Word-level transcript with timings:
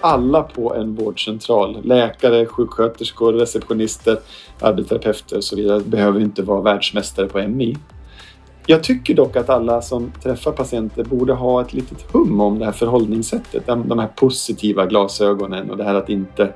alla 0.00 0.42
på 0.42 0.74
en 0.74 0.94
vårdcentral, 0.94 1.80
läkare, 1.84 2.46
sjuksköterskor, 2.46 3.32
receptionister, 3.32 4.18
arbetsterapeuter 4.60 5.36
och 5.36 5.44
så 5.44 5.56
vidare, 5.56 5.80
behöver 5.80 6.20
inte 6.20 6.42
vara 6.42 6.60
världsmästare 6.60 7.26
på 7.26 7.38
MI. 7.48 7.76
Jag 8.66 8.82
tycker 8.82 9.14
dock 9.14 9.36
att 9.36 9.50
alla 9.50 9.82
som 9.82 10.12
träffar 10.22 10.52
patienter 10.52 11.04
borde 11.04 11.32
ha 11.32 11.60
ett 11.60 11.72
litet 11.72 12.12
hum 12.12 12.40
om 12.40 12.58
det 12.58 12.64
här 12.64 12.72
förhållningssättet. 12.72 13.66
De 13.66 13.98
här 13.98 14.08
positiva 14.08 14.86
glasögonen 14.86 15.70
och 15.70 15.76
det 15.76 15.84
här 15.84 15.94
att 15.94 16.08
inte 16.08 16.52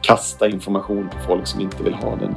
kasta 0.00 0.48
information 0.48 1.08
på 1.08 1.18
folk 1.26 1.46
som 1.46 1.60
inte 1.60 1.82
vill 1.82 1.94
ha 1.94 2.16
den. 2.16 2.34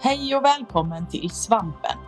Hej 0.00 0.36
och 0.36 0.44
välkommen 0.44 1.06
till 1.06 1.30
Svampen. 1.30 2.07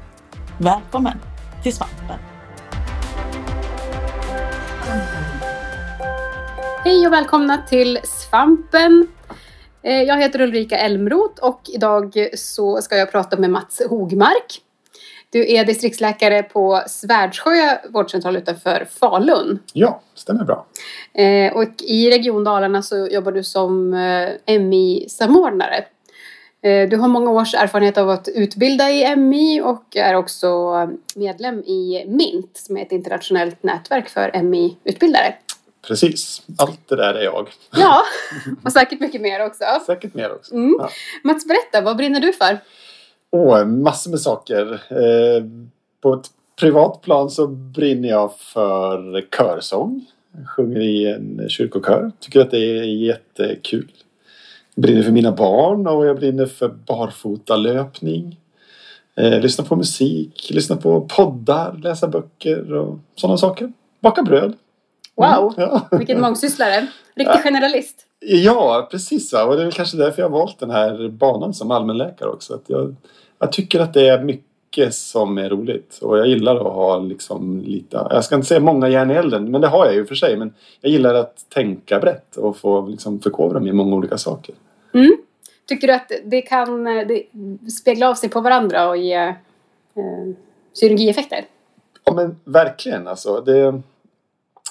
Välkommen 0.59 1.17
till 1.63 1.73
Svampen! 1.73 2.19
Hej 6.83 7.07
och 7.07 7.13
välkomna 7.13 7.57
till 7.57 7.99
Svampen! 8.03 9.07
Eh, 9.83 10.01
jag 10.01 10.17
heter 10.17 10.41
Ulrika 10.41 10.77
Elmroth 10.77 11.43
och 11.43 11.61
idag 11.73 12.27
så 12.33 12.81
ska 12.81 12.97
jag 12.97 13.11
prata 13.11 13.37
med 13.37 13.49
Mats 13.49 13.81
Hogmark. 13.89 14.61
Du 15.29 15.51
är 15.53 15.65
distriktsläkare 15.65 16.43
på 16.43 16.81
Svärdssjö 16.87 17.77
vårdcentral 17.89 18.37
utanför 18.37 18.87
Falun. 18.99 19.59
Ja, 19.73 20.01
stämmer 20.15 20.43
bra. 20.43 20.65
Eh, 21.13 21.53
och 21.53 21.81
i 21.81 22.11
Region 22.11 22.43
Dalarna 22.43 22.81
så 22.81 23.07
jobbar 23.07 23.31
du 23.31 23.43
som 23.43 23.93
eh, 23.93 24.59
MI-samordnare. 24.59 25.85
Du 26.61 26.97
har 26.97 27.07
många 27.07 27.31
års 27.31 27.53
erfarenhet 27.53 27.97
av 27.97 28.09
att 28.09 28.27
utbilda 28.27 28.89
i 28.91 29.15
MI 29.15 29.61
och 29.61 29.95
är 29.95 30.15
också 30.15 30.71
medlem 31.15 31.59
i 31.59 32.05
MINT 32.07 32.57
som 32.57 32.77
är 32.77 32.81
ett 32.81 32.91
internationellt 32.91 33.63
nätverk 33.63 34.09
för 34.09 34.43
MI-utbildare. 34.43 35.33
Precis, 35.87 36.41
allt 36.57 36.87
det 36.87 36.95
där 36.95 37.13
är 37.13 37.23
jag. 37.23 37.49
Ja, 37.71 38.01
och 38.63 38.71
säkert 38.71 38.99
mycket 38.99 39.21
mer 39.21 39.45
också. 39.45 39.63
Säkert 39.85 40.13
mer 40.13 40.31
också. 40.31 40.53
Mm. 40.53 40.75
Ja. 40.79 40.89
Mats, 41.23 41.47
berätta, 41.47 41.81
vad 41.81 41.97
brinner 41.97 42.19
du 42.19 42.33
för? 42.33 42.57
Åh, 43.31 43.65
massor 43.65 44.11
med 44.11 44.19
saker. 44.19 44.73
Eh, 44.89 45.43
på 46.01 46.13
ett 46.13 46.27
privat 46.59 47.01
plan 47.01 47.29
så 47.29 47.47
brinner 47.47 48.09
jag 48.09 48.37
för 48.37 49.21
körsång. 49.37 50.05
Jag 50.37 50.49
sjunger 50.49 50.79
i 50.79 51.07
en 51.07 51.49
kyrkokör. 51.49 52.11
Tycker 52.19 52.39
att 52.39 52.51
det 52.51 52.57
är 52.57 52.83
jättekul. 52.83 53.91
Brinner 54.75 55.03
för 55.03 55.11
mina 55.11 55.31
barn 55.31 55.87
och 55.87 56.05
jag 56.05 56.15
brinner 56.15 56.45
för 56.45 56.67
barfotalöpning. 56.67 58.37
Eh, 59.15 59.39
lyssna 59.39 59.63
på 59.63 59.75
musik, 59.75 60.49
lyssna 60.53 60.75
på 60.75 61.01
poddar, 61.01 61.79
läsa 61.83 62.07
böcker 62.07 62.73
och 62.73 62.99
sådana 63.15 63.37
saker. 63.37 63.71
Baka 63.99 64.23
bröd. 64.23 64.53
Wow, 65.15 65.53
mm, 65.57 65.69
ja. 65.69 65.87
vilken 65.97 66.21
mångsysslare. 66.21 66.87
Riktig 67.15 67.43
generalist. 67.43 68.05
Ja, 68.19 68.87
precis. 68.91 69.33
Va? 69.33 69.43
Och 69.43 69.57
det 69.57 69.63
är 69.63 69.71
kanske 69.71 69.97
därför 69.97 70.21
jag 70.21 70.29
har 70.29 70.39
valt 70.39 70.59
den 70.59 70.71
här 70.71 71.09
banan 71.09 71.53
som 71.53 71.71
allmänläkare 71.71 72.29
också. 72.29 72.53
Att 72.53 72.63
jag, 72.67 72.95
jag 73.39 73.51
tycker 73.51 73.79
att 73.79 73.93
det 73.93 74.07
är 74.07 74.23
mycket 74.23 74.93
som 74.93 75.37
är 75.37 75.49
roligt. 75.49 75.99
Och 76.01 76.17
jag 76.17 76.27
gillar 76.27 76.55
att 76.55 76.73
ha 76.73 76.99
liksom 76.99 77.61
lite, 77.61 78.07
jag 78.09 78.23
ska 78.23 78.35
inte 78.35 78.47
säga 78.47 78.59
många 78.59 78.89
järn 78.89 79.11
i 79.11 79.13
elden, 79.13 79.51
men 79.51 79.61
det 79.61 79.67
har 79.67 79.85
jag 79.85 79.95
ju 79.95 80.05
för 80.05 80.15
sig. 80.15 80.37
Men 80.37 80.53
jag 80.81 80.91
gillar 80.91 81.13
att 81.15 81.45
tänka 81.49 81.99
brett 81.99 82.35
och 82.35 82.57
få 82.57 82.87
liksom 82.87 83.19
förkovra 83.19 83.59
mig 83.59 83.69
i 83.69 83.73
många 83.73 83.95
olika 83.95 84.17
saker. 84.17 84.55
Mm. 84.93 85.17
Tycker 85.65 85.87
du 85.87 85.93
att 85.93 86.11
det 86.25 86.41
kan 86.41 86.83
det 86.83 87.23
spegla 87.71 88.09
av 88.09 88.15
sig 88.15 88.29
på 88.29 88.41
varandra 88.41 88.89
och 88.89 88.97
ge 88.97 89.15
eh, 89.15 89.35
synergieffekter? 90.73 91.45
Ja 92.03 92.13
men 92.13 92.35
verkligen 92.43 93.07
alltså. 93.07 93.41
Det, 93.41 93.81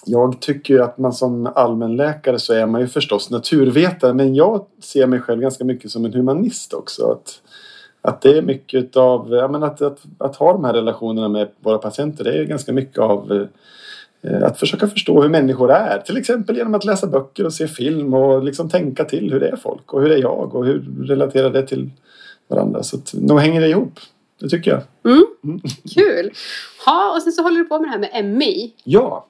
jag 0.05 0.41
tycker 0.41 0.79
att 0.79 0.99
man 0.99 1.13
som 1.13 1.47
allmänläkare 1.47 2.39
så 2.39 2.53
är 2.53 2.67
man 2.67 2.81
ju 2.81 2.87
förstås 2.87 3.31
naturvetare 3.31 4.15
men 4.15 4.35
jag 4.35 4.67
ser 4.83 5.07
mig 5.07 5.21
själv 5.21 5.41
ganska 5.41 5.65
mycket 5.65 5.91
som 5.91 6.05
en 6.05 6.13
humanist 6.13 6.73
också. 6.73 7.11
Att, 7.13 7.43
att 8.01 8.23
det 8.23 8.39
är 8.39 8.43
mycket 8.43 8.97
av, 8.97 9.33
ja, 9.33 9.49
men 9.49 9.63
att, 9.63 9.83
att, 9.83 9.99
att 10.19 10.37
ha 10.37 10.53
de 10.53 10.65
här 10.65 10.73
relationerna 10.73 11.29
med 11.29 11.49
våra 11.61 11.79
patienter 11.79 12.25
det 12.25 12.39
är 12.39 12.45
ganska 12.45 12.73
mycket 12.73 12.99
av 12.99 13.33
eh, 13.33 13.47
att 14.23 14.59
försöka 14.59 14.87
förstå 14.87 15.23
hur 15.23 15.29
människor 15.29 15.73
är. 15.73 15.99
Till 15.99 16.17
exempel 16.17 16.57
genom 16.57 16.75
att 16.75 16.85
läsa 16.85 17.07
böcker 17.07 17.47
och 17.47 17.53
se 17.53 17.69
film 17.69 18.15
och 18.15 18.45
liksom 18.45 18.69
tänka 18.69 19.05
till 19.05 19.33
hur 19.33 19.41
det 19.41 19.49
är 19.49 19.57
folk 19.57 19.93
och 19.93 20.03
hur 20.03 20.11
är 20.11 20.17
jag 20.17 20.55
och 20.55 20.67
hur 20.67 21.07
relaterar 21.07 21.51
det 21.51 21.67
till 21.67 21.91
varandra. 22.49 22.83
Så 22.83 22.97
att 22.97 23.15
nog 23.15 23.41
hänger 23.41 23.61
det 23.61 23.69
ihop. 23.69 24.01
Det 24.41 24.49
tycker 24.49 24.71
jag. 24.71 24.83
Mm. 25.13 25.25
Mm. 25.45 25.61
Kul! 25.95 26.31
Ja, 26.87 27.15
och 27.17 27.23
sen 27.23 27.33
så 27.33 27.43
håller 27.43 27.59
du 27.59 27.65
på 27.65 27.79
med 27.81 27.89
det 27.89 28.07
här 28.07 28.23
med 28.23 28.35
MI. 28.35 28.75
Ja, 28.85 29.27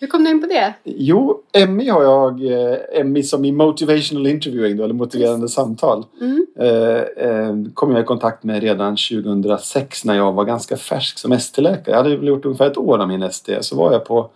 hur 0.00 0.06
kom 0.06 0.24
du 0.24 0.30
in 0.30 0.40
på 0.40 0.46
det? 0.46 0.74
Jo, 0.84 1.42
MI 1.68 1.88
har 1.88 2.02
jag, 2.02 2.44
eh, 2.44 3.04
MI 3.04 3.22
som 3.22 3.44
i 3.44 3.52
motivational 3.52 4.26
interviewing 4.26 4.76
då, 4.76 4.84
eller 4.84 4.94
motiverande 4.94 5.44
Just. 5.44 5.54
samtal. 5.54 6.04
Mm. 6.20 6.46
Eh, 6.58 7.26
eh, 7.28 7.54
kom 7.74 7.92
jag 7.92 8.00
i 8.00 8.04
kontakt 8.04 8.44
med 8.44 8.62
redan 8.62 8.96
2006 8.96 10.04
när 10.04 10.14
jag 10.14 10.32
var 10.32 10.44
ganska 10.44 10.76
färsk 10.76 11.18
som 11.18 11.32
ST-läkare. 11.32 11.94
Jag 11.96 12.02
hade 12.02 12.26
gjort 12.26 12.44
ungefär 12.44 12.66
ett 12.70 12.78
år 12.78 12.98
av 12.98 13.08
min 13.08 13.22
ST. 13.22 13.62
Så 13.62 13.76
var 13.76 13.92
jag 13.92 14.04
på 14.04 14.30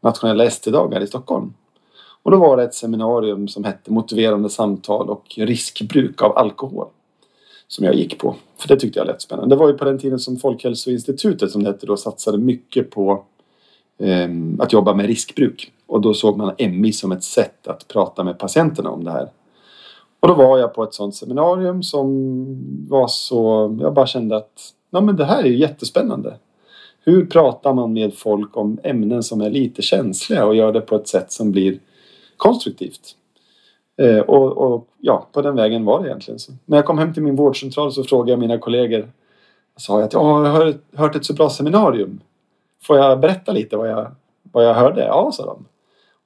nationella 0.00 0.44
ST-dagar 0.44 1.00
i 1.00 1.06
Stockholm. 1.06 1.52
Och 2.22 2.30
då 2.30 2.36
var 2.36 2.56
det 2.56 2.62
ett 2.62 2.74
seminarium 2.74 3.48
som 3.48 3.64
hette 3.64 3.92
motiverande 3.92 4.50
samtal 4.50 5.10
och 5.10 5.24
riskbruk 5.36 6.22
av 6.22 6.38
alkohol. 6.38 6.86
Som 7.68 7.84
jag 7.84 7.94
gick 7.94 8.18
på. 8.18 8.36
För 8.58 8.68
det 8.68 8.76
tyckte 8.76 8.98
jag 8.98 9.06
lät 9.06 9.22
spännande. 9.22 9.54
Det 9.54 9.58
var 9.58 9.68
ju 9.68 9.78
på 9.78 9.84
den 9.84 9.98
tiden 9.98 10.18
som 10.18 10.36
Folkhälsoinstitutet 10.36 11.50
som 11.50 11.62
det 11.62 11.70
hette 11.70 11.86
då 11.86 11.96
satsade 11.96 12.38
mycket 12.38 12.90
på 12.90 13.24
Ehm, 13.98 14.60
att 14.60 14.72
jobba 14.72 14.94
med 14.94 15.06
riskbruk. 15.06 15.72
Och 15.86 16.00
då 16.00 16.14
såg 16.14 16.36
man 16.36 16.54
MI 16.58 16.92
som 16.92 17.12
ett 17.12 17.24
sätt 17.24 17.68
att 17.68 17.88
prata 17.88 18.24
med 18.24 18.38
patienterna 18.38 18.90
om 18.90 19.04
det 19.04 19.10
här. 19.10 19.28
Och 20.20 20.28
då 20.28 20.34
var 20.34 20.58
jag 20.58 20.74
på 20.74 20.82
ett 20.82 20.94
sånt 20.94 21.14
seminarium 21.14 21.82
som 21.82 22.06
var 22.88 23.08
så, 23.08 23.76
jag 23.80 23.94
bara 23.94 24.06
kände 24.06 24.36
att 24.36 24.72
ja, 24.90 25.00
men 25.00 25.16
det 25.16 25.24
här 25.24 25.42
är 25.42 25.48
ju 25.48 25.58
jättespännande. 25.58 26.36
Hur 27.04 27.26
pratar 27.26 27.74
man 27.74 27.92
med 27.92 28.14
folk 28.14 28.56
om 28.56 28.78
ämnen 28.82 29.22
som 29.22 29.40
är 29.40 29.50
lite 29.50 29.82
känsliga 29.82 30.46
och 30.46 30.54
gör 30.54 30.72
det 30.72 30.80
på 30.80 30.96
ett 30.96 31.08
sätt 31.08 31.32
som 31.32 31.52
blir 31.52 31.78
konstruktivt? 32.36 33.14
Eh, 34.02 34.18
och, 34.18 34.58
och, 34.58 34.88
ja, 34.98 35.28
på 35.32 35.42
den 35.42 35.56
vägen 35.56 35.84
var 35.84 36.02
det 36.02 36.08
egentligen 36.08 36.38
så. 36.38 36.52
När 36.64 36.78
jag 36.78 36.86
kom 36.86 36.98
hem 36.98 37.14
till 37.14 37.22
min 37.22 37.36
vårdcentral 37.36 37.92
så 37.92 38.04
frågade 38.04 38.30
jag 38.30 38.38
mina 38.38 38.58
kollegor. 38.58 39.12
sa 39.76 39.98
jag 39.98 40.06
att 40.06 40.12
jag 40.12 40.20
har 40.20 40.74
hört 40.96 41.16
ett 41.16 41.24
så 41.24 41.34
bra 41.34 41.50
seminarium. 41.50 42.20
Får 42.82 42.98
jag 42.98 43.20
berätta 43.20 43.52
lite 43.52 43.76
vad 43.76 43.88
jag, 43.88 44.10
vad 44.42 44.64
jag 44.64 44.74
hörde? 44.74 45.00
Ja, 45.00 45.30
sa 45.32 45.46
de. 45.46 45.64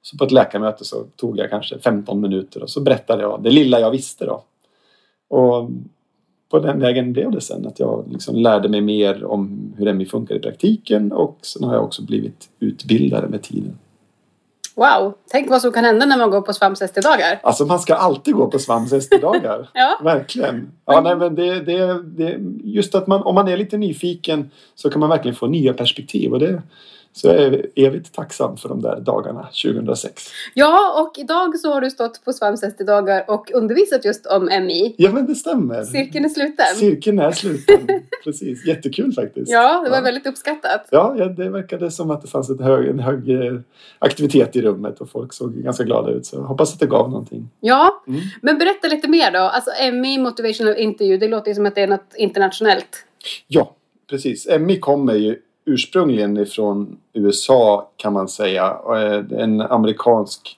Så 0.01 0.17
på 0.17 0.23
ett 0.23 0.31
läkarmöte 0.31 0.85
så 0.85 1.03
tog 1.15 1.37
jag 1.37 1.49
kanske 1.49 1.79
15 1.79 2.21
minuter 2.21 2.63
och 2.63 2.69
så 2.69 2.81
berättade 2.81 3.21
jag 3.21 3.43
det 3.43 3.49
lilla 3.49 3.79
jag 3.79 3.91
visste 3.91 4.25
då. 4.25 4.43
Och 5.27 5.69
på 6.49 6.59
den 6.59 6.79
vägen 6.79 7.13
blev 7.13 7.31
det 7.31 7.41
sen 7.41 7.67
att 7.67 7.79
jag 7.79 8.05
liksom 8.11 8.35
lärde 8.35 8.69
mig 8.69 8.81
mer 8.81 9.25
om 9.25 9.73
hur 9.77 9.93
MI 9.93 10.05
funkar 10.05 10.35
i 10.35 10.39
praktiken 10.39 11.11
och 11.11 11.37
sen 11.41 11.63
har 11.63 11.73
jag 11.73 11.83
också 11.83 12.03
blivit 12.03 12.49
utbildare 12.59 13.27
med 13.27 13.41
tiden. 13.41 13.77
Wow! 14.75 15.13
Tänk 15.31 15.49
vad 15.49 15.61
som 15.61 15.71
kan 15.71 15.83
hända 15.83 16.05
när 16.05 16.17
man 16.17 16.29
går 16.29 16.41
på 16.41 16.53
svams 16.53 16.79
dagar 16.79 17.39
Alltså 17.43 17.65
man 17.65 17.79
ska 17.79 17.95
alltid 17.95 18.33
gå 18.33 18.47
på 18.47 18.59
svams 18.59 19.09
dagar 19.09 19.69
ja. 19.73 19.99
Verkligen. 20.03 20.71
Ja, 20.85 21.01
nej, 21.01 21.15
men 21.15 21.35
det, 21.35 21.59
det, 21.59 22.03
det, 22.03 22.37
just 22.63 22.95
att 22.95 23.07
man, 23.07 23.23
om 23.23 23.35
man 23.35 23.47
är 23.47 23.57
lite 23.57 23.77
nyfiken 23.77 24.51
så 24.75 24.89
kan 24.89 24.99
man 24.99 25.09
verkligen 25.09 25.35
få 25.35 25.47
nya 25.47 25.73
perspektiv 25.73 26.33
och 26.33 26.39
det, 26.39 26.61
så 27.13 27.27
jag 27.27 27.35
är 27.35 27.65
evigt 27.75 28.13
tacksam 28.13 28.57
för 28.57 28.69
de 28.69 28.81
där 28.81 28.99
dagarna 28.99 29.47
2006. 29.63 30.23
Ja, 30.53 31.01
och 31.01 31.19
idag 31.19 31.59
så 31.59 31.73
har 31.73 31.81
du 31.81 31.89
stått 31.89 32.25
på 32.25 32.33
Svams 32.33 32.63
dagar 32.77 33.25
och 33.27 33.51
undervisat 33.53 34.05
just 34.05 34.25
om 34.25 34.45
MI. 34.45 34.95
Ja, 34.97 35.11
men 35.11 35.25
det 35.25 35.35
stämmer. 35.35 35.83
Cirkeln 35.83 36.25
är 36.25 36.29
sluten. 36.29 36.65
Cirkeln 36.75 37.19
är 37.19 37.31
sluten. 37.31 37.87
Precis. 38.23 38.65
Jättekul 38.65 39.13
faktiskt. 39.13 39.51
Ja, 39.51 39.81
det 39.83 39.89
var 39.89 39.97
ja. 39.97 40.03
väldigt 40.03 40.27
uppskattat. 40.27 40.87
Ja, 40.89 41.15
ja, 41.17 41.25
det 41.25 41.49
verkade 41.49 41.91
som 41.91 42.11
att 42.11 42.21
det 42.21 42.27
fanns 42.27 42.49
ett 42.49 42.61
hög, 42.61 42.87
en 42.87 42.99
hög 42.99 43.29
eh, 43.29 43.59
aktivitet 43.99 44.55
i 44.55 44.61
rummet 44.61 45.01
och 45.01 45.09
folk 45.09 45.33
såg 45.33 45.53
ganska 45.53 45.83
glada 45.83 46.11
ut. 46.11 46.25
Så 46.25 46.35
jag 46.35 46.43
hoppas 46.43 46.73
att 46.73 46.79
det 46.79 46.85
gav 46.85 47.09
någonting. 47.09 47.49
Ja, 47.59 48.03
mm. 48.07 48.21
men 48.41 48.57
berätta 48.57 48.87
lite 48.87 49.07
mer 49.07 49.31
då. 49.31 49.39
Alltså 49.39 49.71
MI 49.93 50.17
Motivational 50.17 50.77
Interview, 50.77 51.25
det 51.25 51.31
låter 51.31 51.51
ju 51.51 51.55
som 51.55 51.65
att 51.65 51.75
det 51.75 51.81
är 51.81 51.87
något 51.87 52.13
internationellt. 52.15 53.05
Ja, 53.47 53.75
precis. 54.09 54.47
MI 54.59 54.79
kommer 54.79 55.13
ju 55.13 55.37
ursprungligen 55.65 56.37
ifrån 56.37 56.97
USA 57.13 57.89
kan 57.97 58.13
man 58.13 58.27
säga. 58.27 58.77
Eh, 58.95 59.39
en 59.39 59.61
amerikansk 59.61 60.57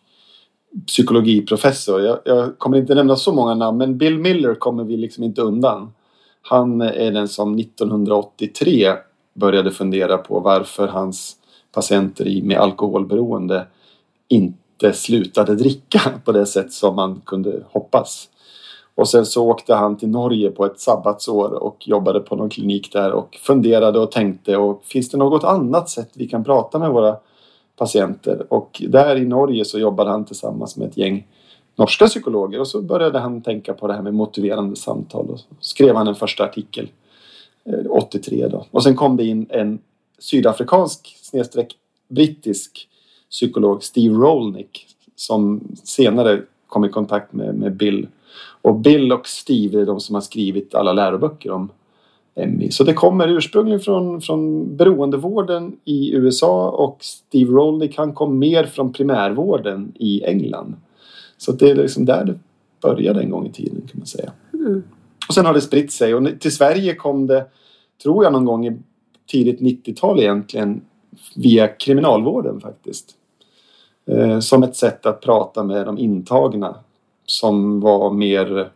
psykologiprofessor. 0.87 2.01
Jag, 2.01 2.19
jag, 2.25 2.59
kommer 2.59 2.77
inte 2.77 2.95
nämna 2.95 3.15
så 3.15 3.33
många 3.33 3.55
namn 3.55 3.77
men 3.77 3.97
Bill 3.97 4.19
Miller 4.19 4.55
kommer 4.55 4.83
vi 4.83 4.97
liksom 4.97 5.23
inte 5.23 5.41
undan. 5.41 5.93
Han 6.41 6.81
är 6.81 7.11
den 7.11 7.27
som 7.27 7.59
1983 7.59 8.93
började 9.33 9.71
fundera 9.71 10.17
på 10.17 10.39
varför 10.39 10.87
hans 10.87 11.35
patienter 11.71 12.41
med 12.43 12.57
alkoholberoende 12.57 13.67
inte 14.27 14.93
slutade 14.93 15.55
dricka 15.55 16.01
på 16.25 16.31
det 16.31 16.45
sätt 16.45 16.71
som 16.71 16.95
man 16.95 17.21
kunde 17.25 17.63
hoppas. 17.69 18.29
Och 18.95 19.09
sen 19.09 19.25
så 19.25 19.49
åkte 19.49 19.73
han 19.73 19.97
till 19.97 20.09
Norge 20.09 20.51
på 20.51 20.65
ett 20.65 20.79
sabbatsår 20.79 21.63
och 21.63 21.87
jobbade 21.87 22.19
på 22.19 22.35
någon 22.35 22.49
klinik 22.49 22.93
där 22.93 23.11
och 23.11 23.35
funderade 23.41 23.99
och 23.99 24.11
tänkte 24.11 24.57
och 24.57 24.83
finns 24.83 25.09
det 25.09 25.17
något 25.17 25.43
annat 25.43 25.89
sätt 25.89 26.09
vi 26.13 26.27
kan 26.27 26.43
prata 26.43 26.79
med 26.79 26.89
våra 26.89 27.17
patienter? 27.77 28.45
Och 28.49 28.81
där 28.89 29.15
i 29.15 29.25
Norge 29.25 29.65
så 29.65 29.79
jobbade 29.79 30.09
han 30.09 30.25
tillsammans 30.25 30.77
med 30.77 30.87
ett 30.87 30.97
gäng 30.97 31.27
norska 31.75 32.07
psykologer 32.07 32.59
och 32.59 32.67
så 32.67 32.81
började 32.81 33.19
han 33.19 33.41
tänka 33.41 33.73
på 33.73 33.87
det 33.87 33.93
här 33.93 34.01
med 34.01 34.13
motiverande 34.13 34.75
samtal 34.75 35.29
och 35.29 35.39
så 35.39 35.45
skrev 35.59 35.95
han 35.95 36.07
en 36.07 36.15
första 36.15 36.43
artikel 36.43 36.89
eh, 37.65 37.91
83 37.91 38.47
då. 38.47 38.65
Och 38.71 38.83
sen 38.83 38.95
kom 38.95 39.17
det 39.17 39.25
in 39.25 39.45
en 39.49 39.79
sydafrikansk 40.19 41.17
snedstreck 41.21 41.75
brittisk 42.07 42.87
psykolog 43.29 43.83
Steve 43.83 44.15
Rolnick 44.15 44.87
som 45.15 45.61
senare 45.83 46.41
kom 46.67 46.85
i 46.85 46.89
kontakt 46.89 47.33
med, 47.33 47.55
med 47.55 47.75
Bill. 47.75 48.07
Och 48.65 48.75
Bill 48.75 49.11
och 49.11 49.27
Steve 49.27 49.81
är 49.81 49.85
de 49.85 49.99
som 49.99 50.15
har 50.15 50.21
skrivit 50.21 50.75
alla 50.75 50.93
läroböcker 50.93 51.51
om 51.51 51.69
MI. 52.35 52.71
Så 52.71 52.83
det 52.83 52.93
kommer 52.93 53.27
ursprungligen 53.27 53.79
från, 53.79 54.21
från 54.21 54.75
beroendevården 54.77 55.75
i 55.83 56.13
USA 56.13 56.69
och 56.69 56.97
Steve 57.01 57.51
Rolnick 57.51 57.97
han 57.97 58.13
kom 58.13 58.39
mer 58.39 58.65
från 58.65 58.93
primärvården 58.93 59.91
i 59.95 60.23
England. 60.23 60.75
Så 61.37 61.51
det 61.51 61.69
är 61.69 61.75
liksom 61.75 62.05
där 62.05 62.25
det 62.25 62.39
började 62.81 63.21
en 63.21 63.29
gång 63.29 63.45
i 63.47 63.51
tiden 63.51 63.81
kan 63.81 63.99
man 63.99 64.07
säga. 64.07 64.31
Mm. 64.53 64.83
Och 65.27 65.33
sen 65.33 65.45
har 65.45 65.53
det 65.53 65.61
spritt 65.61 65.91
sig 65.91 66.15
och 66.15 66.39
till 66.39 66.55
Sverige 66.55 66.95
kom 66.95 67.27
det, 67.27 67.45
tror 68.03 68.23
jag 68.23 68.33
någon 68.33 68.45
gång 68.45 68.67
i 68.67 68.77
tidigt 69.27 69.59
90-tal 69.59 70.19
egentligen, 70.19 70.81
via 71.35 71.67
kriminalvården 71.67 72.61
faktiskt. 72.61 73.11
Eh, 74.07 74.39
som 74.39 74.63
ett 74.63 74.75
sätt 74.75 75.05
att 75.05 75.21
prata 75.21 75.63
med 75.63 75.85
de 75.85 75.97
intagna 75.97 76.75
som 77.25 77.79
var 77.79 78.11
mer, 78.11 78.71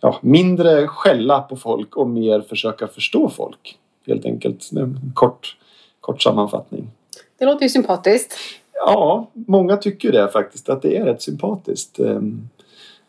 ja, 0.00 0.18
mindre 0.22 0.88
skälla 0.88 1.40
på 1.40 1.56
folk 1.56 1.96
och 1.96 2.08
mer 2.08 2.40
försöka 2.40 2.86
förstå 2.86 3.30
folk. 3.30 3.78
Helt 4.06 4.24
enkelt. 4.24 4.72
En 4.72 5.12
kort, 5.14 5.56
kort 6.00 6.22
sammanfattning. 6.22 6.90
Det 7.38 7.44
låter 7.44 7.62
ju 7.62 7.68
sympatiskt. 7.68 8.34
Ja, 8.72 9.30
många 9.34 9.76
tycker 9.76 10.12
det 10.12 10.28
faktiskt, 10.28 10.68
att 10.68 10.82
det 10.82 10.96
är 10.96 11.04
rätt 11.04 11.22
sympatiskt. 11.22 11.98
Ehm, 11.98 12.48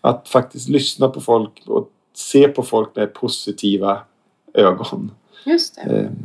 att 0.02 0.28
faktiskt 0.28 0.70
lyssna 0.70 1.10
på 1.10 1.22
folk 1.22 1.64
och 1.68 1.90
se 2.14 2.48
på 2.48 2.64
folk 2.64 2.96
med 2.96 3.14
positiva 3.14 4.00
ögon. 4.54 5.12
Just 5.46 5.76
det. 5.76 5.82
Ehm, 5.82 6.16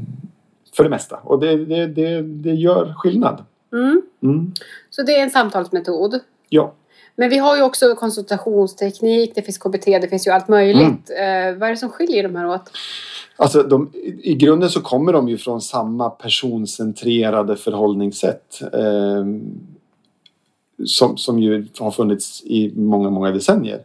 för 0.76 0.84
det 0.84 0.90
mesta. 0.90 1.16
Och 1.16 1.40
det, 1.40 1.64
det, 1.64 1.86
det, 1.86 2.22
det 2.22 2.54
gör 2.54 2.94
skillnad. 2.96 3.44
Mm. 3.72 4.02
Mm. 4.22 4.52
Så 4.90 5.02
det 5.02 5.18
är 5.18 5.22
en 5.22 5.30
samtalsmetod? 5.30 6.20
Ja. 6.48 6.74
Men 7.20 7.30
vi 7.30 7.38
har 7.38 7.56
ju 7.56 7.62
också 7.62 7.94
konsultationsteknik, 7.94 9.32
det 9.34 9.42
finns 9.42 9.58
KBT, 9.58 9.84
det 9.84 10.08
finns 10.08 10.26
ju 10.26 10.30
allt 10.30 10.48
möjligt. 10.48 11.10
Mm. 11.10 11.52
Eh, 11.52 11.58
vad 11.58 11.68
är 11.68 11.70
det 11.72 11.76
som 11.76 11.90
skiljer 11.90 12.22
de 12.22 12.36
här 12.36 12.46
åt? 12.46 12.70
Alltså 13.36 13.62
de, 13.62 13.90
I 14.22 14.34
grunden 14.34 14.70
så 14.70 14.80
kommer 14.80 15.12
de 15.12 15.28
ju 15.28 15.38
från 15.38 15.60
samma 15.60 16.10
personcentrerade 16.10 17.56
förhållningssätt. 17.56 18.60
Eh, 18.72 19.24
som, 20.84 21.16
som 21.16 21.38
ju 21.38 21.66
har 21.78 21.90
funnits 21.90 22.42
i 22.44 22.72
många, 22.76 23.10
många 23.10 23.30
decennier. 23.30 23.80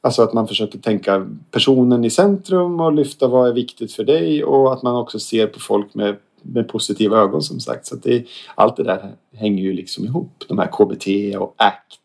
Alltså 0.00 0.22
att 0.22 0.32
man 0.32 0.48
försöker 0.48 0.78
tänka 0.78 1.26
personen 1.50 2.04
i 2.04 2.10
centrum 2.10 2.80
och 2.80 2.92
lyfta 2.92 3.28
vad 3.28 3.48
är 3.48 3.52
viktigt 3.52 3.92
för 3.92 4.04
dig 4.04 4.44
och 4.44 4.72
att 4.72 4.82
man 4.82 4.96
också 4.96 5.18
ser 5.18 5.46
på 5.46 5.60
folk 5.60 5.94
med, 5.94 6.16
med 6.42 6.68
positiva 6.68 7.18
ögon 7.18 7.42
som 7.42 7.60
sagt. 7.60 7.86
Så 7.86 7.96
det, 7.96 8.24
allt 8.54 8.76
det 8.76 8.84
där 8.84 9.12
hänger 9.34 9.62
ju 9.62 9.72
liksom 9.72 10.04
ihop. 10.04 10.44
De 10.48 10.58
här 10.58 10.66
KBT 10.66 11.36
och 11.38 11.54
ACT 11.56 11.98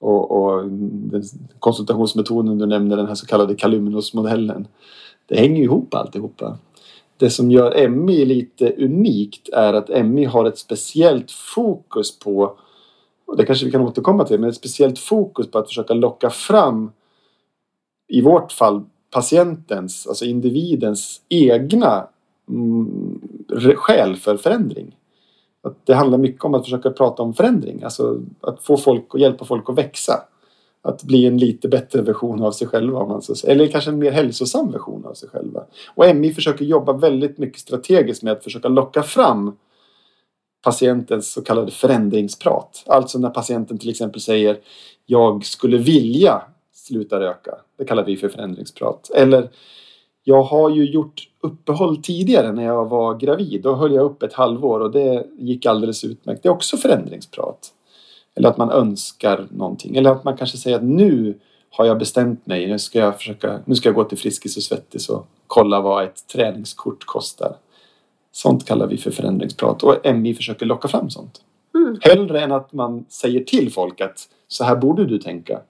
och, 0.00 0.30
och 0.30 0.68
den 0.70 1.22
konsultationsmetoden 1.58 2.58
du 2.58 2.66
nämnde, 2.66 2.96
den 2.96 3.06
här 3.06 3.14
så 3.14 3.26
kallade 3.26 3.54
Kalymnos-modellen. 3.54 4.68
Det 5.26 5.36
hänger 5.36 5.62
ihop 5.62 5.94
alltihopa. 5.94 6.58
Det 7.16 7.30
som 7.30 7.50
gör 7.50 7.88
MI 7.88 8.24
lite 8.24 8.72
unikt 8.72 9.48
är 9.48 9.72
att 9.72 10.06
MI 10.06 10.24
har 10.24 10.44
ett 10.44 10.58
speciellt 10.58 11.30
fokus 11.30 12.18
på 12.18 12.56
och 13.28 13.36
det 13.36 13.44
kanske 13.44 13.64
vi 13.66 13.72
kan 13.72 13.80
återkomma 13.80 14.24
till, 14.24 14.40
men 14.40 14.48
ett 14.48 14.56
speciellt 14.56 14.98
fokus 14.98 15.50
på 15.50 15.58
att 15.58 15.68
försöka 15.68 15.94
locka 15.94 16.30
fram 16.30 16.90
i 18.08 18.20
vårt 18.20 18.52
fall 18.52 18.84
patientens, 19.10 20.06
alltså 20.06 20.24
individens 20.24 21.20
egna 21.28 22.06
mm, 22.48 23.20
skäl 23.76 24.16
för 24.16 24.36
förändring. 24.36 24.96
Att 25.62 25.86
det 25.86 25.94
handlar 25.94 26.18
mycket 26.18 26.44
om 26.44 26.54
att 26.54 26.64
försöka 26.64 26.90
prata 26.90 27.22
om 27.22 27.34
förändring, 27.34 27.82
alltså 27.82 28.20
att 28.40 28.62
få 28.62 28.76
folk 28.76 29.14
och 29.14 29.20
hjälpa 29.20 29.44
folk 29.44 29.68
att 29.68 29.78
växa. 29.78 30.22
Att 30.82 31.02
bli 31.02 31.26
en 31.26 31.38
lite 31.38 31.68
bättre 31.68 32.02
version 32.02 32.42
av 32.42 32.52
sig 32.52 32.66
själva, 32.66 32.98
om 32.98 33.08
man 33.08 33.22
så 33.22 33.34
säger. 33.34 33.54
eller 33.54 33.66
kanske 33.66 33.90
en 33.90 33.98
mer 33.98 34.10
hälsosam 34.10 34.72
version 34.72 35.06
av 35.06 35.14
sig 35.14 35.28
själva. 35.28 35.64
Och 35.94 36.16
MI 36.16 36.32
försöker 36.32 36.64
jobba 36.64 36.92
väldigt 36.92 37.38
mycket 37.38 37.60
strategiskt 37.60 38.22
med 38.22 38.32
att 38.32 38.44
försöka 38.44 38.68
locka 38.68 39.02
fram 39.02 39.56
patientens 40.64 41.32
så 41.32 41.42
kallade 41.42 41.70
förändringsprat. 41.70 42.84
Alltså 42.86 43.18
när 43.18 43.30
patienten 43.30 43.78
till 43.78 43.90
exempel 43.90 44.20
säger 44.20 44.58
jag 45.06 45.44
skulle 45.44 45.78
vilja 45.78 46.42
sluta 46.72 47.20
röka. 47.20 47.54
Det 47.78 47.84
kallar 47.84 48.04
vi 48.04 48.16
för 48.16 48.28
förändringsprat. 48.28 49.10
Eller 49.14 49.50
jag 50.28 50.42
har 50.42 50.70
ju 50.70 50.90
gjort 50.90 51.28
uppehåll 51.40 52.02
tidigare 52.02 52.52
när 52.52 52.64
jag 52.64 52.88
var 52.88 53.14
gravid. 53.14 53.62
Då 53.62 53.74
höll 53.74 53.94
jag 53.94 54.04
upp 54.04 54.22
ett 54.22 54.32
halvår 54.32 54.80
och 54.80 54.90
det 54.90 55.26
gick 55.38 55.66
alldeles 55.66 56.04
utmärkt. 56.04 56.42
Det 56.42 56.48
är 56.48 56.52
också 56.52 56.76
förändringsprat. 56.76 57.72
Eller 58.34 58.48
att 58.48 58.56
man 58.56 58.70
önskar 58.70 59.46
någonting. 59.50 59.96
Eller 59.96 60.10
att 60.10 60.24
man 60.24 60.36
kanske 60.36 60.56
säger 60.56 60.76
att 60.76 60.82
nu 60.82 61.38
har 61.70 61.84
jag 61.84 61.98
bestämt 61.98 62.46
mig. 62.46 62.66
Nu 62.66 62.78
ska 62.78 62.98
jag, 62.98 63.16
försöka, 63.16 63.60
nu 63.64 63.74
ska 63.74 63.88
jag 63.88 63.96
gå 63.96 64.04
till 64.04 64.18
Friskis 64.18 64.56
och 64.56 64.62
Svettis 64.62 65.08
och 65.08 65.26
kolla 65.46 65.80
vad 65.80 66.04
ett 66.04 66.26
träningskort 66.32 67.04
kostar. 67.04 67.56
Sånt 68.32 68.66
kallar 68.66 68.86
vi 68.86 68.96
för 68.96 69.10
förändringsprat 69.10 69.82
och 69.82 70.14
MI 70.14 70.34
försöker 70.34 70.66
locka 70.66 70.88
fram 70.88 71.10
sånt. 71.10 71.40
Mm. 71.74 71.98
Hellre 72.00 72.40
än 72.40 72.52
att 72.52 72.72
man 72.72 73.04
säger 73.08 73.44
till 73.44 73.72
folk 73.72 74.00
att 74.00 74.28
så 74.48 74.64
här 74.64 74.76
borde 74.76 75.06
du 75.06 75.18
tänka. 75.18 75.60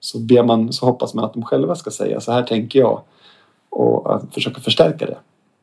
Så, 0.00 0.18
ber 0.18 0.42
man, 0.42 0.72
så 0.72 0.86
hoppas 0.86 1.14
man 1.14 1.24
att 1.24 1.34
de 1.34 1.42
själva 1.42 1.74
ska 1.74 1.90
säga 1.90 2.20
så 2.20 2.32
här 2.32 2.42
tänker 2.42 2.78
jag 2.78 3.02
och 3.70 4.22
försöka 4.32 4.60
förstärka 4.60 5.06
det. 5.06 5.18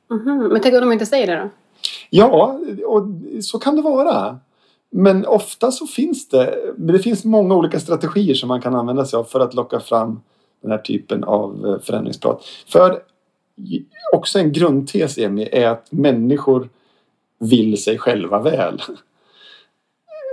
Mm-hmm. 0.10 0.50
Men 0.50 0.62
tänk 0.62 0.76
om 0.76 0.82
de 0.82 0.92
inte 0.92 1.06
säger 1.06 1.28
det 1.28 1.42
då? 1.42 1.50
Ja, 2.10 2.60
och 2.86 3.04
så 3.44 3.60
kan 3.60 3.76
det 3.76 3.82
vara. 3.82 4.40
Men 4.90 5.26
ofta 5.26 5.72
så 5.72 5.88
finns 5.88 6.30
det, 6.30 6.74
det 6.78 7.00
finns 7.00 7.26
många 7.26 7.56
olika 7.56 7.80
strategier 7.80 8.36
som 8.36 8.48
man 8.48 8.62
kan 8.62 8.76
använda 8.76 9.06
sig 9.06 9.18
av 9.18 9.24
för 9.24 9.40
att 9.40 9.54
locka 9.54 9.80
fram 9.80 10.22
den 10.62 10.72
här 10.72 10.78
typen 10.78 11.24
av 11.24 11.66
eh, 11.68 11.80
förändringsprat. 11.80 12.44
För 12.68 13.02
också 14.14 14.40
en 14.40 14.52
grundtes 14.52 15.18
Emi 15.18 15.50
är 15.52 15.68
att 15.68 15.92
människor 15.92 16.70
vill 17.40 17.84
sig 17.84 17.98
själva 17.98 18.42
väl. 18.42 18.82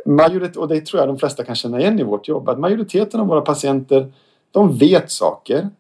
Majorit 0.06 0.56
och 0.56 0.68
det 0.68 0.80
tror 0.80 1.00
jag 1.00 1.08
de 1.08 1.18
flesta 1.18 1.44
kan 1.44 1.54
känna 1.54 1.80
igen 1.80 2.00
i 2.00 2.02
vårt 2.02 2.28
jobb, 2.28 2.48
att 2.48 2.58
majoriteten 2.58 3.20
av 3.20 3.26
våra 3.26 3.40
patienter 3.40 4.12
de 4.50 4.78
vet 4.78 5.10
saker 5.10 5.70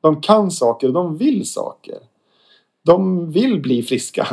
de 0.00 0.20
kan 0.20 0.50
saker 0.50 0.86
och 0.86 0.92
de 0.92 1.16
vill 1.16 1.46
saker. 1.46 1.98
De 2.82 3.30
vill 3.30 3.60
bli 3.60 3.82
friska. 3.82 4.26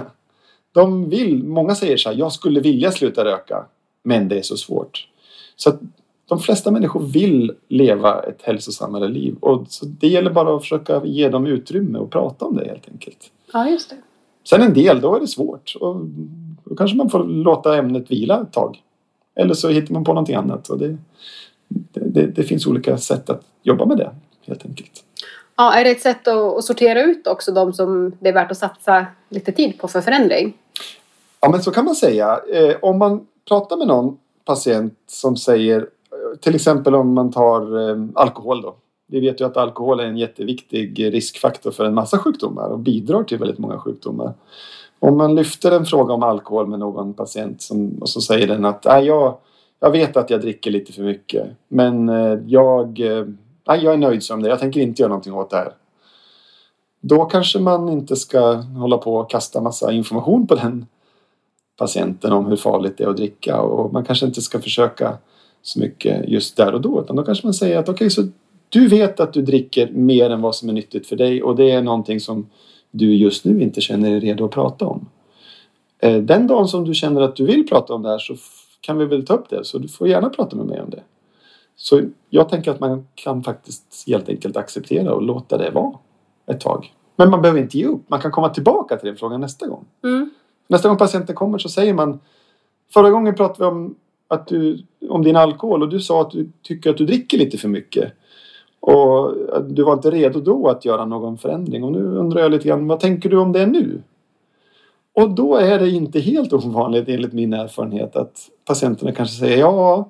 De 0.72 1.10
vill, 1.10 1.43
många 1.43 1.75
säger 1.75 1.98
så 1.98 2.10
här, 2.10 2.17
jag 2.17 2.31
skulle 2.31 2.60
vilja 2.60 2.91
sluta 2.91 3.25
röka, 3.25 3.65
men 4.03 4.27
det 4.27 4.38
är 4.38 4.41
så 4.41 4.57
svårt. 4.57 5.07
Så 5.55 5.69
att 5.69 5.79
de 6.25 6.39
flesta 6.39 6.72
människor 6.72 7.00
vill 7.00 7.51
leva 7.67 8.24
ett 8.24 8.41
hälsosammare 8.41 9.07
liv 9.07 9.36
och 9.39 9.65
så 9.69 9.86
det 9.86 10.07
gäller 10.07 10.31
bara 10.31 10.55
att 10.55 10.62
försöka 10.62 11.05
ge 11.05 11.29
dem 11.29 11.45
utrymme 11.45 12.00
och 12.00 12.12
prata 12.12 12.45
om 12.45 12.55
det 12.55 12.67
helt 12.67 12.89
enkelt. 12.91 13.31
Ja, 13.53 13.69
just 13.69 13.89
det. 13.89 13.95
Sen 14.50 14.62
en 14.62 14.74
del, 14.74 15.01
då 15.01 15.15
är 15.15 15.19
det 15.19 15.27
svårt 15.27 15.75
och 15.79 15.95
då 16.63 16.75
kanske 16.75 16.98
man 16.98 17.10
får 17.10 17.24
låta 17.24 17.77
ämnet 17.77 18.12
vila 18.12 18.41
ett 18.41 18.53
tag. 18.53 18.81
Eller 19.36 19.53
så 19.53 19.69
hittar 19.69 19.93
man 19.93 20.03
på 20.03 20.13
någonting 20.13 20.36
annat. 20.36 20.69
Och 20.69 20.77
det, 20.77 20.98
det, 21.93 22.27
det 22.27 22.43
finns 22.43 22.67
olika 22.67 22.98
sätt 22.98 23.29
att 23.29 23.41
jobba 23.63 23.86
med 23.86 23.98
det 23.98 24.12
helt 24.41 24.65
enkelt. 24.65 25.03
Ja, 25.57 25.74
är 25.74 25.83
det 25.83 25.91
ett 25.91 26.01
sätt 26.01 26.27
att, 26.27 26.63
sortera 26.63 27.03
ut 27.03 27.27
också 27.27 27.51
de 27.51 27.74
som 27.74 28.12
det 28.19 28.29
är 28.29 28.33
värt 28.33 28.51
att 28.51 28.57
satsa 28.57 29.05
lite 29.29 29.51
tid 29.51 29.79
på 29.79 29.88
för 29.88 30.01
förändring? 30.01 30.57
Ja, 31.41 31.50
men 31.50 31.62
så 31.62 31.71
kan 31.71 31.85
man 31.85 31.95
säga. 31.95 32.39
Eh, 32.53 32.75
om 32.81 33.00
man 33.00 33.27
pratar 33.47 33.77
med 33.77 33.88
någon 33.88 34.17
patient 34.45 34.93
som 35.07 35.38
säger 35.38 35.77
eh, 35.79 36.38
till 36.39 36.55
exempel 36.55 36.95
om 36.95 37.13
man 37.13 37.31
tar 37.31 37.89
eh, 37.89 37.97
alkohol 38.15 38.62
då. 38.62 38.75
vi 39.07 39.19
vet 39.19 39.41
ju 39.41 39.45
att 39.45 39.57
alkohol 39.57 40.00
är 40.00 40.03
en 40.03 40.17
jätteviktig 40.17 41.13
riskfaktor 41.13 41.71
för 41.71 41.85
en 41.85 41.93
massa 41.93 42.17
sjukdomar 42.17 42.69
och 42.69 42.79
bidrar 42.79 43.24
till 43.24 43.38
väldigt 43.38 43.59
många 43.59 43.79
sjukdomar. 43.79 44.33
Om 45.00 45.17
man 45.17 45.35
lyfter 45.35 45.71
en 45.71 45.85
fråga 45.85 46.13
om 46.13 46.24
alkohol 46.24 46.67
med 46.67 46.79
någon 46.79 47.13
patient 47.13 47.62
som, 47.62 47.97
och 48.01 48.09
så 48.09 48.21
säger 48.21 48.47
den 48.47 48.65
att 48.65 48.85
äh, 48.85 49.00
jag, 49.00 49.38
jag 49.79 49.91
vet 49.91 50.17
att 50.17 50.29
jag 50.29 50.41
dricker 50.41 50.71
lite 50.71 50.93
för 50.93 51.03
mycket 51.03 51.47
men 51.67 52.09
eh, 52.09 52.39
jag, 52.45 53.00
eh, 53.00 53.25
Nej, 53.67 53.84
jag 53.84 53.93
är 53.93 53.98
nöjd 53.98 54.24
som 54.24 54.41
det 54.41 54.50
Jag 54.50 54.60
tänker 54.60 54.81
inte 54.81 55.01
göra 55.01 55.10
någonting 55.10 55.34
åt 55.34 55.50
det 55.50 55.57
här. 55.57 55.74
Då 57.01 57.25
kanske 57.25 57.60
man 57.60 57.89
inte 57.89 58.15
ska 58.15 58.53
hålla 58.53 58.98
på 58.98 59.15
och 59.15 59.29
kasta 59.29 59.62
massa 59.62 59.91
information 59.91 60.48
på 60.48 60.55
den 60.55 60.86
patienten 61.77 62.31
om 62.31 62.45
hur 62.45 62.55
farligt 62.55 62.98
det 62.98 63.03
är 63.03 63.07
att 63.07 63.17
dricka 63.17 63.62
och 63.62 63.93
man 63.93 64.05
kanske 64.05 64.25
inte 64.25 64.41
ska 64.41 64.60
försöka 64.60 65.17
så 65.62 65.79
mycket 65.79 66.29
just 66.29 66.57
där 66.57 66.74
och 66.74 66.81
då 66.81 67.01
utan 67.01 67.15
då 67.15 67.24
kanske 67.24 67.48
man 67.48 67.53
säger 67.53 67.77
att 67.77 67.89
okej 67.89 67.93
okay, 67.93 68.10
så 68.10 68.27
du 68.69 68.88
vet 68.88 69.19
att 69.19 69.34
du 69.34 69.41
dricker 69.41 69.91
mer 69.91 70.29
än 70.29 70.41
vad 70.41 70.55
som 70.55 70.69
är 70.69 70.74
nyttigt 70.74 71.07
för 71.07 71.15
dig 71.15 71.43
och 71.43 71.55
det 71.55 71.72
är 71.72 71.81
någonting 71.81 72.19
som 72.19 72.50
du 72.91 73.15
just 73.15 73.45
nu 73.45 73.62
inte 73.62 73.81
känner 73.81 74.10
dig 74.10 74.19
redo 74.19 74.45
att 74.45 74.51
prata 74.51 74.86
om. 74.86 75.10
Eh, 76.00 76.17
den 76.17 76.48
dagen 76.48 76.67
som 76.67 76.86
du 76.86 76.93
känner 76.93 77.22
att 77.22 77.36
du 77.36 77.45
vill 77.45 77.67
prata 77.67 77.93
om 77.93 78.01
det 78.01 78.10
här 78.10 78.19
så 78.19 78.36
kan 78.81 78.98
vi 78.98 79.05
väl 79.05 79.25
ta 79.25 79.34
upp 79.34 79.50
det 79.50 79.65
så 79.65 79.77
du 79.77 79.88
får 79.88 80.07
gärna 80.07 80.29
prata 80.29 80.55
med 80.55 80.65
mig 80.65 80.81
om 80.81 80.89
det. 80.89 81.03
Så 81.75 82.01
jag 82.29 82.50
tänker 82.50 82.72
att 82.72 82.79
man 82.79 83.08
kan 83.15 83.44
faktiskt 83.44 84.03
helt 84.08 84.29
enkelt 84.29 84.58
acceptera 84.58 85.13
och 85.13 85.22
låta 85.22 85.58
det 85.58 85.72
vara 85.72 85.98
ett 86.48 86.60
tag. 86.60 86.94
Men 87.15 87.29
man 87.29 87.41
behöver 87.41 87.62
inte 87.62 87.77
ge 87.77 87.86
upp. 87.86 88.10
Man 88.10 88.22
kan 88.22 88.32
komma 88.32 88.50
tillbaka 88.50 88.98
till 88.98 89.08
den 89.08 89.17
frågan 89.17 89.41
nästa 89.41 89.67
gång. 89.67 89.86
Mm. 90.03 90.29
Nästa 90.67 90.88
gång 90.88 90.98
patienten 90.98 91.36
kommer 91.36 91.58
så 91.58 91.70
säger 91.70 91.94
man 91.94 92.20
Förra 92.94 93.10
gången 93.10 93.36
pratade 93.36 93.60
vi 93.60 93.75
om, 93.75 93.96
att 94.27 94.48
du, 94.48 94.84
om 95.10 95.24
din 95.24 95.36
alkohol 95.36 95.82
och 95.82 95.89
du 95.89 96.00
sa 96.00 96.22
att 96.22 96.32
du 96.32 96.50
tycker 96.62 96.89
att 96.89 96.98
du 96.98 97.05
dricker 97.05 97.38
lite 97.38 97.58
för 97.58 97.67
mycket. 97.67 98.13
Och 98.79 99.34
du 99.63 99.84
var 99.84 99.94
inte 99.94 100.12
redo 100.12 100.39
då 100.39 100.67
att 100.67 100.86
göra 100.86 101.05
någon 101.05 101.38
förändring 101.38 101.84
och 101.84 101.91
nu 101.91 102.03
undrar 102.03 102.41
jag 102.41 102.51
lite 102.51 102.67
grann 102.67 102.88
vad 102.88 103.00
tänker 103.00 103.29
du 103.29 103.38
om 103.38 103.51
det 103.51 103.65
nu? 103.65 104.01
Och 105.13 105.29
då 105.29 105.55
är 105.55 105.79
det 105.79 105.89
inte 105.89 106.20
helt 106.20 106.53
ovanligt 106.53 107.10
enligt 107.10 107.34
min 107.34 107.53
erfarenhet 107.53 108.15
att 108.15 108.50
patienterna 108.65 109.12
kanske 109.12 109.36
säger 109.36 109.58
ja, 109.58 110.10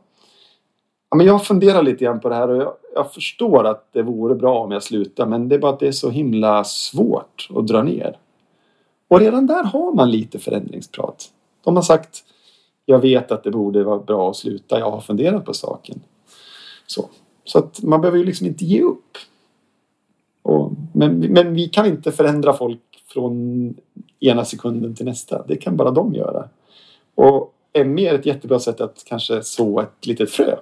ja 1.09 1.17
men 1.17 1.25
jag 1.25 1.45
funderar 1.45 1.83
lite 1.83 2.03
grann 2.03 2.19
på 2.19 2.29
det 2.29 2.35
här 2.35 2.49
och 2.49 2.57
jag, 2.57 2.73
jag, 2.95 3.13
förstår 3.13 3.63
att 3.67 3.87
det 3.91 4.01
vore 4.01 4.35
bra 4.35 4.59
om 4.63 4.71
jag 4.71 4.83
slutar 4.83 5.25
men 5.25 5.49
det 5.49 5.55
är 5.55 5.59
bara 5.59 5.73
att 5.73 5.79
det 5.79 5.87
är 5.87 5.91
så 5.91 6.09
himla 6.09 6.63
svårt 6.63 7.47
att 7.55 7.67
dra 7.67 7.83
ner. 7.83 8.17
Och 9.07 9.19
redan 9.19 9.47
där 9.47 9.63
har 9.63 9.93
man 9.93 10.11
lite 10.11 10.39
förändringsprat. 10.39 11.31
De 11.63 11.75
har 11.75 11.83
sagt 11.83 12.23
jag 12.85 12.99
vet 12.99 13.31
att 13.31 13.43
det 13.43 13.51
borde 13.51 13.83
vara 13.83 13.99
bra 13.99 14.29
att 14.29 14.35
sluta, 14.35 14.79
jag 14.79 14.91
har 14.91 15.01
funderat 15.01 15.45
på 15.45 15.53
saken. 15.53 16.01
Så. 16.87 17.09
Så 17.43 17.59
att 17.59 17.83
man 17.83 18.01
behöver 18.01 18.17
ju 18.17 18.23
liksom 18.23 18.47
inte 18.47 18.65
ge 18.65 18.81
upp. 18.81 19.17
Och, 20.41 20.71
men, 20.93 21.19
men 21.19 21.53
vi 21.53 21.67
kan 21.67 21.85
inte 21.85 22.11
förändra 22.11 22.53
folk 22.53 22.81
från 23.13 23.75
ena 24.19 24.45
sekunden 24.45 24.95
till 24.95 25.05
nästa. 25.05 25.43
Det 25.47 25.55
kan 25.55 25.77
bara 25.77 25.91
de 25.91 26.13
göra. 26.13 26.49
Och 27.15 27.53
ME 27.85 28.09
är 28.09 28.15
ett 28.15 28.25
jättebra 28.25 28.59
sätt 28.59 28.81
att 28.81 29.03
kanske 29.05 29.43
så 29.43 29.79
ett 29.79 30.05
litet 30.05 30.31
frö 30.31 30.55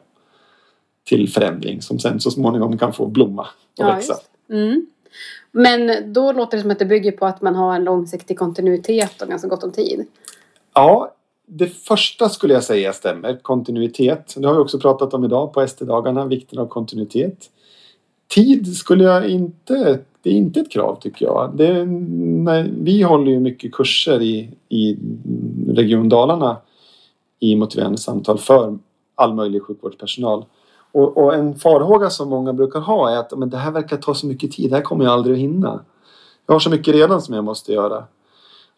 till 1.04 1.30
förändring 1.30 1.82
som 1.82 2.00
sen 2.00 2.20
så 2.20 2.32
småningom 2.32 2.78
kan 2.78 2.94
få 2.94 3.08
blomma 3.08 3.42
och 3.42 3.48
ja, 3.76 3.96
växa. 3.96 4.16
Mm. 4.50 4.86
Men 5.52 6.14
då 6.14 6.32
låter 6.32 6.58
det 6.58 6.62
som 6.62 6.72
att 6.72 6.80
det 6.80 6.86
bygger 6.86 7.12
på 7.12 7.26
att 7.26 7.42
man 7.42 7.56
har 7.56 7.76
en 7.76 7.84
långsiktig 7.84 8.40
kontinuitet 8.40 9.22
och 9.22 9.28
ganska 9.28 9.48
gott 9.48 9.64
om 9.64 9.72
tid. 9.72 10.06
Ja, 10.74 11.16
det 11.46 11.68
första 11.68 12.30
skulle 12.30 12.54
jag 12.54 12.64
säga 12.64 12.94
stämmer, 12.94 13.40
kontinuitet. 13.42 14.36
Det 14.38 14.48
har 14.48 14.54
vi 14.54 14.60
också 14.60 14.80
pratat 14.80 15.14
om 15.14 15.26
idag 15.26 15.54
på 15.54 15.62
ST-dagarna, 15.62 16.26
vikten 16.26 16.60
av 16.60 16.68
kontinuitet. 16.68 17.50
Tid 18.28 18.78
skulle 18.78 19.04
jag 19.04 19.30
inte, 19.30 20.00
det 20.22 20.30
är 20.30 20.34
inte 20.34 20.60
ett 20.60 20.72
krav 20.72 21.00
tycker 21.02 21.26
jag. 21.26 21.52
Det, 21.56 21.86
nej, 21.86 22.72
vi 22.80 23.02
håller 23.02 23.32
ju 23.32 23.40
mycket 23.40 23.72
kurser 23.72 24.22
i, 24.22 24.50
i 24.70 24.98
Region 25.68 26.10
Dalarna 26.10 26.58
i 27.40 27.56
motiverande 27.56 27.98
samtal 27.98 28.38
för 28.38 28.78
all 29.16 29.34
möjlig 29.34 29.64
sjukvårdspersonal. 29.64 30.46
Och, 30.94 31.18
och, 31.18 31.34
en 31.34 31.56
farhåga 31.56 32.10
som 32.10 32.30
många 32.30 32.54
brukar 32.54 32.80
ha 32.80 33.10
är 33.10 33.18
att 33.18 33.38
men 33.38 33.50
det 33.50 33.58
här 33.58 33.72
verkar 33.72 33.98
ta 33.98 34.14
så 34.14 34.28
mycket 34.28 34.52
tid, 34.52 34.70
det 34.70 34.76
här 34.76 34.84
kommer 34.84 35.06
jag 35.06 35.14
aldrig 35.14 35.34
att 35.34 35.40
hinna. 35.40 35.80
Jag 36.46 36.56
har 36.56 36.60
så 36.60 36.70
mycket 36.70 36.94
redan 36.94 37.22
som 37.22 37.36
jag 37.36 37.44
måste 37.44 37.74
göra. 37.74 38.04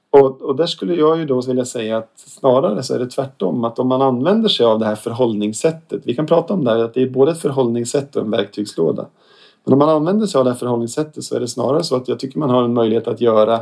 Och, 0.10 0.41
och 0.41 0.55
där 0.55 0.65
skulle 0.65 0.95
jag 0.95 1.17
ju 1.17 1.25
då 1.25 1.41
vilja 1.41 1.65
säga 1.65 1.98
att 1.98 2.12
snarare 2.15 2.84
så 2.84 2.95
är 2.95 3.00
det 3.00 3.10
tvärtom. 3.10 3.63
Att 3.63 3.79
om 3.79 3.88
man 3.88 4.01
använder 4.01 4.50
sig 4.50 4.65
av 4.65 4.79
det 4.79 4.86
här 4.86 4.95
förhållningssättet. 4.95 6.01
Vi 6.05 6.15
kan 6.15 6.25
prata 6.25 6.53
om 6.53 6.63
det 6.63 6.72
här 6.72 6.79
att 6.79 6.93
det 6.93 7.01
är 7.01 7.10
både 7.10 7.31
ett 7.31 7.41
förhållningssätt 7.41 8.15
och 8.15 8.22
en 8.22 8.31
verktygslåda. 8.31 9.05
Men 9.63 9.74
om 9.74 9.79
man 9.79 9.89
använder 9.89 10.27
sig 10.27 10.39
av 10.39 10.45
det 10.45 10.51
här 10.51 10.57
förhållningssättet 10.57 11.24
så 11.24 11.36
är 11.36 11.39
det 11.39 11.48
snarare 11.48 11.84
så 11.84 11.95
att 11.95 12.07
jag 12.07 12.19
tycker 12.19 12.39
man 12.39 12.50
har 12.50 12.63
en 12.63 12.74
möjlighet 12.74 13.07
att 13.07 13.22
göra 13.22 13.60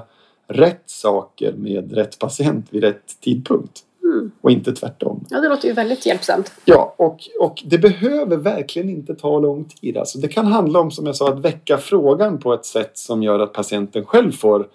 rätt 0.47 0.83
saker 0.85 1.53
med 1.53 1.93
rätt 1.93 2.19
patient 2.19 2.65
vid 2.69 2.83
rätt 2.83 3.21
tidpunkt. 3.21 3.83
Mm. 4.03 4.31
Och 4.41 4.51
inte 4.51 4.73
tvärtom. 4.73 5.25
Ja, 5.29 5.41
det 5.41 5.49
låter 5.49 5.67
ju 5.67 5.73
väldigt 5.73 6.05
hjälpsamt. 6.05 6.51
Ja, 6.65 6.95
och, 6.97 7.19
och 7.39 7.63
det 7.65 7.77
behöver 7.77 8.37
verkligen 8.37 8.89
inte 8.89 9.15
ta 9.15 9.39
lång 9.39 9.63
tid. 9.63 9.97
Alltså, 9.97 10.19
det 10.19 10.27
kan 10.27 10.45
handla 10.45 10.79
om, 10.79 10.91
som 10.91 11.05
jag 11.05 11.15
sa, 11.15 11.29
att 11.29 11.39
väcka 11.39 11.77
frågan 11.77 12.39
på 12.39 12.53
ett 12.53 12.65
sätt 12.65 12.97
som 12.97 13.23
gör 13.23 13.39
att 13.39 13.53
patienten 13.53 14.05
själv 14.05 14.31
får 14.31 14.67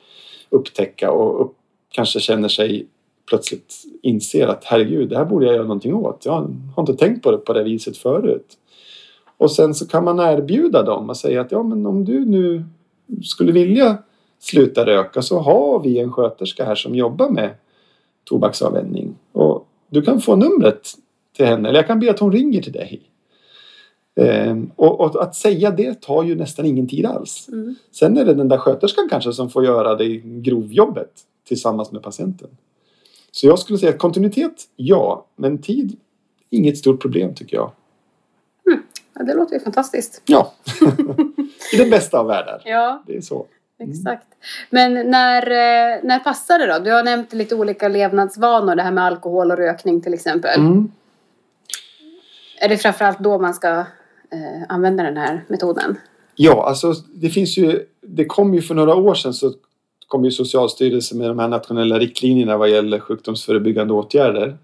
upptäcka 0.50 1.11
och 1.11 1.44
upp, 1.44 1.52
kanske 1.90 2.20
känner 2.20 2.49
sig 2.49 2.87
plötsligt 3.28 3.75
inser 4.02 4.47
att 4.47 4.64
herregud, 4.64 5.08
det 5.08 5.16
här 5.16 5.25
borde 5.25 5.47
jag 5.47 5.54
göra 5.54 5.66
någonting 5.66 5.94
åt. 5.94 6.23
Jag 6.25 6.32
har 6.76 6.82
inte 6.82 6.94
tänkt 6.94 7.23
på 7.23 7.30
det 7.30 7.38
på 7.38 7.52
det 7.52 7.64
viset 7.64 7.97
förut. 7.97 8.47
Och 9.37 9.52
sen 9.52 9.75
så 9.75 9.87
kan 9.87 10.04
man 10.04 10.20
erbjuda 10.20 10.82
dem 10.82 11.11
och 11.11 11.16
säga 11.16 11.40
att 11.40 11.52
ja, 11.52 11.62
men 11.62 11.87
om 11.87 12.04
du 12.04 12.25
nu 12.25 12.64
skulle 13.23 13.52
vilja 13.52 13.99
sluta 14.38 14.87
röka 14.87 15.23
så 15.23 15.38
har 15.38 15.80
vi 15.80 15.99
en 15.99 16.12
sköterska 16.12 16.64
här 16.64 16.75
som 16.75 16.94
jobbar 16.94 17.28
med 17.28 17.50
tobaksavvänjning. 18.25 19.07
Du 19.88 20.02
kan 20.02 20.21
få 20.21 20.37
numret 20.37 20.88
till 21.37 21.47
henne 21.47 21.68
eller 21.68 21.78
jag 21.78 21.87
kan 21.87 22.00
be 22.00 22.11
att 22.11 22.18
hon 22.18 22.33
ringer 22.33 22.62
till 22.62 22.73
dig. 22.73 23.02
Ehm, 24.21 24.71
och, 24.76 25.00
och, 25.00 25.23
att 25.23 25.35
säga 25.35 25.71
det 25.71 26.02
tar 26.02 26.25
ju 26.25 26.35
nästan 26.35 26.66
ingen 26.66 26.88
tid 26.88 27.07
alls. 27.07 27.49
Mm. 27.49 27.75
Sen 27.90 28.16
är 28.16 28.25
det 28.25 28.35
den 28.35 28.49
där 28.49 28.59
sköterskan 28.59 29.09
kanske 29.11 29.33
som 29.33 29.50
får 29.50 29.64
göra 29.64 29.95
det 29.95 30.16
grovjobbet 30.25 31.11
tillsammans 31.49 31.92
med 31.92 32.02
patienten. 32.02 32.49
Så 33.30 33.47
jag 33.47 33.59
skulle 33.59 33.78
säga 33.78 33.92
kontinuitet, 33.92 34.64
ja, 34.76 35.26
men 35.37 35.59
tid, 35.59 35.97
inget 36.50 36.78
stort 36.78 37.02
problem 37.02 37.35
tycker 37.35 37.57
jag. 37.57 37.73
Mm. 38.66 38.83
Ja, 39.14 39.25
det 39.25 39.35
låter 39.35 39.54
ju 39.54 39.61
fantastiskt. 39.61 40.23
Ja, 40.26 40.52
i 41.73 41.76
den 41.76 41.90
bästa 41.90 42.18
av 42.18 42.26
världar. 42.26 42.62
Ja. 42.64 43.02
Det 43.07 43.16
är 43.16 43.21
så. 43.21 43.47
Mm. 43.80 43.90
Exakt. 43.90 44.26
Men 44.70 45.11
när, 45.11 45.42
eh, 45.42 46.00
när 46.02 46.18
passar 46.18 46.58
det 46.58 46.66
då? 46.66 46.78
Du 46.78 46.92
har 46.92 47.04
nämnt 47.04 47.32
lite 47.32 47.54
olika 47.54 47.88
levnadsvanor, 47.88 48.76
det 48.76 48.82
här 48.82 48.92
med 48.92 49.04
alkohol 49.04 49.50
och 49.50 49.56
rökning 49.56 50.00
till 50.00 50.14
exempel. 50.14 50.61
Mm. 50.61 50.92
Är 52.61 52.68
det 52.68 52.76
framförallt 52.76 53.18
då 53.18 53.38
man 53.38 53.54
ska 53.54 53.68
eh, 53.68 54.62
använda 54.68 55.02
den 55.02 55.16
här 55.16 55.44
metoden? 55.49 55.99
Ja, 56.35 56.66
alltså 56.66 56.92
det 57.14 57.28
finns 57.28 57.58
ju, 57.58 57.85
det 58.00 58.25
kom 58.25 58.54
ju 58.54 58.62
för 58.62 58.75
några 58.75 58.94
år 58.94 59.14
sedan 59.14 59.35
så 59.35 59.52
kom 60.06 60.25
ju 60.25 60.30
Socialstyrelsen 60.30 61.18
med 61.18 61.30
de 61.30 61.38
här 61.38 61.49
nationella 61.49 61.99
riktlinjerna 61.99 62.56
vad 62.56 62.70
gäller 62.70 63.00
sjukdomsförebyggande 63.00 63.94
åtgärder. 63.94 64.58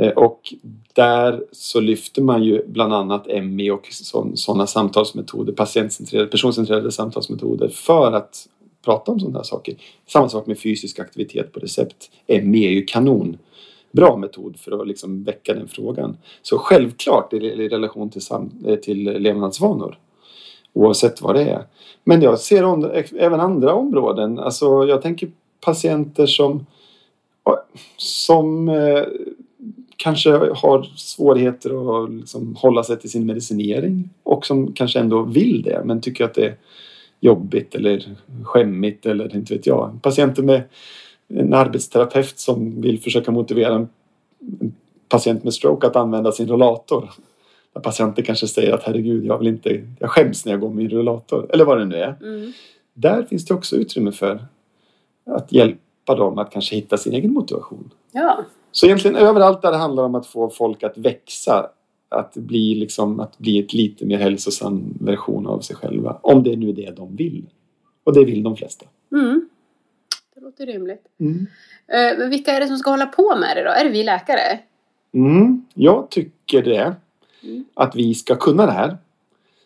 Eh, 0.00 0.12
och 0.12 0.54
där 0.92 1.44
så 1.52 1.80
lyfter 1.80 2.22
man 2.22 2.44
ju 2.44 2.66
bland 2.66 2.94
annat 2.94 3.26
ME 3.42 3.70
och 3.70 3.88
sådana 4.34 4.66
samtalsmetoder, 4.66 5.52
patientcentrerade, 5.52 6.28
personcentrerade 6.28 6.92
samtalsmetoder 6.92 7.68
för 7.68 8.12
att 8.12 8.46
prata 8.84 9.12
om 9.12 9.20
sådana 9.20 9.38
här 9.38 9.44
saker. 9.44 9.74
Samma 10.06 10.28
sak 10.28 10.46
med 10.46 10.58
fysisk 10.58 10.98
aktivitet 10.98 11.52
på 11.52 11.60
recept. 11.60 12.10
ME 12.26 12.66
är 12.66 12.70
ju 12.70 12.84
kanon 12.84 13.38
bra 13.92 14.16
metod 14.16 14.56
för 14.58 14.80
att 14.80 14.88
liksom 14.88 15.24
väcka 15.24 15.54
den 15.54 15.68
frågan. 15.68 16.16
Så 16.42 16.58
självklart 16.58 17.32
i 17.32 17.68
relation 17.68 18.10
till, 18.10 18.22
eh, 18.66 18.76
till 18.76 19.04
levnadsvanor 19.04 19.98
oavsett 20.72 21.22
vad 21.22 21.34
det 21.34 21.42
är. 21.42 21.64
Men 22.04 22.22
jag 22.22 22.38
ser 22.38 22.64
om, 22.64 22.90
även 23.18 23.40
andra 23.40 23.74
områden. 23.74 24.38
Alltså 24.38 24.84
jag 24.84 25.02
tänker 25.02 25.30
patienter 25.60 26.26
som, 26.26 26.66
som 27.96 28.68
eh, 28.68 29.04
kanske 30.02 30.30
har 30.30 30.82
svårigheter 30.96 32.04
att 32.04 32.10
liksom 32.10 32.56
hålla 32.56 32.82
sig 32.84 32.98
till 32.98 33.10
sin 33.10 33.26
medicinering 33.26 34.10
och 34.22 34.46
som 34.46 34.72
kanske 34.72 34.98
ändå 34.98 35.22
vill 35.22 35.62
det 35.62 35.82
men 35.84 36.00
tycker 36.00 36.24
att 36.24 36.34
det 36.34 36.46
är 36.46 36.56
jobbigt 37.20 37.74
eller 37.74 38.16
skämmigt 38.44 39.06
eller 39.06 39.36
inte 39.36 39.54
vet 39.54 39.66
jag. 39.66 39.98
Patienter 40.02 40.42
med 40.42 40.62
en 41.28 41.54
arbetsterapeut 41.54 42.38
som 42.38 42.80
vill 42.80 43.00
försöka 43.00 43.30
motivera 43.30 43.74
en 43.74 43.88
patient 45.08 45.44
med 45.44 45.54
stroke 45.54 45.86
att 45.86 45.96
använda 45.96 46.32
sin 46.32 46.48
rollator 46.48 47.10
där 47.72 47.80
patienter 47.80 48.22
kanske 48.22 48.48
säger 48.48 48.72
att 48.72 48.82
herregud, 48.82 49.24
jag 49.24 49.38
vill 49.38 49.48
inte, 49.48 49.86
jag 49.98 50.10
skäms 50.10 50.44
när 50.44 50.52
jag 50.52 50.60
går 50.60 50.68
med 50.68 50.76
min 50.76 50.90
rullator. 50.90 51.46
Eller 51.52 51.64
vad 51.64 51.78
det 51.78 51.84
nu 51.84 51.96
är. 51.96 52.16
Mm. 52.22 52.52
Där 52.94 53.22
finns 53.22 53.44
det 53.44 53.54
också 53.54 53.76
utrymme 53.76 54.12
för 54.12 54.44
att 55.26 55.52
hjälpa 55.52 56.14
dem 56.14 56.38
att 56.38 56.50
kanske 56.50 56.76
hitta 56.76 56.96
sin 56.96 57.12
egen 57.14 57.32
motivation. 57.32 57.90
Ja. 58.12 58.44
Så 58.72 58.86
egentligen 58.86 59.16
överallt 59.16 59.62
där 59.62 59.70
det 59.70 59.76
handlar 59.76 60.02
om 60.02 60.14
att 60.14 60.26
få 60.26 60.50
folk 60.50 60.82
att 60.82 60.98
växa 60.98 61.70
att 62.08 62.34
bli, 62.34 62.74
liksom, 62.74 63.20
att 63.20 63.38
bli 63.38 63.58
ett 63.58 63.72
lite 63.72 64.06
mer 64.06 64.18
hälsosam 64.18 64.94
version 65.00 65.46
av 65.46 65.60
sig 65.60 65.76
själva. 65.76 66.18
Om 66.22 66.42
det 66.42 66.56
nu 66.56 66.68
är 66.68 66.72
det 66.72 66.90
de 66.90 67.16
vill. 67.16 67.46
Och 68.04 68.14
det 68.14 68.24
vill 68.24 68.42
de 68.42 68.56
flesta. 68.56 68.86
Mm. 69.12 69.48
Det 70.34 70.40
låter 70.40 70.66
rimligt. 70.66 71.06
Mm. 71.20 71.46
Eh, 71.86 72.28
vilka 72.28 72.52
är 72.52 72.60
det 72.60 72.66
som 72.66 72.78
ska 72.78 72.90
hålla 72.90 73.06
på 73.06 73.36
med 73.36 73.56
det 73.56 73.64
då? 73.64 73.70
Är 73.70 73.84
det 73.84 73.90
vi 73.90 74.02
läkare? 74.02 74.58
Mm, 75.14 75.64
jag 75.74 76.10
tycker 76.10 76.62
det. 76.62 76.94
Mm. 77.42 77.64
Att 77.74 77.96
vi 77.96 78.14
ska 78.14 78.36
kunna 78.36 78.66
det 78.66 78.72
här. 78.72 78.96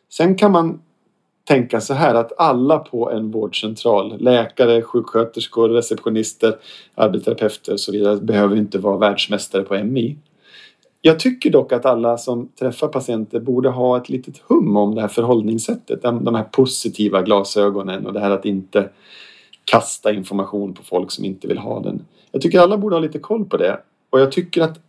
Sen 0.09 0.37
kan 0.37 0.53
man 0.53 0.83
tänka 1.45 1.81
så 1.81 1.95
här 1.95 2.15
att 2.15 2.33
alla 2.39 2.79
på 2.79 3.11
en 3.11 3.31
vårdcentral, 3.31 4.17
läkare, 4.19 4.83
sjuksköterskor, 4.83 5.69
receptionister, 5.69 6.57
arbetsterapeuter 6.95 7.73
och 7.73 7.81
så 7.81 7.93
vidare 7.93 8.17
behöver 8.17 8.57
inte 8.57 8.79
vara 8.79 8.99
världsmästare 8.99 9.63
på 9.63 9.85
MI. 9.85 10.17
Jag 11.01 11.21
tycker 11.21 11.51
dock 11.51 11.73
att 11.73 11.87
alla 11.87 12.19
som 12.19 12.49
träffar 12.49 12.89
patienter 12.89 13.41
borde 13.41 13.69
ha 13.69 13.97
ett 13.97 14.09
litet 14.09 14.39
hum 14.39 14.77
om 14.77 14.95
det 14.95 15.01
här 15.01 15.09
förhållningssättet. 15.09 16.03
De 16.03 16.35
här 16.35 16.45
positiva 16.45 17.23
glasögonen 17.23 18.07
och 18.07 18.13
det 18.13 18.21
här 18.21 18.31
att 18.31 18.45
inte 18.45 18.89
kasta 19.65 20.13
information 20.13 20.75
på 20.75 20.83
folk 20.83 21.11
som 21.11 21.25
inte 21.25 21.49
vill 21.49 21.59
ha 21.59 21.81
den. 21.81 22.05
Jag 22.33 22.43
tycker 22.43 22.61
alla 22.61 22.77
borde 22.77 22.97
ha 22.97 23.01
lite 23.01 23.19
koll 23.19 23.45
på 23.45 23.57
det. 23.57 23.81
Och 24.11 24.21
jag 24.21 24.33
tycker 24.33 24.63
att 24.63 24.81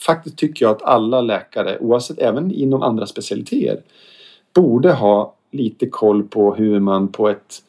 faktiskt 0.00 0.38
tycker 0.38 0.64
jag 0.64 0.72
att 0.72 0.82
alla 0.82 1.20
läkare, 1.20 1.78
oavsett 1.78 2.18
även 2.18 2.52
inom 2.52 2.82
andra 2.82 3.06
specialiteter, 3.06 3.82
borde 4.54 4.92
ha 4.92 5.34
lite 5.54 5.86
koll 5.86 6.22
på 6.22 6.54
hur 6.54 6.80
man 6.80 7.08
på 7.08 7.28
ett 7.28 7.62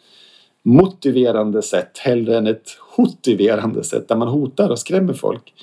motiverande 0.63 1.61
sätt, 1.61 1.97
hellre 1.97 2.37
än 2.37 2.47
ett 2.47 2.69
hotiverande 2.95 3.83
sätt 3.83 4.07
där 4.07 4.15
man 4.15 4.27
hotar 4.27 4.69
och 4.69 4.79
skrämmer 4.79 5.13
folk. 5.13 5.53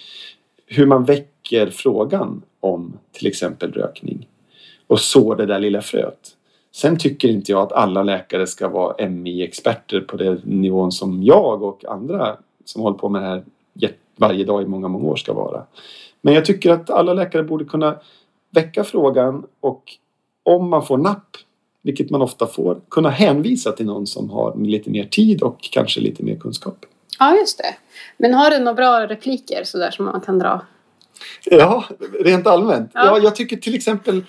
Hur 0.67 0.87
man 0.87 1.05
väcker 1.05 1.67
frågan 1.71 2.43
om 2.61 2.99
till 3.13 3.27
exempel 3.27 3.73
rökning 3.73 4.29
och 4.87 5.01
sår 5.01 5.37
det 5.37 5.47
där 5.47 5.61
lilla 5.61 5.83
fröet. 5.83 6.37
Sen 6.75 6.99
tycker 6.99 7.29
inte 7.29 7.53
jag 7.53 7.63
att 7.63 7.73
alla 7.73 8.03
läkare 8.03 8.47
ska 8.47 8.69
vara 8.69 9.09
MI-experter 9.09 10.01
på 10.01 10.17
den 10.17 10.41
nivån 10.45 10.93
som 10.93 11.23
jag 11.23 11.63
och 11.63 11.85
andra 11.85 12.37
som 12.65 12.83
håller 12.83 12.99
på 12.99 13.09
med 13.09 13.23
det 13.23 13.29
här 13.29 13.45
varje 14.17 14.45
dag 14.45 14.63
i 14.63 14.67
många, 14.67 14.89
många 14.89 15.05
år 15.05 15.17
ska 15.17 15.33
vara. 15.33 15.63
Men 16.21 16.35
jag 16.35 16.45
tycker 16.45 16.71
att 16.71 16.91
alla 16.91 17.15
läkare 17.15 17.43
borde 17.43 17.65
kunna 17.65 17.97
väcka 18.51 18.85
frågan 18.85 19.47
och 19.61 19.83
om 20.43 20.69
man 20.71 20.87
får 20.87 20.99
napp, 20.99 21.37
vilket 21.83 22.11
man 22.11 22.23
ofta 22.23 22.47
får, 22.47 22.81
kunna 22.89 23.11
hänvisa 23.11 23.73
till 23.73 23.87
någon 23.87 24.07
som 24.07 24.31
har 24.31 24.57
lite 24.57 24.91
mer 24.91 25.05
tid 25.05 25.43
och 25.43 25.59
kanske 25.61 26.01
lite 26.01 26.23
mer 26.23 26.37
kunskap. 26.37 26.77
Ja, 27.19 27.37
just 27.37 27.59
det. 27.59 27.75
Men 28.17 28.35
har 28.35 28.51
du 28.51 28.59
några 28.59 28.75
bra 28.75 29.07
repliker 29.07 29.65
sådär 29.65 29.91
som 29.91 30.05
man 30.05 30.21
kan 30.21 30.39
dra? 30.39 30.61
Ja, 31.45 31.85
rent 32.25 32.47
allmänt. 32.47 32.91
Ja. 32.95 33.05
Ja. 33.05 33.19
jag 33.23 33.37
tycker 33.37 33.57
till 33.57 33.75
exempel 33.75 34.25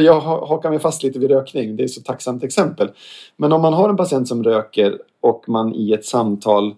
jag 0.00 0.20
ha- 0.20 0.46
hakar 0.46 0.70
mig 0.70 0.78
fast 0.78 1.02
lite 1.02 1.18
vid 1.18 1.30
rökning. 1.30 1.76
Det 1.76 1.82
är 1.82 1.84
ett 1.84 1.90
så 1.90 2.00
tacksamt 2.00 2.44
exempel. 2.44 2.90
Men 3.36 3.52
om 3.52 3.62
man 3.62 3.72
har 3.72 3.88
en 3.88 3.96
patient 3.96 4.28
som 4.28 4.44
röker 4.44 4.98
och 5.20 5.48
man 5.48 5.74
i 5.74 5.92
ett 5.92 6.04
samtal 6.04 6.74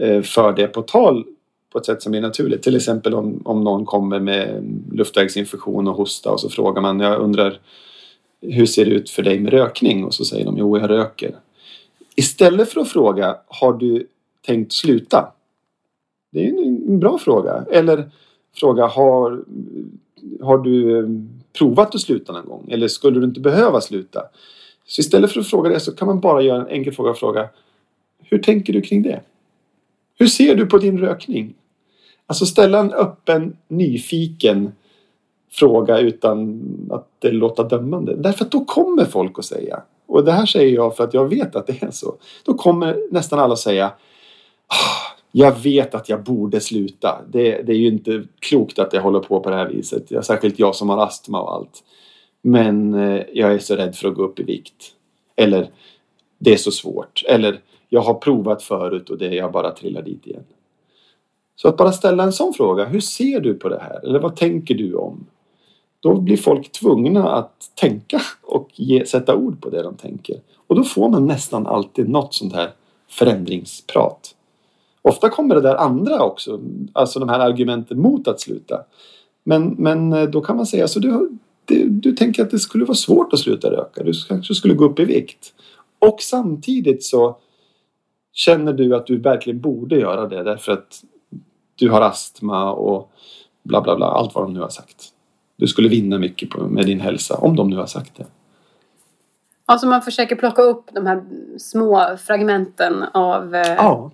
eh, 0.00 0.22
för 0.22 0.52
det 0.52 0.66
på 0.66 0.82
tal 0.82 1.24
på 1.72 1.78
ett 1.78 1.86
sätt 1.86 2.02
som 2.02 2.14
är 2.14 2.20
naturligt. 2.20 2.62
Till 2.62 2.76
exempel 2.76 3.14
om, 3.14 3.42
om 3.44 3.64
någon 3.64 3.84
kommer 3.84 4.20
med 4.20 4.64
luftvägsinfektion 4.92 5.88
och 5.88 5.94
hosta 5.94 6.30
och 6.30 6.40
så 6.40 6.48
frågar 6.48 6.82
man, 6.82 7.00
jag 7.00 7.20
undrar 7.20 7.60
hur 8.50 8.66
ser 8.66 8.84
det 8.84 8.90
ut 8.90 9.10
för 9.10 9.22
dig 9.22 9.40
med 9.40 9.52
rökning? 9.52 10.04
Och 10.04 10.14
så 10.14 10.24
säger 10.24 10.44
de, 10.44 10.58
jo 10.58 10.78
jag 10.78 10.90
röker. 10.90 11.36
Istället 12.14 12.72
för 12.72 12.80
att 12.80 12.88
fråga, 12.88 13.36
har 13.46 13.72
du 13.72 14.06
tänkt 14.46 14.72
sluta? 14.72 15.32
Det 16.32 16.46
är 16.46 16.48
en 16.48 16.98
bra 17.00 17.18
fråga. 17.18 17.64
Eller 17.70 18.10
fråga, 18.54 18.86
har, 18.86 19.44
har 20.40 20.58
du 20.58 20.98
eh, 20.98 21.06
provat 21.58 21.94
att 21.94 22.00
sluta 22.00 22.32
någon 22.32 22.46
gång? 22.46 22.68
Eller 22.70 22.88
skulle 22.88 23.20
du 23.20 23.26
inte 23.26 23.40
behöva 23.40 23.80
sluta? 23.80 24.22
Så 24.86 25.00
istället 25.00 25.32
för 25.32 25.40
att 25.40 25.46
fråga 25.46 25.70
det 25.70 25.80
så 25.80 25.92
kan 25.92 26.08
man 26.08 26.20
bara 26.20 26.42
göra 26.42 26.60
en 26.60 26.68
enkel 26.68 26.92
fråga 26.92 27.10
och 27.10 27.18
fråga, 27.18 27.48
hur 28.22 28.38
tänker 28.38 28.72
du 28.72 28.80
kring 28.80 29.02
det? 29.02 29.20
Hur 30.18 30.26
ser 30.26 30.54
du 30.54 30.66
på 30.66 30.78
din 30.78 30.98
rökning? 30.98 31.54
Alltså 32.26 32.46
ställa 32.46 32.78
en 32.78 32.92
öppen, 32.92 33.56
nyfiken 33.68 34.72
fråga 35.58 35.98
utan 35.98 36.62
att 36.90 37.08
det 37.18 37.30
låter 37.30 37.64
dömande. 37.64 38.16
Därför 38.16 38.44
att 38.44 38.50
då 38.50 38.64
kommer 38.64 39.04
folk 39.04 39.38
att 39.38 39.44
säga, 39.44 39.82
och 40.06 40.24
det 40.24 40.32
här 40.32 40.46
säger 40.46 40.74
jag 40.74 40.96
för 40.96 41.04
att 41.04 41.14
jag 41.14 41.28
vet 41.28 41.56
att 41.56 41.66
det 41.66 41.82
är 41.82 41.90
så. 41.90 42.14
Då 42.44 42.54
kommer 42.54 42.96
nästan 43.10 43.38
alla 43.38 43.52
att 43.52 43.58
säga 43.58 43.86
"Ah, 44.66 45.16
jag 45.32 45.52
vet 45.62 45.94
att 45.94 46.08
jag 46.08 46.22
borde 46.24 46.60
sluta. 46.60 47.20
Det, 47.28 47.62
det 47.62 47.72
är 47.72 47.76
ju 47.76 47.86
inte 47.88 48.24
klokt 48.38 48.78
att 48.78 48.92
jag 48.92 49.02
håller 49.02 49.20
på 49.20 49.40
på 49.40 49.50
det 49.50 49.56
här 49.56 49.68
viset. 49.68 50.10
Jag, 50.10 50.24
särskilt 50.24 50.58
jag 50.58 50.74
som 50.74 50.88
har 50.88 50.98
astma 50.98 51.42
och 51.42 51.54
allt. 51.54 51.84
Men 52.42 52.94
eh, 52.94 53.22
jag 53.32 53.52
är 53.52 53.58
så 53.58 53.76
rädd 53.76 53.96
för 53.96 54.08
att 54.08 54.14
gå 54.14 54.22
upp 54.24 54.40
i 54.40 54.42
vikt. 54.42 54.92
Eller 55.36 55.70
det 56.38 56.52
är 56.52 56.56
så 56.56 56.70
svårt. 56.70 57.22
Eller 57.26 57.60
jag 57.88 58.00
har 58.00 58.14
provat 58.14 58.62
förut 58.62 59.10
och 59.10 59.18
det 59.18 59.34
jag 59.34 59.52
bara 59.52 59.70
trillar 59.70 60.02
dit 60.02 60.26
igen. 60.26 60.44
Så 61.56 61.68
att 61.68 61.76
bara 61.76 61.92
ställa 61.92 62.22
en 62.22 62.32
sån 62.32 62.54
fråga. 62.54 62.84
Hur 62.84 63.00
ser 63.00 63.40
du 63.40 63.54
på 63.54 63.68
det 63.68 63.78
här? 63.78 64.04
Eller 64.04 64.18
vad 64.20 64.36
tänker 64.36 64.74
du 64.74 64.94
om? 64.94 65.26
Då 66.06 66.20
blir 66.20 66.36
folk 66.36 66.72
tvungna 66.72 67.32
att 67.32 67.70
tänka 67.74 68.20
och 68.42 68.70
ge, 68.74 69.06
sätta 69.06 69.36
ord 69.36 69.62
på 69.62 69.70
det 69.70 69.82
de 69.82 69.96
tänker. 69.96 70.40
Och 70.66 70.76
då 70.76 70.84
får 70.84 71.08
man 71.08 71.26
nästan 71.26 71.66
alltid 71.66 72.08
något 72.08 72.34
sånt 72.34 72.52
här 72.52 72.70
förändringsprat. 73.08 74.34
Ofta 75.02 75.28
kommer 75.28 75.54
det 75.54 75.60
där 75.60 75.74
andra 75.74 76.22
också, 76.22 76.60
alltså 76.92 77.20
de 77.20 77.28
här 77.28 77.40
argumenten 77.40 78.00
mot 78.00 78.28
att 78.28 78.40
sluta. 78.40 78.80
Men, 79.44 79.68
men 79.68 80.12
eh, 80.12 80.22
då 80.28 80.40
kan 80.40 80.56
man 80.56 80.66
säga 80.66 80.88
så 80.88 81.00
du, 81.00 81.38
du, 81.64 81.88
du 81.88 82.12
tänker 82.12 82.42
att 82.42 82.50
det 82.50 82.58
skulle 82.58 82.84
vara 82.84 82.94
svårt 82.94 83.32
att 83.32 83.38
sluta 83.38 83.70
röka. 83.70 84.02
Du 84.02 84.12
kanske 84.28 84.54
skulle 84.54 84.74
gå 84.74 84.84
upp 84.84 85.00
i 85.00 85.04
vikt. 85.04 85.54
Och 85.98 86.20
samtidigt 86.20 87.04
så 87.04 87.36
känner 88.32 88.72
du 88.72 88.96
att 88.96 89.06
du 89.06 89.18
verkligen 89.18 89.60
borde 89.60 89.98
göra 89.98 90.28
det 90.28 90.42
därför 90.42 90.72
att 90.72 91.02
du 91.74 91.90
har 91.90 92.00
astma 92.00 92.72
och 92.72 93.10
bla 93.62 93.80
bla 93.80 93.96
bla, 93.96 94.06
allt 94.06 94.34
vad 94.34 94.44
de 94.44 94.54
nu 94.54 94.60
har 94.60 94.68
sagt. 94.68 95.12
Du 95.56 95.66
skulle 95.66 95.88
vinna 95.88 96.18
mycket 96.18 96.50
på, 96.50 96.60
med 96.68 96.86
din 96.86 97.00
hälsa, 97.00 97.34
om 97.36 97.56
de 97.56 97.70
nu 97.70 97.76
har 97.76 97.86
sagt 97.86 98.16
det. 98.16 98.26
Alltså 99.66 99.86
man 99.86 100.02
försöker 100.02 100.36
plocka 100.36 100.62
upp 100.62 100.84
de 100.92 101.06
här 101.06 101.22
små 101.58 102.16
fragmenten 102.26 103.02
av 103.02 103.54
eh, 103.54 103.66
Ja, 103.74 104.10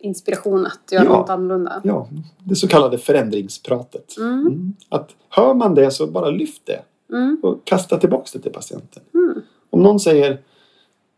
inspiration 0.00 0.66
att 0.66 0.92
göra 0.92 1.04
Ja. 1.04 1.10
något 1.10 1.30
annorlunda. 1.30 1.80
ja 1.84 2.08
det 2.44 2.54
så 2.56 2.68
kallade 2.68 2.98
förändringspratet. 2.98 4.16
Mm. 4.18 4.40
Mm. 4.40 4.74
Att 4.88 5.10
hör 5.28 5.54
man 5.54 5.74
det 5.74 5.90
så 5.90 6.06
bara 6.06 6.30
lyft 6.30 6.66
det 6.66 6.82
Mm. 7.12 7.40
och 7.42 7.64
kasta 7.64 7.98
tillbaks 7.98 8.32
det 8.32 8.38
till 8.38 8.52
patienten. 8.52 9.02
Mm. 9.14 9.42
Om 9.70 9.82
någon 9.82 10.00
säger 10.00 10.38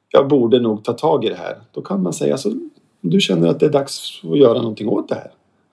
jag 0.09 0.29
borde 0.29 0.61
nog 0.61 0.85
ta 0.85 0.93
tag 0.93 1.25
i 1.25 1.29
det 1.29 1.35
här. 1.35 1.61
Då 1.73 1.83
kan 1.83 2.03
man 2.03 2.13
säga 2.13 2.39
så 2.39 2.53
du 3.01 3.21
känner 3.21 3.49
att 3.49 3.61
det 3.61 3.67
är 3.67 3.71
dags 3.71 4.21
att 4.33 4.39
göra 4.39 4.59
någonting 4.59 4.89
åt 4.89 5.09
det 5.09 5.15
här. 5.15 5.31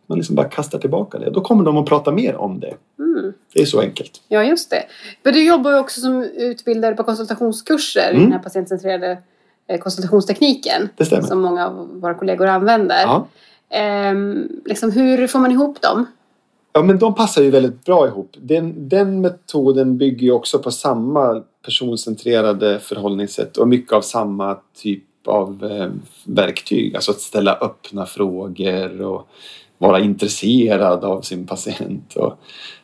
Man 0.10 0.18
liksom 0.18 0.36
bara 0.36 0.50
kastar 0.50 0.80
tillbaka 0.80 1.20
det. 1.20 1.30
Då 1.30 1.42
kommer 1.42 1.64
de 1.64 1.78
att 1.78 1.86
prata 1.86 2.12
mer 2.12 2.36
om 2.36 2.60
det. 2.60 2.74
Mm. 3.00 3.34
Det 3.54 3.62
är 3.62 3.66
så 3.66 3.82
enkelt. 3.82 4.22
Ja, 4.28 4.44
just 4.44 4.70
det. 4.70 4.84
Men 5.24 5.34
du 5.34 5.44
jobbar 5.48 5.72
ju 5.72 5.80
också 5.80 6.02
som 6.02 6.24
utbildare 6.24 6.96
på 6.96 7.04
konsultationskurser 7.04 8.10
i 8.12 8.16
Mm. 8.16 8.24
den 8.24 8.32
här 8.32 8.40
patientcentrerade 8.40 9.18
eh, 9.68 9.80
konsultationstekniken. 9.80 10.90
Det 10.96 11.06
stämmer. 11.06 11.24
Som 11.24 11.42
många 11.42 11.68
av 11.68 12.00
våra 12.02 12.14
kollegor 12.14 12.48
använder. 12.48 13.02
Ja. 13.02 13.28
Ehm, 13.70 14.48
liksom, 14.66 14.92
hur 14.92 15.28
får 15.28 15.40
man 15.40 15.52
ihop 15.52 15.82
dem? 15.82 16.06
Ja, 16.74 16.82
men 16.82 17.00
de 17.00 17.16
passar 17.16 17.42
ju 17.42 17.50
väldigt 17.50 17.86
bra 17.86 18.08
ihop. 18.08 18.32
Den, 18.38 18.90
den 18.90 19.22
metoden 19.22 19.98
bygger 19.98 20.22
ju 20.22 20.32
också 20.32 20.60
på 20.60 20.72
samma 20.72 21.44
personcentrerade 21.66 22.80
förhållningssätt 22.80 23.58
och 23.58 23.68
mycket 23.68 23.94
av 23.94 24.02
samma 24.02 24.58
typ 24.78 25.04
av 25.26 25.66
eh, 25.72 25.88
verktyg. 26.26 26.96
Alltså 26.96 27.12
att 27.12 27.20
ställa 27.20 27.54
öppna 27.62 28.06
frågor 28.06 29.02
och 29.02 29.28
vara 29.80 30.00
intresserad 30.00 31.04
av 31.04 31.22
sin 31.22 31.48
patient 31.48 32.16
och 32.16 32.40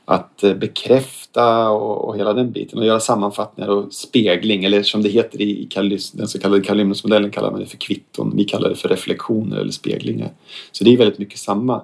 att 0.05 0.43
eh, 0.43 0.53
bekräfta 0.53 1.69
och, 1.69 2.07
och 2.07 2.17
hela 2.17 2.33
den 2.33 2.51
biten 2.51 2.79
och 2.79 2.85
göra 2.85 2.99
sammanfattningar 2.99 3.69
och 3.69 3.93
spegling 3.93 4.63
eller 4.63 4.83
som 4.83 5.03
det 5.03 5.09
heter 5.09 5.41
i, 5.41 5.61
i 5.63 5.65
Kallis, 5.65 6.11
den 6.11 6.27
så 6.27 6.39
kallade 6.39 6.63
Kalymnosmodellen 6.63 7.31
kallar 7.31 7.51
man 7.51 7.59
det 7.59 7.65
för 7.65 7.77
kvitton. 7.77 8.33
Vi 8.35 8.43
kallar 8.43 8.69
det 8.69 8.75
för 8.75 8.89
reflektioner 8.89 9.57
eller 9.57 9.71
speglingar. 9.71 10.31
Så 10.71 10.83
det 10.83 10.93
är 10.93 10.97
väldigt 10.97 11.19
mycket 11.19 11.39
samma. 11.39 11.81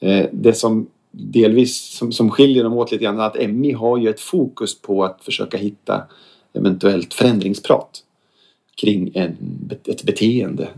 Eh, 0.00 0.26
det 0.32 0.54
som 0.54 0.86
delvis 1.10 1.96
som, 1.96 2.12
som 2.12 2.30
skiljer 2.30 2.64
dem 2.64 2.72
åt 2.72 2.92
lite 2.92 3.04
grann 3.04 3.20
är 3.20 3.26
att 3.26 3.50
MI 3.50 3.72
har 3.72 3.98
ju 3.98 4.08
ett 4.08 4.20
fokus 4.20 4.80
på 4.80 5.04
att 5.04 5.24
försöka 5.24 5.56
hitta 5.56 6.02
eventuellt 6.52 7.14
förändringsprat 7.14 8.02
kring 8.74 9.10
en, 9.14 9.36
ett 9.86 10.02
beteende. 10.02 10.68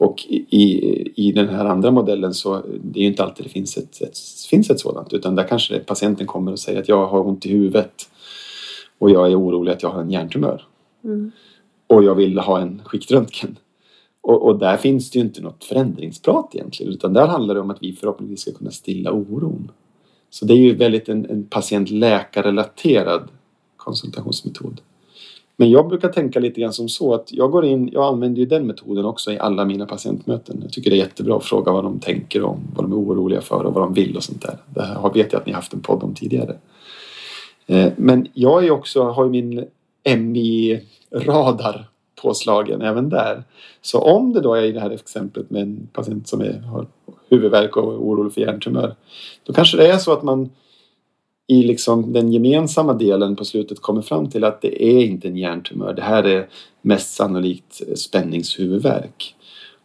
Och 0.00 0.26
i, 0.28 1.12
i, 1.16 1.32
den 1.32 1.48
här 1.48 1.64
andra 1.64 1.90
modellen 1.90 2.34
så 2.34 2.62
det 2.82 2.98
är 2.98 3.02
ju 3.02 3.08
inte 3.08 3.24
alltid 3.24 3.46
det 3.46 3.50
finns 3.50 3.76
ett, 3.76 4.02
ett, 4.02 4.18
finns 4.50 4.70
ett 4.70 4.80
sådant 4.80 5.12
utan 5.12 5.34
där 5.34 5.48
kanske 5.48 5.78
patienten 5.78 6.26
kommer 6.26 6.52
och 6.52 6.58
säger 6.58 6.80
att 6.80 6.88
jag 6.88 7.06
har 7.06 7.26
ont 7.26 7.46
i 7.46 7.48
huvudet 7.48 7.92
och 8.98 9.10
jag 9.10 9.32
är 9.32 9.40
orolig 9.40 9.72
att 9.72 9.82
jag 9.82 9.90
har 9.90 10.00
en 10.00 10.10
hjärntumör 10.10 10.66
Mm. 11.04 11.30
och 11.86 12.04
jag 12.04 12.14
vill 12.14 12.38
ha 12.38 12.60
en 12.60 12.82
skiktröntgen. 12.84 13.58
Och, 14.20 14.46
och 14.46 14.58
där 14.58 14.76
finns 14.76 15.10
det 15.10 15.18
ju 15.18 15.24
inte 15.24 15.42
något 15.42 15.64
förändringsprat 15.64 16.54
egentligen 16.54 16.92
utan 16.92 17.12
där 17.12 17.26
handlar 17.26 17.54
det 17.54 17.60
om 17.60 17.70
att 17.70 17.82
vi 17.82 17.92
förhoppningsvis 17.92 18.40
ska 18.40 18.52
kunna 18.52 18.70
stilla 18.70 19.12
oron. 19.12 19.70
Så 20.30 20.44
det 20.44 20.54
är 20.54 20.58
ju 20.58 20.74
väldigt 20.74 21.08
en, 21.08 21.30
en 21.30 21.44
patient-läkarrelaterad 21.44 23.28
konsultationsmetod. 23.76 24.80
Men 25.60 25.70
jag 25.70 25.88
brukar 25.88 26.08
tänka 26.08 26.40
lite 26.40 26.60
grann 26.60 26.72
som 26.72 26.88
så 26.88 27.14
att 27.14 27.32
jag 27.32 27.50
går 27.50 27.64
in, 27.64 27.88
jag 27.92 28.04
använder 28.04 28.40
ju 28.40 28.46
den 28.46 28.66
metoden 28.66 29.04
också 29.04 29.32
i 29.32 29.38
alla 29.38 29.64
mina 29.64 29.86
patientmöten. 29.86 30.58
Jag 30.62 30.72
tycker 30.72 30.90
det 30.90 30.96
är 30.96 30.98
jättebra 30.98 31.36
att 31.36 31.44
fråga 31.44 31.72
vad 31.72 31.84
de 31.84 32.00
tänker 32.00 32.42
om, 32.42 32.60
vad 32.74 32.84
de 32.84 32.92
är 32.92 32.96
oroliga 32.96 33.40
för 33.40 33.64
och 33.64 33.74
vad 33.74 33.82
de 33.82 33.94
vill 33.94 34.16
och 34.16 34.22
sånt 34.22 34.42
där. 34.42 34.56
Det 34.74 34.82
här 34.82 35.14
vet 35.14 35.32
jag 35.32 35.40
att 35.40 35.46
ni 35.46 35.52
har 35.52 35.56
haft 35.56 35.72
en 35.72 35.80
podd 35.80 36.02
om 36.02 36.14
tidigare. 36.14 36.56
Eh, 37.66 37.92
men 37.96 38.28
jag 38.34 38.64
är 38.64 38.70
också, 38.70 39.02
har 39.02 39.24
ju 39.24 39.30
min 39.30 39.64
MI-radar 40.18 41.88
påslagen 42.22 42.82
även 42.82 43.08
där. 43.08 43.42
Så 43.82 43.98
om 43.98 44.32
det 44.32 44.40
då 44.40 44.54
är 44.54 44.62
i 44.62 44.72
det 44.72 44.80
här 44.80 44.90
exemplet 44.90 45.50
med 45.50 45.62
en 45.62 45.88
patient 45.92 46.28
som 46.28 46.40
är, 46.40 46.58
har 46.58 46.86
huvudvärk 47.28 47.76
och 47.76 47.92
är 47.92 47.98
orolig 47.98 48.32
för 48.32 48.40
hjärntumör. 48.40 48.94
Då 49.44 49.52
kanske 49.52 49.76
det 49.76 49.86
är 49.86 49.98
så 49.98 50.12
att 50.12 50.22
man 50.22 50.50
i 51.50 51.62
liksom 51.62 52.12
den 52.12 52.32
gemensamma 52.32 52.94
delen 52.94 53.36
på 53.36 53.44
slutet 53.44 53.80
kommer 53.80 54.02
fram 54.02 54.30
till 54.30 54.44
att 54.44 54.60
det 54.60 54.84
är 54.84 55.04
inte 55.04 55.28
en 55.28 55.36
hjärntumör. 55.36 55.94
Det 55.94 56.02
här 56.02 56.24
är 56.24 56.48
mest 56.82 57.14
sannolikt 57.14 57.98
spänningshuvudvärk. 57.98 59.34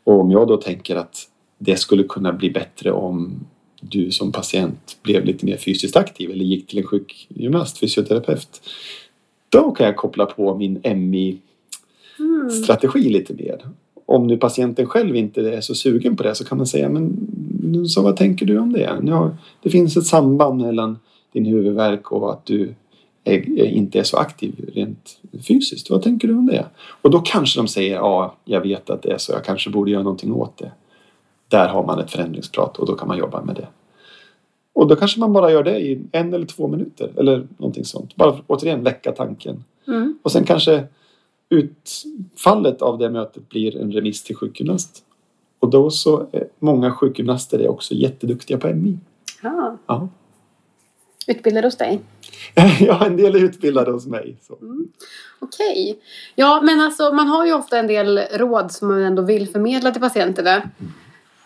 Och 0.04 0.20
om 0.20 0.32
jag 0.32 0.48
då 0.48 0.58
tänker 0.58 0.96
att 0.96 1.30
det 1.58 1.76
skulle 1.76 2.04
kunna 2.04 2.34
bli 2.34 2.52
bättre 2.52 2.92
om 2.92 3.46
du 3.82 4.12
som 4.12 4.32
patient 4.32 4.98
blev 5.04 5.26
lite 5.26 5.46
mer 5.46 5.58
fysiskt 5.58 5.96
aktiv 5.96 6.32
eller 6.32 6.46
gick 6.46 6.68
till 6.68 6.80
en 6.80 6.86
sjukgymnast, 6.86 7.78
fysioterapeut. 7.78 8.62
Då 9.50 9.72
kan 9.72 9.86
jag 9.86 9.96
koppla 9.96 10.26
på 10.26 10.56
min 10.56 10.82
MI-strategi 10.96 13.10
lite 13.10 13.34
mer. 13.34 13.66
Om 14.06 14.28
nu 14.28 14.38
patienten 14.38 14.86
själv 14.86 15.16
inte 15.16 15.42
är 15.42 15.62
så 15.62 15.76
sugen 15.76 16.16
på 16.16 16.24
det 16.24 16.36
så 16.36 16.46
kan 16.46 16.58
man 16.58 16.68
säga 16.68 16.90
men 16.90 17.18
så 17.88 18.02
vad 18.02 18.18
tänker 18.18 18.46
du 18.46 18.58
om 18.58 18.74
det? 18.74 19.12
Har, 19.12 19.38
det 19.64 19.70
finns 19.70 19.98
ett 19.98 20.06
samband 20.06 20.62
mellan 20.62 20.98
din 21.36 21.46
huvudvärk 21.46 22.12
och 22.12 22.32
att 22.32 22.46
du 22.46 22.74
är, 23.24 23.66
inte 23.66 24.00
är 24.00 24.04
så 24.04 24.18
aktiv 24.18 24.70
rent 24.74 25.20
fysiskt. 25.48 25.90
Vad 25.90 26.02
tänker 26.02 26.28
du 26.28 26.34
om 26.34 26.46
det? 26.46 26.66
Och 27.02 27.12
då 27.12 27.20
kanske 27.20 27.60
de 27.60 27.68
säger 27.68 27.96
ja, 27.96 28.36
jag 28.46 28.62
vet 28.62 28.90
att 28.90 29.02
det 29.02 29.12
är 29.12 29.18
så. 29.18 29.32
Jag 29.32 29.44
kanske 29.44 29.70
borde 29.70 29.92
göra 29.92 30.04
någonting 30.04 30.34
åt 30.34 30.58
det. 30.58 30.72
Där 31.48 31.68
har 31.68 31.86
man 31.86 32.00
ett 32.00 32.12
förändringsprat 32.12 32.78
och 32.78 32.86
då 32.86 32.96
kan 32.96 33.08
man 33.08 33.18
jobba 33.18 33.42
med 33.42 33.56
det. 33.56 33.68
Och 34.74 34.88
då 34.88 34.96
kanske 34.96 35.20
man 35.20 35.34
bara 35.34 35.52
gör 35.52 35.64
det 35.64 35.80
i 35.80 36.02
en 36.12 36.34
eller 36.34 36.46
två 36.46 36.68
minuter 36.68 37.12
eller 37.18 37.48
någonting 37.58 37.86
sånt. 37.86 38.16
Bara 38.16 38.38
återigen 38.48 38.84
väcka 38.84 39.12
tanken. 39.12 39.64
Mm. 39.88 40.18
Och 40.22 40.32
sen 40.32 40.44
kanske 40.44 40.88
utfallet 41.50 42.82
av 42.82 42.98
det 42.98 43.10
mötet 43.10 43.50
blir 43.50 43.78
en 43.78 43.92
remiss 43.92 44.24
till 44.24 44.36
sjukgymnast. 44.36 45.04
Och 45.60 45.70
då 45.70 45.90
så 45.90 46.28
är 46.32 46.48
många 46.60 46.92
sjukgymnaster 46.92 47.60
är 47.60 47.68
också 47.68 47.94
jätteduktiga 47.94 48.58
på 48.58 48.68
MI. 48.68 48.98
Ja. 49.42 49.78
ja. 49.88 50.08
Utbildade 51.28 51.68
hos 51.68 51.78
dig? 51.78 52.00
ja, 52.80 53.06
en 53.06 53.18
del 53.18 53.36
är 53.36 53.40
utbildade 53.40 53.92
hos 53.92 54.08
mig. 54.08 54.38
Mm. 54.62 54.88
Okej. 55.40 55.92
Okay. 55.92 56.04
Ja, 56.36 56.62
men 56.62 56.80
alltså 56.80 57.14
man 57.14 57.28
har 57.28 57.46
ju 57.46 57.54
ofta 57.54 57.78
en 57.78 57.88
del 57.88 58.18
råd 58.18 58.72
som 58.72 58.88
man 58.88 59.02
ändå 59.02 59.22
vill 59.22 59.50
förmedla 59.50 59.92
till 59.92 60.02
patienterna. 60.02 60.56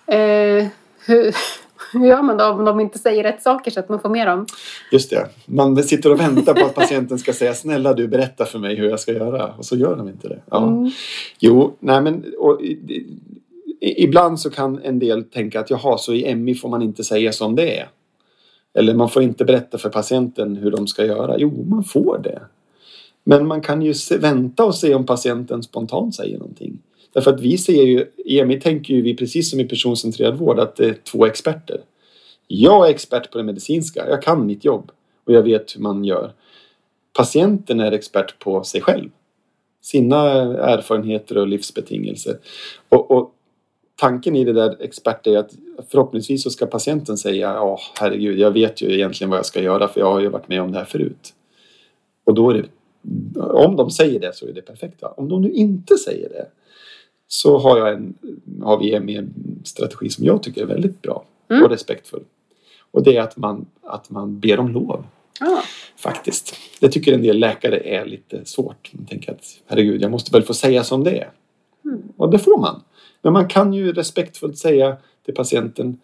Eh, 0.08 0.68
hur, 1.06 1.36
hur 1.94 2.08
gör 2.08 2.22
man 2.22 2.38
då 2.38 2.46
om 2.46 2.66
de 2.66 2.80
inte 2.80 3.00
säger 3.00 3.24
rätt 3.24 3.42
saker 3.42 3.72
så 3.72 3.80
att 3.80 3.90
man 3.90 4.00
får 4.00 4.10
med 4.10 4.28
dem? 4.28 4.46
Just 4.92 5.10
det. 5.10 5.30
Man 5.46 5.84
sitter 5.84 6.12
och 6.12 6.20
väntar 6.20 6.54
på 6.54 6.66
att 6.66 6.76
patienten 6.76 7.20
ska 7.20 7.34
säga 7.34 7.54
snälla 7.54 7.94
du 7.94 8.08
berätta 8.08 8.46
för 8.46 8.60
mig 8.60 8.76
hur 8.76 8.90
jag 8.90 9.00
ska 9.00 9.12
göra 9.12 9.54
och 9.58 9.66
så 9.66 9.76
gör 9.76 9.96
de 9.96 10.08
inte 10.08 10.28
det. 10.28 10.42
Ja. 10.50 10.68
Mm. 10.68 10.92
Jo, 11.40 11.78
nej 11.80 12.02
men 12.02 12.34
och, 12.38 12.62
ibland 13.82 14.40
så 14.40 14.50
kan 14.50 14.80
en 14.84 15.00
del 15.00 15.24
tänka 15.24 15.60
att 15.60 15.70
jaha, 15.70 15.98
så 15.98 16.14
i 16.14 16.36
MI 16.36 16.56
får 16.56 16.70
man 16.70 16.82
inte 16.82 17.04
säga 17.04 17.32
som 17.32 17.56
det 17.56 17.80
är. 17.80 17.90
Eller 18.74 18.94
man 18.94 19.10
får 19.10 19.24
inte 19.24 19.46
berätta 19.46 19.78
för 19.78 19.90
patienten 19.90 20.56
hur 20.56 20.72
de 20.72 20.88
ska 20.88 21.06
göra. 21.06 21.36
Jo, 21.38 21.66
man 21.70 21.84
får 21.84 22.20
det. 22.24 22.42
Men 23.24 23.48
man 23.48 23.62
kan 23.62 23.82
ju 23.82 23.94
se, 23.94 24.18
vänta 24.18 24.66
och 24.66 24.76
se 24.76 24.96
om 24.96 25.06
patienten 25.06 25.64
spontant 25.64 26.16
säger 26.16 26.38
någonting. 26.38 26.80
Därför 27.14 27.34
att 27.34 27.42
vi 27.42 27.58
ser 27.58 27.84
ju, 27.84 28.06
i 28.18 28.40
EMI 28.40 28.60
tänker 28.60 28.94
ju 28.94 29.02
vi 29.02 29.16
precis 29.16 29.50
som 29.50 29.60
i 29.60 29.66
personcentrerad 29.66 30.38
vård 30.38 30.60
att 30.60 30.76
det 30.76 30.86
är 30.86 30.94
två 30.94 31.26
experter. 31.26 31.82
Jag 32.48 32.88
är 32.88 32.92
expert 32.92 33.32
på 33.32 33.38
det 33.38 33.44
medicinska, 33.44 34.10
jag 34.10 34.22
kan 34.22 34.46
mitt 34.46 34.66
jobb 34.66 34.92
och 35.26 35.34
jag 35.34 35.44
vet 35.44 35.76
hur 35.76 35.82
man 35.82 36.06
gör. 36.06 36.32
Patienten 37.14 37.80
är 37.80 37.92
expert 37.92 38.40
på 38.40 38.64
sig 38.64 38.82
själv. 38.82 39.10
Sina 39.82 40.22
erfarenheter 40.58 41.38
och 41.38 41.48
livsbetingelser. 41.48 42.38
Och, 42.90 43.12
och 43.12 43.34
tanken 44.00 44.36
i 44.36 44.44
det 44.44 44.54
där 44.54 44.78
expert 44.80 45.28
är 45.28 45.38
att 45.38 45.52
förhoppningsvis 45.92 46.44
så 46.44 46.50
ska 46.50 46.66
patienten 46.66 47.18
säga 47.18 47.54
ja 47.54 47.80
herregud 48.00 48.40
jag 48.40 48.52
vet 48.52 48.82
ju 48.82 48.94
egentligen 48.94 49.30
vad 49.30 49.38
jag 49.38 49.46
ska 49.46 49.62
göra 49.62 49.88
för 49.88 50.00
jag 50.00 50.12
har 50.12 50.20
ju 50.20 50.30
varit 50.30 50.48
med 50.48 50.62
om 50.62 50.72
det 50.72 50.78
här 50.78 50.86
förut. 50.86 51.34
Och 52.24 52.34
då 52.34 52.50
är 52.50 52.54
det, 52.54 52.66
om 53.42 53.76
de 53.76 53.92
säger 53.92 54.20
det 54.20 54.36
så 54.36 54.48
är 54.48 54.54
det 54.54 54.62
perfekt. 54.62 55.02
Va? 55.02 55.14
Om 55.18 55.30
de 55.30 55.42
nu 55.42 55.52
inte 55.52 55.98
säger 55.98 56.30
det 56.30 56.46
så 57.28 57.58
har, 57.58 57.78
jag 57.78 57.94
en, 57.94 58.14
har 58.62 58.78
vi 58.78 59.16
en 59.16 59.34
strategi 59.64 60.10
som 60.10 60.26
jag 60.26 60.44
tycker 60.44 60.62
är 60.62 60.66
väldigt 60.66 61.02
bra 61.02 61.24
mm. 61.50 61.64
och 61.64 61.70
respektfull. 61.70 62.24
Och 62.92 63.04
det 63.04 63.18
är 63.18 63.22
att 63.22 63.38
man, 63.38 63.66
att 63.82 64.10
man 64.10 64.40
ber 64.40 64.60
om 64.60 64.70
lov. 64.72 65.06
Ah. 65.40 65.62
Faktiskt. 65.96 66.56
Det 66.80 66.90
tycker 66.90 67.14
en 67.14 67.22
del 67.22 67.40
läkare 67.40 67.80
är 67.80 68.06
lite 68.06 68.46
svårt. 68.46 68.90
Man 68.94 69.06
tänker 69.06 69.32
att 69.32 69.60
herregud, 69.66 70.02
jag 70.02 70.12
måste 70.12 70.32
väl 70.32 70.44
få 70.44 70.54
säga 70.54 70.84
som 70.84 71.04
det 71.04 71.18
är. 71.18 71.32
Mm. 71.86 72.02
Och 72.18 72.30
det 72.30 72.40
får 72.40 72.60
man. 72.60 72.82
Men 73.22 73.34
man 73.34 73.48
kan 73.48 73.74
ju 73.74 73.94
respektfullt 73.94 74.58
säga 74.58 74.98
till 75.26 75.34
patienten 75.34 75.98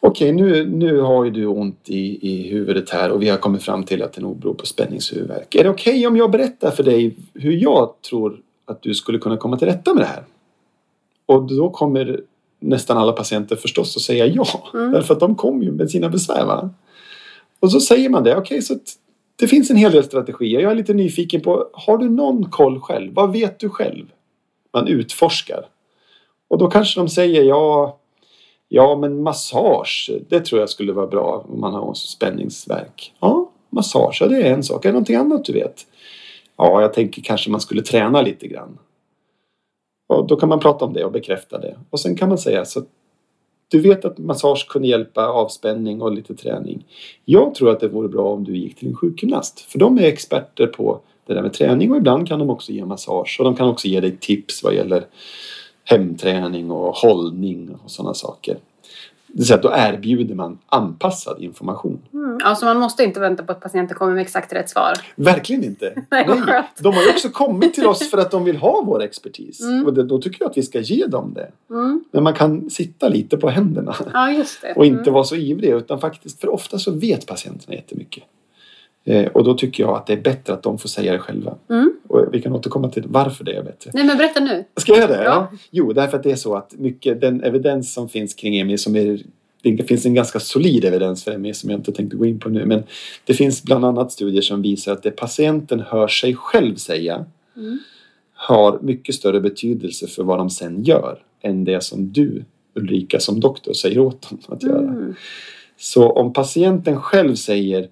Okej, 0.00 0.32
nu, 0.32 0.66
nu 0.66 1.00
har 1.00 1.24
ju 1.24 1.30
du 1.30 1.46
ont 1.46 1.88
i, 1.88 2.28
i 2.30 2.48
huvudet 2.48 2.90
här 2.90 3.10
och 3.10 3.22
vi 3.22 3.28
har 3.28 3.36
kommit 3.36 3.62
fram 3.62 3.84
till 3.84 4.02
att 4.02 4.12
det 4.12 4.20
nog 4.20 4.38
beror 4.38 4.54
på 4.54 4.66
spänningshuvudvärk. 4.66 5.54
Är 5.54 5.64
det 5.64 5.70
okej 5.70 5.92
okay 5.92 6.06
om 6.06 6.16
jag 6.16 6.30
berättar 6.30 6.70
för 6.70 6.82
dig 6.82 7.16
hur 7.34 7.52
jag 7.52 7.94
tror 8.10 8.40
att 8.64 8.82
du 8.82 8.94
skulle 8.94 9.18
kunna 9.18 9.36
komma 9.36 9.58
till 9.58 9.68
rätta 9.68 9.94
med 9.94 10.02
det 10.02 10.06
här? 10.06 10.24
Och 11.26 11.42
då 11.42 11.70
kommer 11.70 12.20
nästan 12.60 12.98
alla 12.98 13.12
patienter 13.12 13.56
förstås 13.56 13.96
att 13.96 14.02
säga 14.02 14.26
ja. 14.26 14.46
Mm. 14.74 14.92
Därför 14.92 15.14
att 15.14 15.20
de 15.20 15.34
kommer 15.34 15.64
ju 15.64 15.72
med 15.72 15.90
sina 15.90 16.08
besvär. 16.08 16.46
Va? 16.46 16.70
Och 17.60 17.72
så 17.72 17.80
säger 17.80 18.08
man 18.08 18.24
det. 18.24 18.36
Okej, 18.36 18.42
okay, 18.42 18.62
så 18.62 18.78
det 19.36 19.48
finns 19.48 19.70
en 19.70 19.76
hel 19.76 19.92
del 19.92 20.04
strategier. 20.04 20.60
Jag 20.60 20.72
är 20.72 20.76
lite 20.76 20.94
nyfiken 20.94 21.40
på, 21.40 21.70
har 21.72 21.98
du 21.98 22.08
någon 22.08 22.50
koll 22.50 22.80
själv? 22.80 23.14
Vad 23.14 23.32
vet 23.32 23.60
du 23.60 23.68
själv? 23.68 24.06
Man 24.72 24.88
utforskar. 24.88 25.66
Och 26.48 26.58
då 26.58 26.70
kanske 26.70 27.00
de 27.00 27.08
säger 27.08 27.42
ja, 27.42 27.98
ja 28.68 28.96
men 28.96 29.22
massage, 29.22 30.10
det 30.28 30.40
tror 30.40 30.60
jag 30.60 30.70
skulle 30.70 30.92
vara 30.92 31.06
bra 31.06 31.46
om 31.48 31.60
man 31.60 31.74
har 31.74 31.94
spänningsverk. 31.94 33.14
Ja, 33.20 33.50
massage, 33.70 34.22
det 34.28 34.42
är 34.42 34.52
en 34.52 34.62
sak. 34.62 34.84
Är 34.84 34.88
det 34.88 34.92
någonting 34.92 35.16
annat 35.16 35.44
du 35.44 35.52
vet? 35.52 35.86
Ja, 36.56 36.80
jag 36.80 36.92
tänker 36.94 37.22
kanske 37.22 37.50
man 37.50 37.60
skulle 37.60 37.82
träna 37.82 38.22
lite 38.22 38.46
grann. 38.46 38.78
Och 40.08 40.26
då 40.26 40.36
kan 40.36 40.48
man 40.48 40.60
prata 40.60 40.84
om 40.84 40.92
det 40.92 41.04
och 41.04 41.12
bekräfta 41.12 41.58
det. 41.58 41.76
Och 41.90 42.00
sen 42.00 42.16
kan 42.16 42.28
man 42.28 42.38
säga 42.38 42.64
så 42.64 42.82
du 43.68 43.80
vet 43.80 44.04
att 44.04 44.18
massage 44.18 44.66
kunde 44.68 44.88
hjälpa 44.88 45.26
avspänning 45.26 46.02
och 46.02 46.12
lite 46.12 46.34
träning. 46.34 46.84
Jag 47.24 47.54
tror 47.54 47.70
att 47.70 47.80
det 47.80 47.88
vore 47.88 48.08
bra 48.08 48.32
om 48.32 48.44
du 48.44 48.56
gick 48.56 48.76
till 48.76 48.88
en 48.88 48.96
sjukgymnast. 48.96 49.60
För 49.60 49.78
de 49.78 49.98
är 49.98 50.02
experter 50.02 50.66
på 50.66 51.00
det 51.26 51.34
där 51.34 51.42
med 51.42 51.52
träning 51.52 51.90
och 51.90 51.96
ibland 51.96 52.28
kan 52.28 52.38
de 52.38 52.50
också 52.50 52.72
ge 52.72 52.84
massage. 52.84 53.36
Och 53.38 53.44
de 53.44 53.56
kan 53.56 53.68
också 53.68 53.88
ge 53.88 54.00
dig 54.00 54.16
tips 54.16 54.62
vad 54.62 54.74
gäller 54.74 55.06
hemträning 55.86 56.70
och 56.70 56.94
hållning 56.94 57.76
och 57.84 57.90
sådana 57.90 58.14
saker. 58.14 58.56
Det 59.26 59.40
vill 59.40 59.46
säga, 59.46 59.60
då 59.60 59.72
erbjuder 59.74 60.34
man 60.34 60.58
anpassad 60.66 61.42
information. 61.42 61.98
Mm, 62.12 62.38
alltså 62.44 62.64
man 62.64 62.78
måste 62.78 63.04
inte 63.04 63.20
vänta 63.20 63.42
på 63.42 63.52
att 63.52 63.60
patienten 63.60 63.96
kommer 63.96 64.14
med 64.14 64.22
exakt 64.22 64.52
rätt 64.52 64.70
svar. 64.70 64.92
Verkligen 65.16 65.64
inte. 65.64 66.02
Nej, 66.10 66.26
Nej. 66.46 66.62
De 66.78 66.94
har 66.94 67.02
ju 67.02 67.10
också 67.10 67.28
kommit 67.28 67.74
till 67.74 67.86
oss 67.86 68.10
för 68.10 68.18
att 68.18 68.30
de 68.30 68.44
vill 68.44 68.56
ha 68.56 68.82
vår 68.86 69.02
expertis. 69.02 69.60
Mm. 69.60 69.86
Och 69.86 69.94
det, 69.94 70.02
då 70.02 70.18
tycker 70.18 70.36
jag 70.40 70.50
att 70.50 70.56
vi 70.56 70.62
ska 70.62 70.80
ge 70.80 71.06
dem 71.06 71.34
det. 71.34 71.50
Mm. 71.70 72.04
Men 72.10 72.22
man 72.22 72.34
kan 72.34 72.70
sitta 72.70 73.08
lite 73.08 73.36
på 73.36 73.48
händerna. 73.48 73.96
Ja. 74.12 74.44
Och 74.76 74.86
inte 74.86 75.02
mm. 75.02 75.14
vara 75.14 75.24
så 75.24 75.36
ivrig. 75.36 75.70
Utan 75.70 76.00
faktiskt, 76.00 76.40
för 76.40 76.48
ofta 76.48 76.78
så 76.78 76.90
vet 76.90 77.26
patienterna 77.26 77.74
jättemycket. 77.74 78.24
Eh, 79.06 79.26
och 79.26 79.44
då 79.44 79.54
tycker 79.54 79.82
jag 79.82 79.96
att 79.96 80.06
det 80.06 80.12
är 80.12 80.20
bättre 80.20 80.52
att 80.52 80.62
de 80.62 80.78
får 80.78 80.88
säga 80.88 81.12
det 81.12 81.18
själva. 81.18 81.54
Mm. 81.70 81.92
Och 82.08 82.28
vi 82.32 82.42
kan 82.42 82.52
återkomma 82.52 82.90
till 82.90 83.04
varför 83.06 83.44
det 83.44 83.52
är 83.52 83.62
bättre. 83.62 83.90
Nej 83.94 84.04
men 84.04 84.16
berätta 84.16 84.40
nu. 84.40 84.64
Ska 84.76 84.92
jag 84.92 85.00
göra 85.00 85.16
det? 85.16 85.24
Ja. 85.24 85.48
ja. 85.52 85.58
Jo, 85.70 85.92
därför 85.92 86.16
att 86.16 86.22
det 86.22 86.30
är 86.30 86.36
så 86.36 86.54
att 86.54 86.74
mycket 86.78 87.20
den 87.20 87.42
evidens 87.42 87.92
som 87.92 88.08
finns 88.08 88.34
kring 88.34 88.56
EMI 88.56 88.78
som 88.78 88.96
är 88.96 89.20
det 89.62 89.82
finns 89.88 90.06
en 90.06 90.14
ganska 90.14 90.40
solid 90.40 90.84
evidens 90.84 91.24
för 91.24 91.38
ME 91.38 91.54
som 91.54 91.70
jag 91.70 91.78
inte 91.78 91.92
tänkte 91.92 92.16
gå 92.16 92.26
in 92.26 92.38
på 92.38 92.48
nu 92.48 92.66
men 92.66 92.82
det 93.24 93.34
finns 93.34 93.62
bland 93.62 93.84
annat 93.84 94.12
studier 94.12 94.42
som 94.42 94.62
visar 94.62 94.92
att 94.92 95.02
det 95.02 95.10
patienten 95.10 95.80
hör 95.80 96.08
sig 96.08 96.34
själv 96.34 96.74
säga 96.74 97.24
mm. 97.56 97.78
har 98.34 98.78
mycket 98.82 99.14
större 99.14 99.40
betydelse 99.40 100.06
för 100.06 100.22
vad 100.22 100.38
de 100.38 100.50
sen 100.50 100.84
gör 100.84 101.18
än 101.42 101.64
det 101.64 101.82
som 101.82 102.12
du 102.12 102.44
Ulrika 102.74 103.20
som 103.20 103.40
doktor 103.40 103.72
säger 103.72 103.98
åt 103.98 104.30
dem 104.30 104.38
att 104.48 104.62
göra. 104.62 104.88
Mm. 104.88 105.14
Så 105.76 106.10
om 106.10 106.32
patienten 106.32 107.00
själv 107.00 107.34
säger 107.34 107.88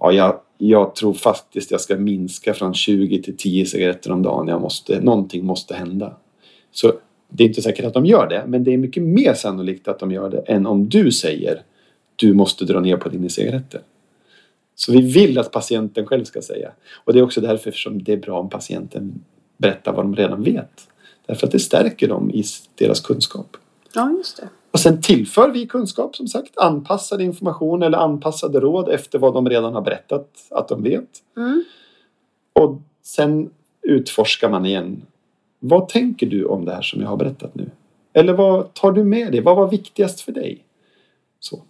ja, 0.00 0.12
jag, 0.12 0.40
jag 0.58 0.94
tror 0.94 1.12
faktiskt 1.14 1.70
jag 1.70 1.80
ska 1.80 1.96
minska 1.96 2.54
från 2.54 2.74
20 2.74 3.22
till 3.22 3.36
10 3.36 3.66
cigaretter 3.66 4.12
om 4.12 4.22
dagen. 4.22 4.48
Jag 4.48 4.60
måste, 4.60 5.00
någonting 5.00 5.44
måste 5.44 5.74
hända. 5.74 6.16
Så 6.72 6.92
det 7.28 7.44
är 7.44 7.48
inte 7.48 7.62
säkert 7.62 7.84
att 7.84 7.94
de 7.94 8.06
gör 8.06 8.28
det, 8.28 8.44
men 8.46 8.64
det 8.64 8.72
är 8.72 8.78
mycket 8.78 9.02
mer 9.02 9.34
sannolikt 9.34 9.88
att 9.88 9.98
de 9.98 10.10
gör 10.10 10.30
det 10.30 10.38
än 10.38 10.66
om 10.66 10.88
du 10.88 11.12
säger 11.12 11.62
du 12.16 12.32
måste 12.32 12.64
dra 12.64 12.80
ner 12.80 12.96
på 12.96 13.08
dina 13.08 13.28
cigaretter. 13.28 13.80
Så 14.74 14.92
vi 14.92 15.12
vill 15.12 15.38
att 15.38 15.52
patienten 15.52 16.06
själv 16.06 16.24
ska 16.24 16.42
säga. 16.42 16.72
Och 17.04 17.12
det 17.12 17.18
är 17.18 17.22
också 17.22 17.40
därför 17.40 17.70
som 17.70 18.02
det 18.02 18.12
är 18.12 18.16
bra 18.16 18.40
om 18.40 18.50
patienten 18.50 19.24
berättar 19.56 19.92
vad 19.92 20.04
de 20.04 20.16
redan 20.16 20.42
vet. 20.42 20.88
Därför 21.26 21.46
att 21.46 21.52
det 21.52 21.58
stärker 21.58 22.08
dem 22.08 22.30
i 22.30 22.44
deras 22.74 23.00
kunskap. 23.00 23.56
Ja, 23.94 24.10
just 24.18 24.36
det. 24.36 24.48
Och 24.70 24.80
sen 24.80 25.00
tillför 25.02 25.50
vi 25.50 25.66
kunskap 25.66 26.16
som 26.16 26.28
sagt, 26.28 26.58
anpassad 26.58 27.20
information 27.20 27.82
eller 27.82 27.98
anpassade 27.98 28.60
råd 28.60 28.88
efter 28.88 29.18
vad 29.18 29.34
de 29.34 29.48
redan 29.48 29.74
har 29.74 29.82
berättat 29.82 30.28
att 30.50 30.68
de 30.68 30.82
vet. 30.82 31.08
Mm. 31.36 31.64
Och 32.52 32.80
sen 33.02 33.50
utforskar 33.82 34.50
man 34.50 34.66
igen. 34.66 35.02
Vad 35.58 35.88
tänker 35.88 36.26
du 36.26 36.44
om 36.44 36.64
det 36.64 36.72
här 36.72 36.82
som 36.82 37.02
jag 37.02 37.08
har 37.08 37.16
berättat 37.16 37.54
nu? 37.54 37.70
Eller 38.12 38.32
vad 38.32 38.74
tar 38.74 38.92
du 38.92 39.04
med 39.04 39.32
dig? 39.32 39.40
Vad 39.40 39.56
var 39.56 39.68
viktigast 39.70 40.20
för 40.20 40.32
dig? 40.32 40.64
Så. 41.40 41.62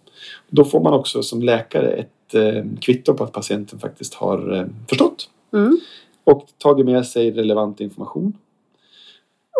Då 0.49 0.65
får 0.65 0.81
man 0.81 0.93
också 0.93 1.23
som 1.23 1.41
läkare 1.41 1.91
ett 1.91 2.33
eh, 2.33 2.63
kvitto 2.81 3.13
på 3.13 3.23
att 3.23 3.31
patienten 3.31 3.79
faktiskt 3.79 4.13
har 4.13 4.55
eh, 4.57 4.65
förstått 4.89 5.29
Mm. 5.53 5.79
och 6.23 6.47
tagit 6.57 6.85
med 6.85 7.05
sig 7.07 7.31
relevant 7.31 7.81
information. 7.81 8.33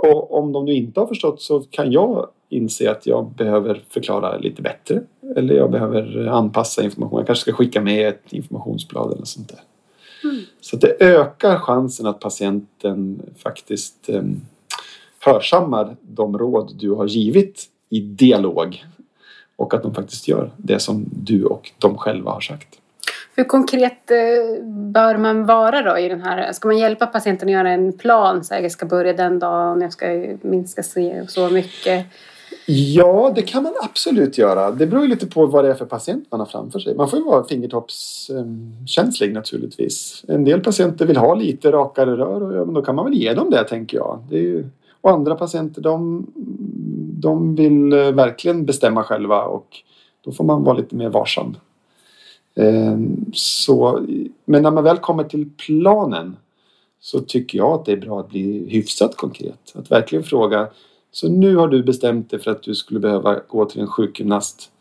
Och 0.02 0.38
om 0.38 0.52
de 0.52 0.66
nu 0.66 0.74
inte 0.74 1.00
har 1.00 1.08
förstått 1.08 1.42
så 1.42 1.60
kan 1.60 1.92
jag 1.92 2.28
inse 2.50 2.92
att 2.92 3.06
jag 3.06 3.32
behöver 3.32 3.84
förklara 3.90 4.38
lite 4.38 4.62
bättre. 4.62 5.02
Eller 5.36 5.56
jag 5.56 5.72
behöver 5.72 6.28
anpassa 6.28 6.84
information. 6.84 7.20
Jag 7.20 7.28
kanske 7.28 7.42
ska 7.42 7.54
skicka 7.54 7.82
med 7.82 8.08
ett 8.08 8.34
informationsblad 8.34 9.14
eller 9.14 9.26
sånt 9.26 9.50
där. 9.50 9.60
Mm. 10.24 10.44
Så 10.62 10.76
det 10.78 10.96
ökar 11.00 11.58
chansen 11.58 12.06
att 12.08 12.20
patienten 12.20 13.22
faktiskt 13.38 14.10
eh, 14.10 14.24
hörsammar 15.20 15.96
de 16.02 16.38
råd 16.38 16.76
du 16.80 16.92
har 16.92 17.08
givit 17.08 17.66
i 17.90 18.00
dialog. 18.00 18.86
Och 19.56 19.74
att 19.74 19.84
de 19.84 19.94
faktiskt 19.94 20.28
gör 20.28 20.52
det 20.58 20.80
som 20.80 21.06
du 21.12 21.46
och 21.46 21.72
de 21.80 21.98
själva 21.98 22.32
har 22.32 22.42
sagt. 22.42 22.81
Hur 23.42 23.46
konkret 23.46 24.12
eh, 24.12 24.66
bör 24.66 25.18
man 25.18 25.46
vara 25.46 25.82
då 25.82 25.98
i 25.98 26.10
den 26.10 26.22
här? 26.22 26.52
Ska 26.52 26.68
man 26.68 26.78
hjälpa 26.78 27.08
patienten 27.08 27.48
att 27.48 27.54
göra 27.54 27.72
en 27.72 27.94
plan? 27.94 28.44
Så 28.44 28.54
här, 28.54 28.62
jag 28.62 28.72
ska 28.72 28.86
börja 28.86 29.14
den 29.14 29.40
dagen, 29.40 29.82
jag 29.82 29.94
ska 29.94 30.36
minska 30.42 30.84
så 30.84 31.26
så 31.28 31.50
mycket. 31.50 32.06
Ja, 32.66 33.32
det 33.36 33.42
kan 33.42 33.64
man 33.64 33.74
absolut 33.84 34.38
göra. 34.38 34.72
Det 34.72 34.88
beror 34.88 35.04
ju 35.04 35.10
lite 35.10 35.28
på 35.28 35.46
vad 35.46 35.66
det 35.66 35.70
är 35.70 35.74
för 35.74 35.86
patient 35.86 36.28
man 36.32 36.40
har 36.40 36.48
framför 36.48 36.80
sig. 36.80 36.96
Man 36.96 37.10
får 37.10 37.20
ju 37.20 37.26
vara 37.26 37.44
fingertoppskänslig 37.44 39.34
naturligtvis. 39.34 40.26
En 40.28 40.44
del 40.44 40.62
patienter 40.62 41.06
vill 41.06 41.18
ha 41.18 41.36
lite 41.36 41.72
rakare 41.72 42.18
rör 42.18 42.44
och 42.44 42.56
ja, 42.56 42.66
då 42.66 42.82
kan 42.82 42.96
man 42.96 43.06
väl 43.06 43.14
ge 43.14 43.34
dem 43.34 43.50
det 43.50 43.64
tänker 43.64 43.98
jag. 43.98 44.20
Det 44.30 44.36
är 44.36 44.44
ju, 44.44 44.66
och 45.02 45.12
andra 45.12 45.36
patienter 45.36 45.82
de, 45.82 46.26
de 47.22 47.56
vill 47.56 47.94
eh, 47.94 48.12
verkligen 48.12 48.66
bestämma 48.66 49.04
själva 49.04 49.44
och 49.44 49.68
då 50.26 50.32
får 50.32 50.44
man 50.44 50.64
vara 50.64 50.78
lite 50.78 50.96
mer 50.96 51.10
varsam. 51.10 51.56
Ehm, 52.56 53.26
Så, 53.34 54.06
men 54.46 54.64
när 54.64 54.72
man 54.72 54.84
väl 54.84 54.98
kommer 54.98 55.24
till 55.24 55.50
planen 55.58 56.36
så 57.00 57.20
tycker 57.20 57.58
jag 57.58 57.74
att 57.74 57.86
det 57.86 57.92
är 57.92 57.98
bra 57.98 58.20
att 58.20 58.30
bli 58.30 58.70
hyfsat 58.70 59.16
konkret. 59.16 59.74
Att 59.74 59.92
verkligen 59.92 60.24
fråga 60.24 60.68
så 61.12 61.30
nu 61.30 61.56
har 61.56 61.68
du 61.68 61.84
bestämt 61.84 62.30
dig 62.30 62.40
för 62.40 62.52
att 62.52 62.64
du 62.64 62.76
skulle 62.76 63.00
behöva 63.00 63.40
gå 63.48 63.66
till 63.66 63.82
en 63.82 63.88
sjukgymnast 63.88 64.72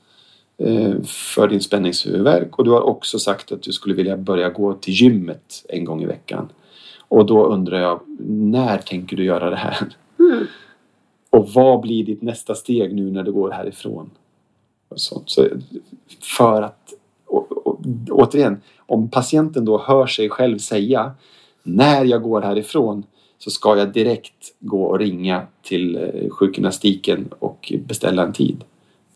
eh, 0.58 1.02
för 1.02 1.48
din 1.48 1.60
spänningshuvudvärk 1.60 2.58
och 2.58 2.64
du 2.64 2.70
har 2.70 2.80
också 2.80 3.18
sagt 3.18 3.52
att 3.52 3.62
du 3.62 3.72
skulle 3.72 3.94
vilja 3.94 4.16
börja 4.16 4.48
gå 4.48 4.74
till 4.74 4.94
gymmet 4.94 5.64
en 5.68 5.84
gång 5.84 6.02
i 6.02 6.06
veckan. 6.06 6.48
Och 7.08 7.26
då 7.26 7.46
undrar 7.46 7.80
jag, 7.80 8.00
när 8.28 8.78
tänker 8.78 9.16
du 9.16 9.24
göra 9.24 9.50
det 9.50 9.56
här? 9.56 9.88
Mm. 10.18 10.46
Och 11.30 11.48
vad 11.48 11.80
blir 11.80 12.04
ditt 12.04 12.22
nästa 12.22 12.54
steg 12.54 12.94
nu 12.94 13.10
när 13.10 13.22
du 13.22 13.32
går 13.32 13.50
härifrån? 13.50 14.10
Och 14.88 15.00
sånt. 15.00 15.30
Så 15.30 15.48
för 16.38 16.62
att, 16.62 16.79
och, 17.30 17.66
och, 17.66 17.80
återigen, 18.10 18.60
om 18.86 19.08
patienten 19.08 19.64
då 19.64 19.78
hör 19.78 20.06
sig 20.06 20.28
själv 20.28 20.58
säga 20.58 21.12
när 21.62 22.04
jag 22.04 22.22
går 22.22 22.40
härifrån 22.40 23.04
så 23.38 23.50
ska 23.50 23.76
jag 23.76 23.92
direkt 23.92 24.54
gå 24.58 24.82
och 24.82 24.98
ringa 24.98 25.42
till 25.62 25.96
eh, 25.96 26.30
sjukgymnastiken 26.30 27.28
och 27.38 27.72
beställa 27.86 28.22
en 28.22 28.32
tid. 28.32 28.64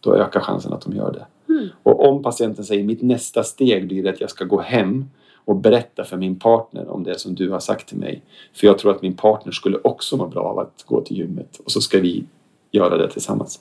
Då 0.00 0.14
ökar 0.14 0.40
chansen 0.40 0.72
att 0.72 0.81
de 0.81 0.96
gör 0.96 1.12
det. 1.12 1.53
Mm. 1.53 1.68
Och 1.83 2.09
om 2.09 2.22
patienten 2.22 2.64
säger 2.64 2.85
mitt 2.85 3.03
nästa 3.03 3.42
steg 3.42 3.88
blir 3.88 4.09
att 4.09 4.20
jag 4.20 4.31
ska 4.31 4.44
gå 4.44 4.61
hem 4.61 5.05
och 5.44 5.57
berätta 5.57 6.05
för 6.05 6.16
min 6.16 6.38
partner 6.38 6.88
om 6.88 7.05
det 7.05 7.18
som 7.18 7.35
du 7.35 7.50
har 7.50 7.61
sagt 7.61 7.88
till 7.88 7.98
mig. 7.98 8.22
För 8.53 8.66
jag 8.66 8.79
tror 8.79 8.90
att 8.90 9.03
min 9.03 9.16
partner 9.16 9.53
skulle 9.53 9.79
också 9.79 10.16
må 10.16 10.27
bra 10.27 10.42
av 10.42 10.59
att 10.59 10.85
gå 10.87 11.00
till 11.00 11.16
gymmet 11.16 11.61
och 11.64 11.70
så 11.70 11.81
ska 11.81 12.00
vi 12.00 12.24
göra 12.70 12.96
det 12.96 13.11
tillsammans. 13.11 13.61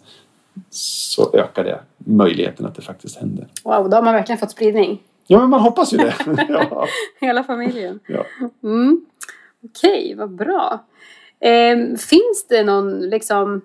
Så 0.70 1.30
ökar 1.36 1.64
det 1.64 1.80
möjligheten 1.98 2.66
att 2.66 2.76
det 2.76 2.82
faktiskt 2.82 3.16
händer. 3.18 3.48
Wow, 3.64 3.90
då 3.90 3.98
har 3.98 4.04
man 4.04 4.14
verkligen 4.14 4.40
fått 4.40 4.52
spridning. 4.52 5.02
Ja, 5.28 5.40
men 5.40 5.50
man 5.50 5.60
hoppas 5.60 5.94
ju 5.94 5.98
det. 5.98 6.16
ja. 6.50 6.88
Hela 7.22 7.44
familjen. 7.44 8.00
Ja. 8.08 8.26
Mm. 8.64 9.06
Okej, 9.66 10.16
vad 10.18 10.30
bra. 10.32 10.86
Eh, 11.40 11.78
finns 11.98 12.46
det 12.50 12.64
någon 12.64 13.00
liksom, 13.02 13.62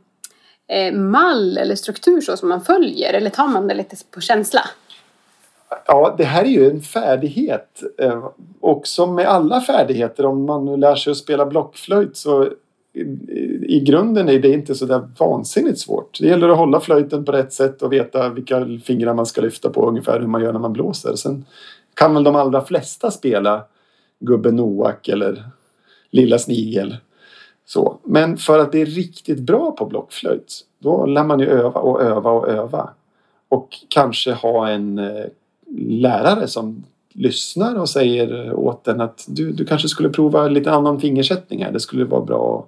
eh, 0.68 0.92
mall 0.94 1.58
eller 1.58 1.74
struktur 1.74 2.20
så 2.20 2.36
som 2.36 2.48
man 2.48 2.60
följer? 2.64 3.14
Eller 3.14 3.30
tar 3.30 3.48
man 3.48 3.66
det 3.66 3.74
lite 3.74 3.96
på 4.10 4.20
känsla? 4.20 4.60
Ja, 5.86 6.14
det 6.18 6.24
här 6.24 6.42
är 6.44 6.48
ju 6.48 6.70
en 6.70 6.80
färdighet. 6.82 7.82
eh, 7.98 8.28
Och 8.60 8.86
som 8.86 9.14
med 9.14 9.26
alla 9.26 9.60
färdigheter, 9.60 10.26
om 10.26 10.46
man 10.46 10.64
nu 10.64 10.76
lär 10.76 10.96
sig 10.96 11.10
att 11.10 11.16
spela 11.16 11.46
blockflöjt 11.46 12.16
så 12.16 12.48
i- 13.68 13.80
grunden 13.86 14.28
är 14.28 14.38
det 14.38 14.48
inte 14.52 14.74
så 14.74 14.86
där 14.86 15.08
vansinnigt 15.18 15.78
svårt. 15.78 16.18
Det 16.20 16.26
gäller 16.26 16.48
att 16.48 16.56
hålla 16.58 16.80
flöjten 16.80 17.24
på 17.24 17.32
rätt 17.32 17.52
sätt 17.52 17.82
och 17.82 17.92
veta 17.92 18.28
vilka 18.28 18.66
fingrar 18.84 19.14
man 19.14 19.26
ska 19.26 19.40
lyfta 19.40 19.70
på 19.70 19.88
ungefär 19.88 20.20
hur 20.20 20.26
man 20.26 20.42
gör 20.42 20.52
när 20.52 20.60
man 20.60 20.72
blåser. 20.72 21.14
Sen 21.14 21.44
kan 21.94 22.14
väl 22.14 22.24
de 22.24 22.36
allra 22.36 22.64
flesta 22.64 23.10
spela 23.10 23.64
Gubben 24.20 24.56
Noak 24.56 25.08
eller 25.08 25.44
Lilla 26.10 26.38
Snigel. 26.38 26.96
Så. 27.66 27.98
Men 28.04 28.36
för 28.36 28.58
att 28.58 28.72
det 28.72 28.80
är 28.80 28.86
riktigt 28.86 29.40
bra 29.40 29.70
på 29.70 29.86
blockflöjt 29.86 30.60
då 30.78 31.06
lär 31.06 31.24
man 31.24 31.40
ju 31.40 31.46
öva 31.46 31.80
och 31.80 32.02
öva 32.02 32.30
och 32.30 32.48
öva. 32.48 32.90
Och 33.48 33.68
kanske 33.88 34.32
ha 34.32 34.68
en 34.68 34.98
eh, 34.98 35.24
lärare 35.78 36.48
som 36.48 36.84
lyssnar 37.18 37.74
och 37.74 37.88
säger 37.88 38.52
åt 38.52 38.88
en 38.88 39.00
att 39.00 39.24
du, 39.28 39.52
du 39.52 39.64
kanske 39.64 39.88
skulle 39.88 40.08
prova 40.08 40.48
lite 40.48 40.72
annan 40.72 41.00
fingersättning 41.00 41.64
här. 41.64 41.72
Det 41.72 41.80
skulle 41.80 42.04
vara 42.04 42.24
bra. 42.24 42.66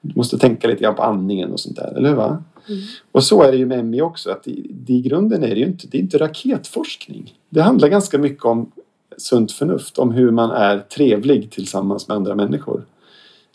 Du 0.00 0.12
måste 0.16 0.38
tänka 0.38 0.68
lite 0.68 0.82
grann 0.82 0.94
på 0.94 1.02
andningen 1.02 1.52
och 1.52 1.60
sånt 1.60 1.76
där, 1.76 1.94
eller 1.96 2.08
hur? 2.08 2.16
Va? 2.16 2.44
Mm. 2.68 2.80
Och 3.12 3.24
så 3.24 3.42
är 3.42 3.52
det 3.52 3.58
ju 3.58 3.66
med 3.66 3.84
MI 3.84 4.00
också. 4.00 4.30
Att 4.30 4.48
i, 4.48 4.74
i 4.86 5.00
grunden 5.00 5.44
är 5.44 5.48
det 5.48 5.60
ju 5.60 5.66
inte, 5.66 5.86
det 5.90 5.98
är 5.98 6.02
inte 6.02 6.18
raketforskning. 6.18 7.34
Det 7.48 7.62
handlar 7.62 7.88
ganska 7.88 8.18
mycket 8.18 8.44
om 8.44 8.72
sunt 9.16 9.52
förnuft. 9.52 9.98
Om 9.98 10.10
hur 10.10 10.30
man 10.30 10.50
är 10.50 10.78
trevlig 10.78 11.50
tillsammans 11.50 12.08
med 12.08 12.16
andra 12.16 12.34
människor. 12.34 12.84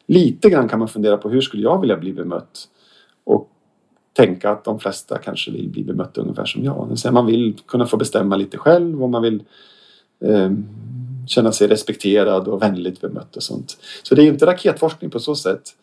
Lite 0.07 0.49
grann 0.49 0.69
kan 0.69 0.79
man 0.79 0.87
fundera 0.87 1.17
på 1.17 1.29
hur 1.29 1.41
skulle 1.41 1.63
jag 1.63 1.81
vilja 1.81 1.97
bli 1.97 2.13
bemött? 2.13 2.67
Och 3.23 3.49
tänka 4.13 4.51
att 4.51 4.63
de 4.63 4.79
flesta 4.79 5.17
kanske 5.17 5.51
vill 5.51 5.69
bli 5.69 5.83
bemötta 5.83 6.21
ungefär 6.21 6.45
som 6.45 6.63
jag. 6.63 7.13
Man 7.13 7.25
vill 7.25 7.55
kunna 7.67 7.85
få 7.85 7.97
bestämma 7.97 8.35
lite 8.35 8.57
själv 8.57 9.03
och 9.03 9.09
man 9.09 9.21
vill 9.21 9.43
eh, 10.25 10.51
känna 11.27 11.51
sig 11.51 11.67
respekterad 11.67 12.47
och 12.47 12.61
vänligt 12.61 13.01
bemött 13.01 13.35
och 13.35 13.43
sånt. 13.43 13.77
Så 14.03 14.15
det 14.15 14.21
är 14.21 14.23
ju 14.23 14.31
inte 14.31 14.45
raketforskning 14.45 15.09
på 15.09 15.19
så 15.19 15.35
sätt. 15.35 15.75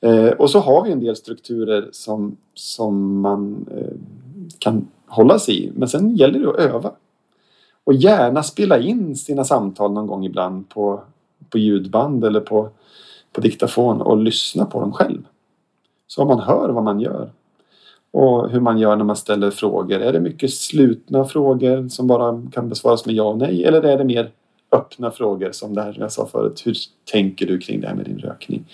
Eh, 0.00 0.28
och 0.28 0.50
så 0.50 0.58
har 0.58 0.84
vi 0.84 0.92
en 0.92 1.00
del 1.00 1.16
strukturer 1.16 1.88
som, 1.92 2.36
som 2.54 3.20
man 3.20 3.66
eh, 3.70 3.96
kan 4.58 4.88
hålla 5.06 5.38
sig 5.38 5.64
i. 5.64 5.72
Men 5.74 5.88
sen 5.88 6.16
gäller 6.16 6.38
det 6.38 6.50
att 6.50 6.56
öva. 6.56 6.92
Och 7.84 7.94
gärna 7.94 8.42
spela 8.42 8.78
in 8.78 9.16
sina 9.16 9.44
samtal 9.44 9.92
någon 9.92 10.06
gång 10.06 10.24
ibland 10.24 10.68
på, 10.68 11.02
på 11.50 11.58
ljudband 11.58 12.24
eller 12.24 12.40
på, 12.40 12.68
på 13.32 13.40
diktafon 13.40 14.00
och 14.00 14.16
lyssna 14.16 14.64
på 14.64 14.80
dem 14.80 14.92
själv. 14.92 15.22
Så 16.06 16.24
man 16.24 16.40
hör 16.40 16.68
vad 16.68 16.84
man 16.84 17.00
gör. 17.00 17.30
Och 18.14 18.50
hur 18.50 18.60
man 18.60 18.78
gör 18.78 18.96
när 18.96 19.04
man 19.04 19.16
ställer 19.16 19.50
frågor. 19.50 20.00
Är 20.00 20.12
det 20.12 20.20
mycket 20.20 20.52
slutna 20.52 21.24
frågor 21.24 21.88
som 21.88 22.06
bara 22.06 22.42
kan 22.52 22.68
besvaras 22.68 23.06
med 23.06 23.14
ja 23.14 23.22
och 23.24 23.38
nej? 23.38 23.64
Eller 23.64 23.82
är 23.82 23.98
det 23.98 24.04
mer 24.04 24.30
öppna 24.72 25.10
frågor 25.10 25.52
som 25.52 25.74
det 25.74 25.82
här 25.82 25.92
som 25.92 26.02
jag 26.02 26.12
sa 26.12 26.26
förut. 26.26 26.62
Hur 26.64 26.74
tänker 27.04 27.46
du 27.46 27.58
kring 27.58 27.80
det 27.80 27.86
här 27.86 27.94
med 27.94 28.04
din 28.04 28.18
rökning? 28.18 28.64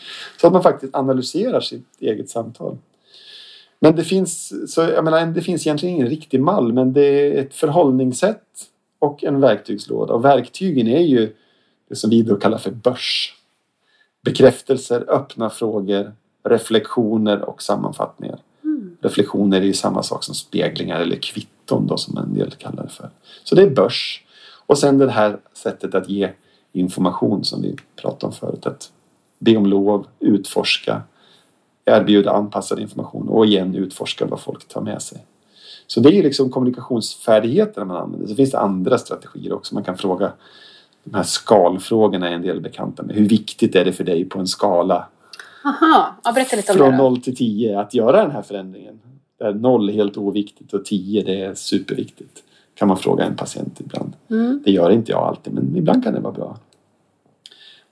Så 0.41 0.47
att 0.47 0.53
man 0.53 0.63
faktiskt 0.63 0.95
analyserar 0.95 1.61
sitt 1.61 1.87
eget 2.01 2.31
samtal. 2.31 2.79
Men 3.81 3.97
det 3.97 4.05
finns, 4.05 4.53
så 4.75 4.81
jag 4.81 5.05
menar, 5.05 5.27
det 5.27 5.43
finns 5.43 5.67
egentligen 5.67 5.95
ingen 5.95 6.09
riktig 6.09 6.41
mall 6.41 6.73
men 6.73 6.93
det 6.93 7.03
är 7.03 7.41
ett 7.41 7.55
förhållningssätt 7.55 8.45
och 8.99 9.25
en 9.25 9.41
verktygslåda. 9.41 10.15
Och 10.15 10.25
verktygen 10.25 10.87
är 10.87 11.03
ju 11.03 11.35
det 11.89 11.97
som 11.97 12.11
vi 12.11 12.23
då 12.23 12.37
kallar 12.37 12.59
för 12.59 12.71
börs. 12.71 13.35
Bekräftelser, 14.25 15.05
öppna 15.09 15.51
frågor, 15.51 16.13
reflektioner 16.45 17.43
och 17.43 17.63
sammanfattningar. 17.63 18.39
Reflektioner 19.01 19.61
är 19.61 19.65
ju 19.65 19.73
samma 19.73 20.03
sak 20.03 20.25
som 20.25 20.35
speglingar 20.35 21.01
eller 21.01 21.17
kvitton 21.17 21.87
då 21.87 21.97
som 21.97 22.17
en 22.17 22.35
del 22.35 22.51
kallar 22.51 22.83
det 22.83 22.89
för. 22.89 23.11
Så 23.45 23.55
det 23.55 23.63
är 23.63 23.71
börs. 23.71 24.25
Och 24.67 24.79
sen 24.79 24.99
det 24.99 25.11
här 25.11 25.39
sättet 25.55 25.95
att 25.95 26.09
ge 26.09 26.31
information 26.73 27.45
som 27.45 27.63
vi 27.63 27.77
pratade 27.97 28.27
om 28.27 28.33
förut. 28.33 28.67
Att 28.67 28.91
be 29.39 29.57
om 29.57 29.67
lov, 29.67 30.07
utforska, 30.19 31.03
erbjuda 31.85 32.31
anpassad 32.31 32.79
information 32.79 33.29
och 33.29 33.47
igen 33.47 33.75
utforska 33.75 34.27
vad 34.27 34.41
folk 34.41 34.69
tar 34.69 34.81
med 34.81 35.03
sig. 35.03 35.27
Så 35.87 36.01
det 36.01 36.19
är 36.19 36.23
liksom 36.23 36.51
kommunikationsfärdigheterna 36.51 37.87
man 37.87 37.97
använder. 37.97 38.29
Så 38.29 38.35
finns 38.35 38.51
det 38.51 38.59
andra 38.59 38.99
strategier 38.99 39.53
också. 39.53 39.75
Man 39.75 39.85
kan 39.85 39.99
fråga 39.99 40.33
de 41.05 41.17
här 41.17 41.23
skalfrågorna 41.23 42.29
är 42.29 42.33
en 42.33 42.43
del 42.43 42.61
bekanta 42.61 43.03
med. 43.03 43.17
Hur 43.17 43.29
viktigt 43.29 43.75
är 43.75 43.85
det 43.85 43.93
för 43.93 44.05
dig 44.05 44.25
på 44.25 44.39
en 44.39 44.47
skala 44.47 45.09
Aha, 45.65 46.17
ja, 46.25 46.33
berätta 46.33 46.57
lite 46.57 46.73
om 46.73 46.79
från 46.79 46.91
det 46.91 46.97
då. 46.97 47.03
0 47.11 47.21
till 47.21 47.37
10 47.37 47.81
att 47.81 47.95
göra 47.95 48.23
den 48.23 48.31
här 48.31 48.43
förändringen? 48.43 49.01
Där 49.39 49.55
0 49.55 49.89
är 49.89 49.93
helt 49.93 50.17
oviktigt 50.17 50.73
och 50.73 50.85
10 50.85 51.23
det 51.23 51.41
är 51.41 51.55
superviktigt. 51.55 52.43
Kan 52.75 52.89
man 52.89 52.97
fråga 52.97 53.25
en 53.25 53.37
patient 53.37 53.81
ibland. 53.81 54.13
Mm. 54.31 54.63
Det 54.65 54.71
gör 54.71 54.91
inte 54.91 55.13
jag 55.13 55.23
alltid 55.23 55.53
men 55.53 55.77
ibland 55.77 56.05
kan 56.05 56.15
det 56.15 56.21
vara 56.21 56.33
bra. 56.33 56.59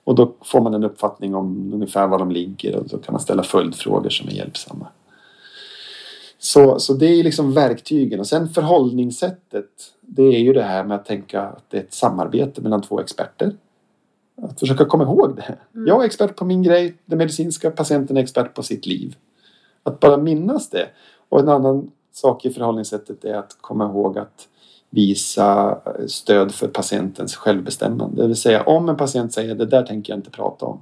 Och 0.03 0.15
då 0.15 0.33
får 0.41 0.61
man 0.61 0.73
en 0.73 0.83
uppfattning 0.83 1.35
om 1.35 1.73
ungefär 1.73 2.07
var 2.07 2.19
de 2.19 2.31
ligger 2.31 2.75
och 2.75 2.87
då 2.87 2.97
kan 2.97 3.13
man 3.13 3.21
ställa 3.21 3.43
följdfrågor 3.43 4.09
som 4.09 4.27
är 4.27 4.31
hjälpsamma. 4.31 4.87
Så, 6.39 6.79
så 6.79 6.93
det 6.93 7.05
är 7.05 7.23
liksom 7.23 7.53
verktygen 7.53 8.19
och 8.19 8.27
sen 8.27 8.49
förhållningssättet. 8.49 9.69
Det 10.01 10.23
är 10.23 10.39
ju 10.39 10.53
det 10.53 10.63
här 10.63 10.83
med 10.83 10.95
att 10.95 11.05
tänka 11.05 11.41
att 11.41 11.63
det 11.69 11.77
är 11.77 11.81
ett 11.81 11.93
samarbete 11.93 12.61
mellan 12.61 12.81
två 12.81 12.99
experter. 12.99 13.53
Att 14.41 14.59
försöka 14.59 14.85
komma 14.85 15.03
ihåg 15.03 15.35
det. 15.35 15.57
Jag 15.87 16.01
är 16.01 16.05
expert 16.05 16.35
på 16.35 16.45
min 16.45 16.63
grej, 16.63 16.97
den 17.05 17.17
medicinska 17.17 17.71
patienten 17.71 18.17
är 18.17 18.21
expert 18.21 18.53
på 18.53 18.63
sitt 18.63 18.85
liv. 18.85 19.15
Att 19.83 19.99
bara 19.99 20.17
minnas 20.17 20.69
det. 20.69 20.87
Och 21.29 21.39
en 21.39 21.49
annan 21.49 21.91
sak 22.11 22.45
i 22.45 22.49
förhållningssättet 22.49 23.25
är 23.25 23.33
att 23.33 23.57
komma 23.61 23.85
ihåg 23.85 24.17
att 24.17 24.47
visa 24.89 25.79
stöd 26.07 26.51
för 26.51 26.67
patientens 26.67 27.35
självbestämmande. 27.35 28.21
Det 28.21 28.27
vill 28.27 28.35
säga 28.35 28.63
om 28.63 28.89
en 28.89 28.97
patient 28.97 29.33
säger 29.33 29.55
det 29.55 29.65
där 29.65 29.83
tänker 29.83 30.13
jag 30.13 30.19
inte 30.19 30.29
prata 30.29 30.65
om. 30.65 30.79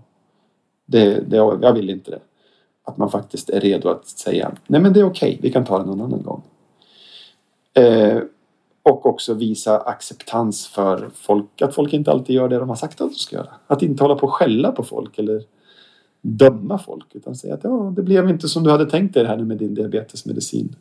Det, 0.85 1.29
det, 1.29 1.35
jag 1.35 1.73
vill 1.73 1.89
inte 1.89 2.11
det. 2.11 2.19
Att 2.83 2.97
man 2.97 3.11
faktiskt 3.11 3.49
är 3.49 3.59
redo 3.59 3.89
att 3.89 4.07
säga 4.07 4.51
nej 4.67 4.81
men 4.81 4.93
det 4.93 4.99
är 4.99 5.03
okej, 5.03 5.39
vi 5.41 5.51
kan 5.51 5.65
ta 5.65 5.79
det 5.79 5.85
någon 5.85 6.01
annan 6.01 6.23
gång. 6.23 6.43
Eh, 7.73 8.21
och 8.89 9.05
också 9.05 9.33
visa 9.33 9.77
acceptans 9.77 10.67
för 10.67 11.09
folk, 11.13 11.61
att 11.61 11.75
folk 11.75 11.93
inte 11.93 12.11
alltid 12.11 12.35
gör 12.35 12.49
det 12.49 12.59
de 12.59 12.69
har 12.69 12.75
sagt 12.75 13.01
att 13.01 13.09
de 13.09 13.15
ska 13.15 13.35
göra. 13.35 13.53
Att 13.67 13.81
inte 13.81 14.03
hålla 14.03 14.15
på 14.15 14.27
och 14.27 14.33
skälla 14.33 14.71
på 14.71 14.83
folk 14.83 15.19
eller 15.19 15.43
döma 16.21 16.77
folk 16.77 17.15
utan 17.15 17.35
säga 17.35 17.53
att 17.53 17.63
ja, 17.63 17.93
det 17.95 18.03
blev 18.03 18.29
inte 18.29 18.47
som 18.47 18.63
du 18.63 18.71
hade 18.71 18.85
tänkt 18.85 19.13
dig 19.13 19.23
det 19.23 19.29
här 19.29 19.37
med 19.37 19.57
din 19.57 19.75
diabetesmedicin. 19.75 20.75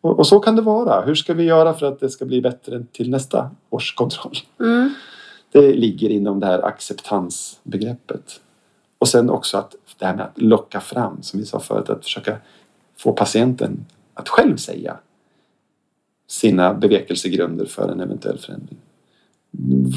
Och, 0.00 0.18
och 0.18 0.26
så 0.26 0.40
kan 0.40 0.56
det 0.56 0.62
vara. 0.62 1.00
Hur 1.00 1.14
ska 1.14 1.34
vi 1.34 1.44
göra 1.44 1.74
för 1.74 1.86
att 1.86 2.00
det 2.00 2.10
ska 2.10 2.24
bli 2.24 2.40
bättre 2.40 2.84
till 2.92 3.10
nästa 3.10 3.50
års 3.70 3.94
kontroll? 3.94 4.36
Mm. 4.60 4.94
Det 5.52 5.72
ligger 5.72 6.08
inom 6.08 6.40
det 6.40 6.46
här 6.46 6.66
acceptansbegreppet. 6.66 8.40
Och 8.98 9.08
sen 9.08 9.30
också 9.30 9.58
att 9.58 9.74
det 9.98 10.06
här 10.06 10.16
med 10.16 10.24
att 10.24 10.42
locka 10.42 10.80
fram, 10.80 11.22
som 11.22 11.40
vi 11.40 11.46
sa 11.46 11.60
förut, 11.60 11.90
att 11.90 12.04
försöka 12.04 12.36
få 12.96 13.12
patienten 13.12 13.86
att 14.14 14.28
själv 14.28 14.56
säga 14.56 14.96
sina 16.30 16.74
bevekelsegrunder 16.74 17.64
för 17.64 17.88
en 17.88 18.00
eventuell 18.00 18.38
förändring. 18.38 18.78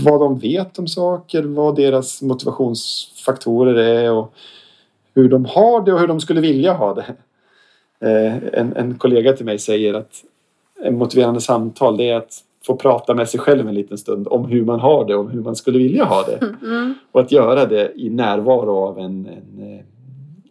Vad 0.06 0.20
de 0.20 0.40
vet 0.40 0.80
om 0.80 0.88
saker, 0.88 1.44
vad 1.44 1.76
deras 1.76 2.22
motivationsfaktorer 2.22 3.76
är 3.76 4.12
och 4.12 4.34
hur 5.16 5.30
de 5.30 5.46
har 5.46 5.86
det 5.86 5.94
och 5.94 6.00
hur 6.00 6.08
de 6.08 6.20
skulle 6.20 6.42
vilja 6.42 6.74
ha 6.74 6.94
det. 6.94 7.06
Eh, 8.00 8.38
En, 8.54 8.76
en 8.76 8.96
kollega 8.98 9.34
till 9.34 9.46
mig 9.46 9.60
säger 9.60 9.94
att 9.94 10.24
en 10.84 10.98
motiverande 10.98 11.42
samtal 11.42 11.98
det 11.98 12.10
är 12.10 12.16
att 12.16 12.44
få 12.66 12.76
prata 12.76 13.14
med 13.14 13.30
sig 13.30 13.40
själv 13.40 13.68
en 13.68 13.76
liten 13.76 13.98
stund 13.98 14.28
om 14.28 14.46
hur 14.46 14.66
man 14.66 14.80
har 14.80 15.06
det 15.06 15.16
och 15.16 15.30
hur 15.30 15.42
man 15.42 15.56
skulle 15.56 15.78
vilja 15.78 16.04
ha 16.04 16.24
det. 16.24 16.46
Mm. 16.66 16.94
Och 17.12 17.22
att 17.22 17.32
göra 17.32 17.66
det 17.66 17.92
i 17.96 18.10
närvaro 18.10 18.76
av 18.76 19.00
en, 19.00 19.28
en 19.28 19.74
eh, 19.74 19.84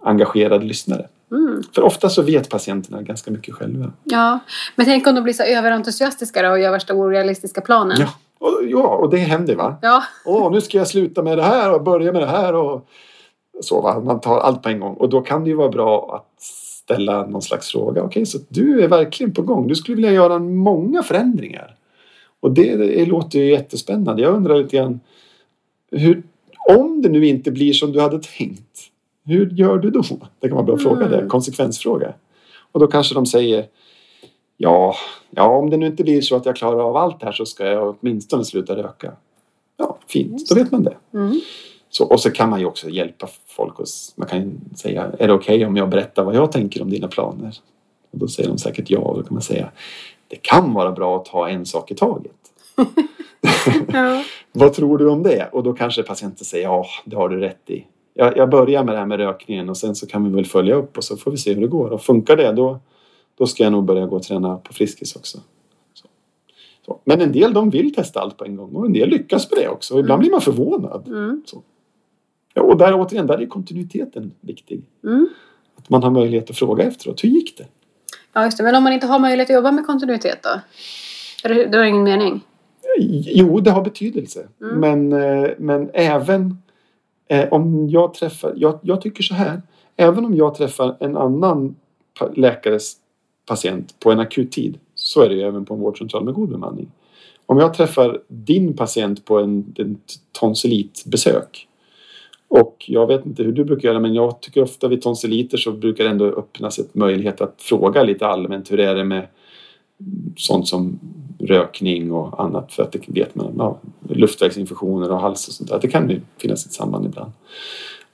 engagerad 0.01 0.65
lyssnare. 0.65 1.07
Mm. 1.33 1.63
För 1.75 1.83
ofta 1.83 2.09
så 2.09 2.23
vet 2.23 2.51
patienterna 2.51 3.03
ganska 3.03 3.31
mycket 3.31 3.55
själva. 3.55 3.93
Ja, 4.05 4.39
men 4.77 4.87
tänk 4.87 5.07
om 5.07 5.15
de 5.15 5.25
blir 5.25 5.35
så 5.35 5.43
överentusiastiska 5.43 6.53
och 6.53 6.61
gör 6.61 6.71
värsta 6.71 6.95
orealistiska 6.95 7.61
planen. 7.61 7.97
Ja, 8.01 8.09
och, 8.39 8.61
ja, 8.69 8.97
och 8.97 9.11
det 9.11 9.17
händer 9.17 9.57
va? 9.57 9.77
Ja. 9.83 10.03
Åh, 10.25 10.53
nu 10.53 10.61
ska 10.61 10.79
jag 10.79 10.89
sluta 10.89 11.23
med 11.23 11.39
det 11.39 11.43
här 11.43 11.75
och 11.75 11.83
börja 11.83 12.13
med 12.13 12.23
det 12.23 12.27
här 12.27 12.55
och 12.55 12.89
så 13.61 13.81
va. 13.81 14.01
Man 14.01 14.21
tar 14.21 14.39
allt 14.39 14.63
på 14.63 14.69
en 14.69 14.81
gång 14.81 14.95
och 14.95 15.09
då 15.09 15.21
kan 15.21 15.45
det 15.45 15.51
ju 15.51 15.57
vara 15.57 15.69
bra 15.69 16.15
att 16.17 16.43
ställa 16.43 17.27
någon 17.27 17.43
slags 17.43 17.71
fråga. 17.71 18.03
Okej, 18.03 18.27
så 18.27 18.39
du 18.49 18.83
är 18.83 18.89
verkligen 18.89 19.35
på 19.35 19.43
gång. 19.43 19.69
Du 19.69 19.75
skulle 19.75 19.95
vilja 19.95 20.13
göra 20.13 20.39
många 20.39 21.03
förändringar. 21.03 21.77
Och 22.41 22.53
det, 22.53 22.77
det 22.77 23.07
låter 23.07 23.39
ju 23.39 23.51
jättespännande. 23.51 24.23
Jag 24.23 24.35
undrar 24.35 24.57
lite 24.57 24.77
grann 24.77 25.01
hur, 25.91 26.23
om 26.69 27.03
det 27.03 27.09
nu 27.09 27.27
inte 27.27 27.51
blir 27.51 27.73
som 27.73 27.93
du 27.93 28.01
hade 28.01 28.19
tänkt. 28.19 28.92
Hur 29.25 29.51
gör 29.51 29.79
du 29.79 29.91
då? 29.91 30.03
Det 30.41 30.49
kan 30.49 30.57
vara 30.57 30.67
bra 30.67 30.75
att 30.75 30.83
fråga 30.83 31.09
det. 31.09 31.17
Mm. 31.17 31.29
Konsekvensfråga. 31.29 32.15
Och 32.73 32.81
då 32.81 32.87
kanske 32.87 33.15
de 33.15 33.27
säger 33.27 33.67
Ja, 34.57 34.95
ja, 35.31 35.57
om 35.57 35.71
det 35.71 35.77
nu 35.77 35.87
inte 35.87 36.03
blir 36.03 36.21
så 36.21 36.37
att 36.37 36.47
jag 36.47 36.57
klarar 36.57 36.89
av 36.89 36.97
allt 36.97 37.21
det 37.21 37.27
här 37.27 37.33
så 37.33 37.47
ska 37.47 37.67
jag 37.67 37.97
åtminstone 38.01 38.45
sluta 38.45 38.77
röka. 38.77 39.13
Ja, 39.77 39.99
fint. 40.07 40.49
Då 40.49 40.55
vet 40.55 40.73
man 40.73 40.83
det. 40.83 40.97
Mm. 41.15 41.41
Så, 41.91 42.05
och 42.05 42.21
så 42.21 42.31
kan 42.31 42.51
man 42.51 42.61
ju 42.61 42.67
också 42.67 42.89
hjälpa 42.89 43.29
folk. 43.47 43.79
Och, 43.79 43.87
man 44.17 44.29
kan 44.29 44.61
säga, 44.77 45.13
är 45.19 45.29
det 45.29 45.35
okej 45.35 45.67
om 45.67 45.77
jag 45.77 45.89
berättar 45.89 46.25
vad 46.25 46.35
jag 46.35 46.53
tänker 46.53 46.83
om 46.83 46.91
dina 46.91 47.09
planer? 47.09 47.57
Och 48.11 48.19
då 48.19 48.29
säger 48.29 48.49
de 48.49 48.59
säkert 48.59 48.91
ja. 48.91 48.99
Och 48.99 49.17
då 49.17 49.23
kan 49.23 49.35
man 49.35 49.43
säga, 49.43 49.71
det 50.29 50.37
kan 50.37 50.75
vara 50.75 50.93
bra 50.93 51.17
att 51.17 51.25
ta 51.25 51.49
en 51.49 51.67
sak 51.67 51.91
i 51.91 51.95
taget. 51.95 52.33
Ja. 53.93 54.25
Vad 54.53 54.73
tror 54.73 54.99
du 54.99 55.09
om 55.09 55.23
det? 55.23 55.49
Och 55.53 55.63
då 55.63 55.73
kanske 55.73 56.03
patienten 56.03 56.45
säger, 56.45 56.65
ja, 56.65 56.87
det 57.05 57.17
har 57.17 57.29
du 57.29 57.41
rätt 57.41 57.71
i. 57.71 57.87
Jag, 58.15 58.37
jag 58.37 58.51
börjar 58.51 58.85
med 58.85 58.95
det 58.95 58.99
här 58.99 59.07
med 59.07 59.19
rökningen 59.19 59.69
och 59.69 59.77
sen 59.77 59.95
så 59.95 60.07
kan 60.07 60.25
vi 60.25 60.31
väl 60.31 60.47
följa 60.47 60.75
upp 60.75 60.97
och 60.97 61.05
så 61.05 61.17
får 61.17 61.31
vi 61.31 61.37
se 61.37 61.55
hur 61.55 61.61
det 61.61 61.67
går. 61.67 61.91
Och 61.91 62.03
funkar 62.03 62.37
det, 62.37 62.53
då, 62.53 62.81
då 63.39 63.47
ska 63.47 63.63
jag 63.63 63.73
nog 63.73 63.85
börja 63.85 64.07
gå 64.07 64.17
och 64.17 64.23
träna 64.23 64.57
på 64.57 64.73
Friskis 64.73 65.17
också. 65.17 65.39
Så. 65.95 66.07
Så. 66.87 67.01
Men 67.05 67.21
en 67.21 67.33
del 67.33 67.53
de 67.53 67.71
vill 67.71 67.95
testa 67.95 68.21
allt 68.21 68.37
på 68.37 68.45
en 68.45 68.57
gång 68.57 68.75
och 68.75 68.87
en 68.87 68.93
del 68.93 69.09
lyckas 69.09 69.51
med 69.51 69.61
det 69.61 69.69
också. 69.69 69.99
Ibland 69.99 70.21
blir 70.21 70.31
man 70.31 70.41
förvånad. 70.41 71.09
Mm. 71.09 71.43
Ja, 72.55 72.63
och 72.63 72.77
där 72.77 72.95
återigen, 72.95 73.27
där 73.27 73.39
är 73.39 73.47
kontinuiteten 73.47 74.33
viktig. 74.41 74.83
Mm. 75.05 75.29
Att 75.77 75.91
man 75.91 76.03
har 76.03 76.11
möjlighet 76.11 76.51
att 76.51 76.57
fråga 76.57 76.85
efteråt. 76.85 77.25
Hur 77.25 77.29
gick 77.29 77.59
det? 77.59 77.67
ja, 78.33 78.45
just 78.45 78.59
det. 78.59 78.65
Men 78.65 78.75
om 78.75 78.83
man 78.83 78.93
inte 78.93 79.07
har 79.07 79.19
möjlighet 79.19 79.51
att 79.51 79.55
jobba 79.55 79.73
med 79.73 79.87
kontinuitet 79.87 80.43
då? 80.43 80.61
Är 81.45 81.55
det, 81.55 81.67
då 81.67 81.79
är 81.79 81.83
det 81.83 81.89
ingen 81.89 82.03
mening? 82.03 82.41
Jo, 83.25 83.61
det 83.61 83.71
har 83.71 83.83
betydelse. 83.83 84.49
Mm. 84.61 84.81
Men, 84.81 85.23
eh, 85.23 85.51
men 85.59 85.91
även 85.95 86.63
eh, 87.33 87.49
om 87.51 87.89
jag 87.89 88.15
träffar... 88.15 88.53
Jag, 88.57 88.79
jag 88.83 89.01
tycker 89.01 89.23
så 89.23 89.35
här. 89.35 89.63
Även 89.97 90.25
om 90.25 90.35
jag 90.35 90.55
träffar 90.55 90.97
en 91.01 91.17
annan 91.17 91.75
läkares 92.35 92.97
patient 93.47 94.01
på 94.01 94.13
en 94.13 94.21
akut 94.21 94.53
tid 94.53 94.79
så 94.95 95.23
är 95.23 95.29
det 95.29 95.35
ju 95.35 95.43
även 95.43 95.65
på 95.65 95.75
en 95.75 95.81
vårdcentral 95.81 96.25
med 96.25 96.35
god 96.35 96.49
bemanning. 96.49 96.91
Om 97.47 97.59
jag 97.59 97.75
träffar 97.75 98.23
din 98.29 98.77
patient 98.77 99.25
på 99.25 99.39
en, 99.39 99.75
en 99.79 99.99
tonsillitbesök 100.33 101.69
och 102.49 102.85
jag 102.89 103.07
vet 103.07 103.27
inte 103.27 103.43
hur 103.43 103.53
du 103.53 103.65
brukar 103.65 103.89
göra 103.89 104.01
men 104.01 104.15
jag 104.15 104.41
tycker 104.41 104.63
ofta 104.63 104.89
vid 104.89 105.03
tonsilliter 105.03 105.59
så 105.59 105.73
brukar 105.73 106.05
det 106.05 106.11
ändå 106.11 106.25
öppnas 106.25 106.79
ett 106.79 106.95
möjlighet 106.95 107.41
att 107.41 107.63
fråga 107.63 108.03
lite 108.03 108.27
allmänt 108.27 108.73
hur 108.73 108.81
är 108.81 108.95
det 108.95 109.05
med 109.05 109.27
sånt 110.37 110.69
som 110.69 110.99
rökning 111.43 112.13
och 112.13 112.43
annat 112.45 112.73
för 112.73 112.83
att 112.83 112.93
det 112.93 113.09
vet 113.09 113.35
man, 113.35 113.55
ja, 113.59 113.79
luftvägsinfektioner 114.09 115.11
och 115.11 115.21
hals 115.21 115.49
och 115.49 115.55
sånt 115.55 115.71
där. 115.71 115.79
Det 115.83 115.89
kan 115.89 116.11
ju 116.11 116.21
finnas 116.39 116.67
ett 116.67 116.73
samband 116.73 117.07
ibland. 117.07 117.33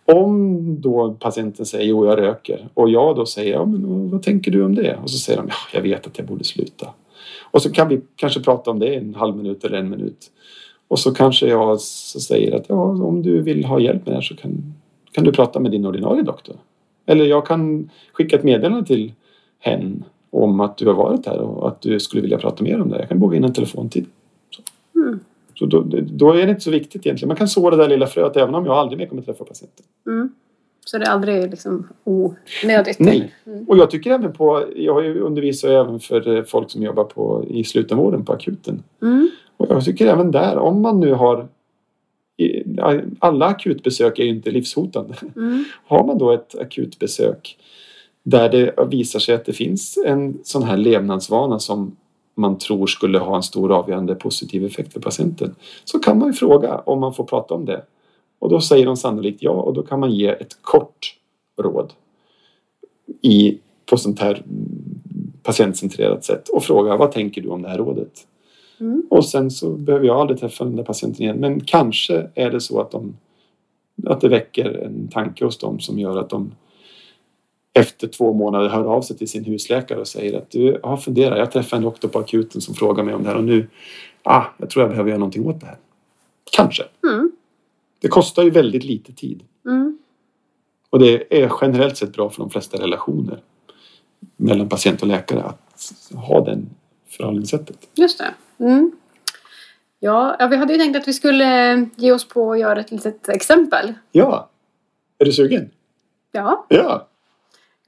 Om 0.05 0.81
då 0.81 1.17
patienten 1.21 1.67
säger 1.67 1.85
jo 1.85 2.07
jag 2.07 2.19
röker 2.19 2.69
och 2.75 2.91
jag 2.91 3.17
då 3.17 3.27
säger 3.27 3.53
ja 3.53 3.65
men 3.65 4.11
vad 4.11 4.23
tänker 4.23 4.51
du 4.51 4.65
om 4.65 4.75
det? 4.75 4.99
Och 5.03 5.11
så 5.11 5.19
säger 5.19 5.39
de 5.39 5.49
ja 5.49 5.55
jag 5.73 5.83
vet 5.83 6.07
att 6.07 6.19
jag 6.19 6.27
borde 6.27 6.45
sluta. 6.45 6.89
Och 7.51 7.63
så 7.63 7.73
kan 7.73 7.89
vi 7.89 8.01
kanske 8.17 8.41
prata 8.41 8.71
om 8.71 8.79
det 8.79 8.95
en 8.95 9.15
halv 9.15 9.37
minut 9.37 9.65
eller 9.65 9.79
en 9.79 9.91
minut. 9.91 10.31
Och 10.89 10.99
så 10.99 11.15
kanske 11.15 11.47
jag 11.47 11.81
så 11.81 12.21
säger 12.21 12.57
att 12.57 12.65
ja 12.69 12.83
om 12.83 13.23
du 13.23 13.43
vill 13.43 13.65
ha 13.65 13.81
hjälp 13.81 14.07
med 14.07 14.13
det 14.13 14.17
här 14.17 14.23
så 14.23 14.37
kan, 14.37 14.75
kan 15.13 15.25
du 15.25 15.33
prata 15.33 15.61
med 15.61 15.71
din 15.71 15.87
ordinarie 15.87 16.23
doktor. 16.23 16.57
Eller 17.07 17.25
jag 17.25 17.47
kan 17.47 17.91
skicka 18.13 18.37
ett 18.37 18.45
meddelande 18.45 18.87
till 18.87 19.13
hen 19.59 20.05
om 20.31 20.61
att 20.61 20.77
du 20.77 20.87
har 20.87 20.95
varit 20.95 21.27
här 21.27 21.39
och 21.39 21.69
att 21.69 21.81
du 21.81 22.01
skulle 22.01 22.23
vilja 22.23 22.39
prata 22.39 22.65
mer 22.65 22.81
om 22.81 22.89
det. 22.91 22.99
Jag 22.99 23.09
kan 23.09 23.19
boka 23.19 23.37
in 23.37 23.45
en 23.45 23.53
telefontid. 23.53 24.07
Så, 24.51 24.63
Mm. 25.01 25.21
så 25.55 25.67
då, 25.67 25.85
då 26.03 26.33
är 26.33 26.45
det 26.47 26.51
inte 26.51 26.61
så 26.63 26.71
viktigt 26.71 27.07
egentligen. 27.07 27.29
Man 27.29 27.37
kan 27.37 27.49
så 27.49 27.71
det 27.71 27.77
där 27.77 27.89
lilla 27.89 28.07
fröet 28.07 28.37
även 28.37 28.55
om 28.55 28.67
jag 28.67 28.75
aldrig 28.75 28.99
mer 28.99 29.07
kommer 29.07 29.23
träffa 29.23 29.45
patienten. 29.45 29.85
Mm. 30.07 30.31
Så 30.85 30.99
det 30.99 31.05
är 31.05 31.11
aldrig 31.11 31.51
liksom 31.51 31.89
onödigt? 32.05 32.99
Nej. 32.99 33.35
Mm. 33.47 33.65
Och 33.69 33.79
jag 33.79 33.91
tycker 33.91 34.11
även 34.11 34.33
på, 34.33 34.65
jag 34.77 34.95
har 34.95 35.03
ju 35.03 35.21
undervisat 35.21 35.71
även 35.71 36.01
för 36.01 36.37
eh, 36.37 36.43
folk 36.43 36.71
som 36.71 36.83
jobbar 36.83 37.05
på, 37.05 37.45
i 37.49 37.65
slutenvården 37.65 38.25
på 38.25 38.33
akuten. 38.33 38.83
Mm. 39.03 39.31
Och 39.57 39.67
jag 39.71 39.85
tycker 39.85 40.07
även 40.07 40.31
där, 40.31 40.59
om 40.59 40.83
man 40.83 41.01
nu 41.01 41.13
har 41.13 41.49
alla 43.19 43.47
akutbesök 43.47 44.19
är 44.19 44.25
ju 44.25 44.31
inte 44.31 44.51
livshotande. 44.51 45.15
Mm. 45.37 45.65
Har 45.87 46.07
man 46.07 46.19
då 46.19 46.33
ett 46.33 46.59
akutbesök 46.61 47.59
där 48.23 48.49
det 48.49 48.75
visar 48.91 49.19
sig 49.19 49.35
att 49.35 49.45
det 49.45 49.53
finns 49.53 49.99
en 50.07 50.39
sån 50.43 50.63
här 50.63 50.77
levnadsvana 50.77 51.59
som 51.59 51.97
man 52.35 52.59
tror 52.59 52.87
skulle 52.87 53.19
ha 53.19 53.37
en 53.37 53.43
stor 53.43 53.73
avgörande 53.73 54.15
positiv 54.15 54.65
effekt 54.65 54.93
för 54.93 55.01
patienten 55.01 55.55
så 55.85 55.99
kan 55.99 56.19
man 56.19 56.29
ju 56.29 56.33
fråga 56.33 56.79
om 56.79 57.01
man 57.01 57.15
får 57.15 57.25
prata 57.25 57.55
om 57.55 57.65
det. 57.65 57.83
Och 58.39 58.49
då 58.49 58.61
säger 58.61 58.87
de 58.87 58.97
sannolikt 58.97 59.43
ja 59.43 59.51
och 59.51 59.75
då 59.75 59.83
kan 59.83 60.01
man 60.01 60.13
ge 60.13 60.29
ett 60.29 60.63
kort 60.63 61.15
råd 61.59 61.93
i, 63.23 63.59
på 63.87 63.97
sånt 63.97 64.21
här 64.21 64.43
patientcentrerat 65.43 66.25
sätt 66.25 66.49
och 66.49 66.65
fråga 66.65 66.97
vad 66.97 67.13
tänker 67.13 67.43
du 67.43 67.49
om 67.49 67.63
det 67.63 67.69
här 67.69 67.79
rådet? 67.79 68.27
Mm. 68.81 69.03
Och 69.11 69.25
sen 69.25 69.51
så 69.51 69.71
behöver 69.71 70.07
jag 70.07 70.21
aldrig 70.21 70.41
träffa 70.41 70.65
den 70.65 70.77
där 70.77 70.85
patienten 70.85 71.23
igen. 71.23 71.37
Men 71.37 71.61
kanske 71.61 72.27
är 72.35 72.51
det 72.51 72.61
så 72.61 72.81
att, 72.81 72.91
de, 72.91 73.17
att 74.07 74.21
det 74.21 74.29
väcker 74.29 74.85
en 74.85 75.09
tanke 75.09 75.45
hos 75.45 75.59
dem 75.59 75.81
som 75.81 75.99
gör 75.99 76.19
att 76.19 76.31
de 76.31 76.51
efter 77.73 78.09
två 78.09 78.33
månader 78.33 78.69
hör 78.69 78.85
av 78.85 79.03
sig 79.03 79.17
till 79.17 79.29
sin 79.29 79.45
husläkare 79.45 79.99
och 79.99 80.09
säger 80.09 80.39
att 80.39 80.51
du 80.51 80.63
jag 80.63 80.89
har 80.89 80.97
funderat, 80.97 81.39
jag 81.39 81.53
träffade 81.53 81.81
en 81.81 81.85
doktor 81.85 82.09
på 82.09 82.19
akuten 82.19 82.61
som 82.61 82.75
frågar 82.75 83.05
mig 83.05 83.15
om 83.15 83.23
det 83.23 83.29
här 83.29 83.37
och 83.37 83.45
nu, 83.45 83.69
ah, 84.23 84.45
jag 84.57 84.71
tror 84.71 84.83
jag 84.83 84.91
behöver 84.91 85.09
göra 85.09 85.19
någonting 85.19 85.47
åt 85.47 85.61
det 85.61 85.67
här. 85.67 85.79
Kanske. 86.53 86.85
Mm. 87.05 87.33
Det 88.01 88.09
kostar 88.09 88.43
ju 88.43 88.51
väldigt 88.51 88.85
lite 88.85 89.13
tid. 89.13 89.43
Mm. 89.67 89.99
Och 90.91 90.99
det 90.99 91.43
är 91.43 91.53
generellt 91.61 91.97
sett 91.97 92.13
bra 92.13 92.31
för 92.31 92.41
de 92.41 92.51
flesta 92.51 92.83
relationer 92.83 93.41
mellan 94.37 94.69
patient 94.69 95.03
och 95.03 95.09
läkare 95.09 95.43
att 95.43 95.93
ha 96.15 96.45
den 96.45 96.71
förhållningssättet. 97.09 97.89
Just 97.95 98.19
det. 98.19 98.65
Mm. 98.65 98.93
Ja, 100.01 100.37
ja, 100.39 100.47
vi 100.47 100.57
hade 100.57 100.73
ju 100.73 100.79
tänkt 100.79 100.97
att 100.97 101.09
vi 101.09 101.13
skulle 101.13 101.87
ge 101.97 102.13
oss 102.13 102.29
på 102.29 102.53
att 102.53 102.59
göra 102.59 102.81
ett 102.81 102.91
litet 102.91 103.29
exempel. 103.29 103.95
Ja, 104.13 104.51
är 105.19 105.25
du 105.25 105.33
sugen? 105.33 105.71
Ja, 106.33 106.67
Ja. 106.69 107.09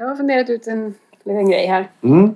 Jag 0.01 0.07
har 0.09 0.16
funderat 0.16 0.51
ut 0.51 0.66
en 0.66 0.94
liten 1.24 1.51
grej 1.51 1.66
här. 1.66 1.90
Mm. 2.03 2.34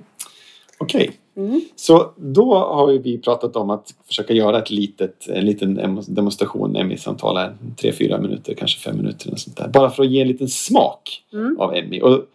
Okej, 0.77 1.11
Mm. 1.37 1.61
så 1.75 2.11
då 2.15 2.55
har 2.55 2.87
vi 2.87 3.17
pratat 3.17 3.55
om 3.55 3.69
att 3.69 3.93
försöka 4.07 4.33
göra 4.33 4.57
ett 4.59 4.69
litet, 4.71 5.27
en 5.27 5.45
liten 5.45 5.79
emo- 5.79 6.09
demonstration, 6.13 6.71
MI-samtal 6.87 7.37
här, 7.37 7.55
tre, 7.77 7.91
fyra 7.93 8.17
minuter, 8.21 8.53
kanske 8.53 8.79
fem 8.79 8.97
minuter 8.97 9.27
eller 9.27 9.37
sånt 9.37 9.57
där. 9.57 9.67
Bara 9.67 9.89
för 9.89 10.03
att 10.03 10.09
ge 10.09 10.21
en 10.21 10.27
liten 10.27 10.47
smak 10.47 11.23
Mm. 11.33 11.59
av 11.59 11.71
MI. 11.75 12.01
Och 12.01 12.25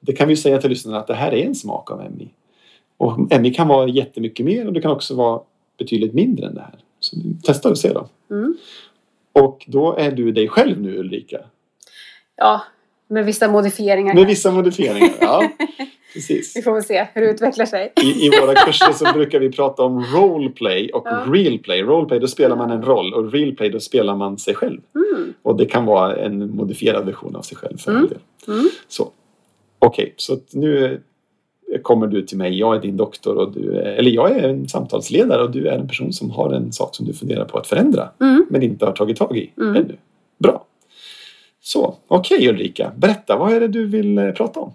det 0.00 0.12
kan 0.12 0.28
vi 0.28 0.36
säga 0.36 0.58
till 0.60 0.70
lyssnarna 0.70 0.98
att 0.98 1.06
det 1.06 1.14
här 1.14 1.32
är 1.34 1.46
en 1.46 1.54
smak 1.54 1.90
av 1.90 1.98
MI. 2.18 2.28
Och 2.96 3.18
MI 3.40 3.50
kan 3.54 3.68
vara 3.68 3.88
jättemycket 3.88 4.46
mer 4.46 4.66
och 4.66 4.72
det 4.72 4.80
kan 4.80 4.90
också 4.90 5.14
vara 5.14 5.40
betydligt 5.78 6.14
mindre 6.14 6.46
än 6.46 6.54
det 6.54 6.60
här. 6.60 6.74
Så 7.00 7.16
testa 7.44 7.70
och 7.70 7.78
se 7.78 7.92
då. 7.92 8.08
Mm. 8.30 8.56
Och 9.32 9.64
då 9.68 9.96
är 9.96 10.10
du 10.12 10.32
dig 10.32 10.48
själv 10.48 10.80
nu 10.80 10.98
Ulrika. 10.98 11.40
Ja, 12.36 12.62
med 13.08 13.26
vissa 13.26 13.48
modifieringar. 13.48 14.14
Med 14.14 14.26
vissa 14.26 14.50
modifieringar. 14.50 15.10
Ja, 15.20 15.50
precis. 16.14 16.56
Vi 16.56 16.62
får 16.62 16.72
väl 16.72 16.82
se 16.82 17.06
hur 17.14 17.22
det 17.22 17.30
utvecklar 17.30 17.66
sig. 17.66 17.92
I, 18.02 18.26
I 18.26 18.30
våra 18.40 18.54
kurser 18.54 18.92
så 18.92 19.12
brukar 19.14 19.38
vi 19.40 19.52
prata 19.52 19.82
om 19.82 20.04
roleplay 20.14 20.90
och 20.90 21.02
Ja. 21.06 21.24
real 21.32 21.58
play. 21.58 21.82
Roleplay 21.82 22.18
då 22.20 22.26
spelar 22.26 22.56
man 22.56 22.70
en 22.70 22.82
roll 22.82 23.14
och 23.14 23.32
real 23.32 23.52
play 23.52 23.70
då 23.70 23.80
spelar 23.80 24.16
man 24.16 24.38
sig 24.38 24.54
själv. 24.54 24.80
Mm. 24.94 25.32
Och 25.42 25.56
det 25.56 25.64
kan 25.66 25.86
vara 25.86 26.16
en 26.16 26.56
modifierad 26.56 27.06
version 27.06 27.36
av 27.36 27.42
sig 27.42 27.56
själv 27.56 27.76
för 27.78 27.90
Mm. 27.90 28.02
all 28.02 28.08
del. 28.08 28.18
Mm. 28.48 28.68
Så. 28.88 29.08
Okej, 29.78 30.14
så 30.16 30.32
att 30.32 30.54
nu 30.54 31.00
kommer 31.82 32.06
du 32.06 32.22
till 32.22 32.38
mig. 32.38 32.58
Jag 32.58 32.76
är 32.76 32.80
din 32.80 32.96
doktor 32.96 33.36
och 33.36 33.52
du 33.52 33.72
är, 33.76 33.82
eller 33.92 34.10
jag 34.10 34.30
är 34.30 34.48
en 34.48 34.68
samtalsledare 34.68 35.42
och 35.42 35.50
du 35.50 35.66
är 35.68 35.78
en 35.78 35.88
person 35.88 36.12
som 36.12 36.30
har 36.30 36.52
en 36.52 36.72
sak 36.72 36.94
som 36.94 37.06
du 37.06 37.12
funderar 37.12 37.44
på 37.44 37.58
att 37.58 37.66
förändra 37.66 38.08
Mm. 38.20 38.46
men 38.50 38.62
inte 38.62 38.84
har 38.86 38.92
tagit 38.92 39.16
tag 39.16 39.36
i 39.36 39.50
Mm. 39.56 39.76
ännu. 39.76 39.96
Bra. 40.38 40.64
Så, 41.64 41.94
okej 42.08 42.48
Ulrika, 42.48 42.92
berätta, 42.96 43.36
vad 43.36 43.52
är 43.52 43.60
det 43.60 43.68
du 43.68 43.86
vill 43.86 44.18
eh, 44.18 44.32
prata 44.32 44.60
om? 44.60 44.74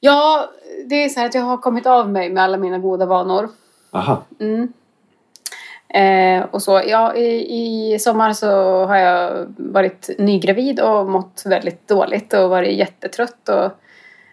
Ja, 0.00 0.50
det 0.88 1.04
är 1.04 1.08
så 1.08 1.20
här 1.20 1.26
att 1.26 1.34
jag 1.34 1.42
har 1.42 1.56
kommit 1.56 1.86
av 1.86 2.10
mig 2.10 2.30
med 2.30 2.42
alla 2.42 2.56
mina 2.56 2.78
goda 2.78 3.06
vanor. 3.06 3.48
Aha, 3.92 4.22
Mm. 4.40 4.72
Eh, 5.94 6.44
och 6.50 6.62
så, 6.62 6.82
ja, 6.86 7.14
i, 7.14 7.94
I 7.94 7.98
sommar 7.98 8.32
så 8.32 8.46
har 8.84 8.96
jag 8.96 9.54
varit 9.56 10.10
nygravid 10.18 10.80
och 10.80 11.08
mått 11.10 11.42
väldigt 11.46 11.88
dåligt 11.88 12.32
och 12.34 12.50
varit 12.50 12.76
jättetrött 12.78 13.48
och 13.48 13.70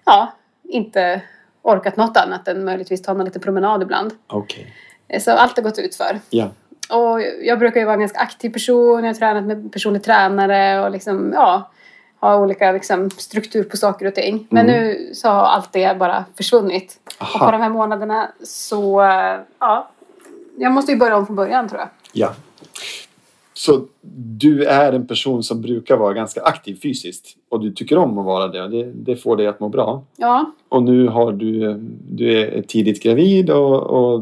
ja, 0.06 0.34
inte 0.64 1.22
orkat 1.62 1.98
något 1.98 2.18
annat 2.18 2.48
än 2.48 2.66
möjligtvis 2.66 3.02
ta 3.02 3.12
en 3.12 3.26
liten 3.26 3.41
promenad 3.41 3.82
ibland. 3.84 4.14
okej. 4.28 4.74
Eh, 5.08 5.22
Så 5.22 5.32
allt 5.32 5.58
har 5.58 5.64
gått 5.64 5.80
ut 5.80 5.96
för. 5.96 6.20
Ja, 6.30 6.50
Och 6.89 7.21
jag 7.41 7.59
brukar 7.59 7.79
ju 7.79 7.86
vara 7.86 7.93
en 7.93 7.99
ganska 7.99 8.19
aktiv 8.19 8.49
person, 8.49 8.99
jag 9.03 9.09
har 9.09 9.13
tränat 9.13 9.43
med 9.43 9.71
personlig 9.73 10.03
tränare 10.03 10.86
och 10.86 10.91
liksom, 10.91 11.31
ja, 11.33 11.71
ha 12.19 12.38
olika 12.38 12.71
liksom, 12.71 13.09
struktur 13.09 13.63
på 13.63 13.77
saker 13.77 14.05
och 14.05 14.15
ting. 14.15 14.47
Men 14.49 14.69
Mm. 14.69 14.81
nu 14.81 15.09
så 15.13 15.27
har 15.27 15.43
allt 15.43 15.73
det 15.73 15.97
bara 15.99 16.25
försvunnit. 16.38 16.99
Och 17.05 17.17
på 17.17 17.25
aha, 17.45 17.51
de 17.51 17.61
här 17.61 17.69
månaderna 17.69 18.31
så, 18.43 19.01
ja, 19.59 19.89
jag 20.57 20.71
måste 20.71 20.91
ju 20.91 20.97
börja 20.97 21.17
om 21.17 21.25
från 21.25 21.36
början 21.36 21.69
tror 21.69 21.79
jag. 21.81 21.89
ja. 22.13 22.33
Så 23.57 23.81
du 24.41 24.63
är 24.65 24.93
en 24.93 25.07
person 25.07 25.43
som 25.43 25.61
brukar 25.61 25.97
vara 25.97 26.13
ganska 26.13 26.41
aktiv 26.41 26.79
fysiskt 26.81 27.27
och 27.49 27.59
du 27.61 27.71
tycker 27.71 27.97
om 27.97 28.17
att 28.17 28.25
vara 28.25 28.47
det 28.47 28.67
det, 28.67 28.91
det 28.93 29.15
får 29.15 29.38
dig 29.38 29.47
att 29.47 29.59
må 29.59 29.69
bra. 29.69 30.03
Ja, 30.17 30.51
Och 30.69 30.83
nu 30.83 31.07
har 31.07 31.31
du, 31.31 31.73
du 32.11 32.39
är 32.39 32.61
tidigt 32.61 33.03
gravid 33.03 33.49
och, 33.49 33.83
och 33.83 34.21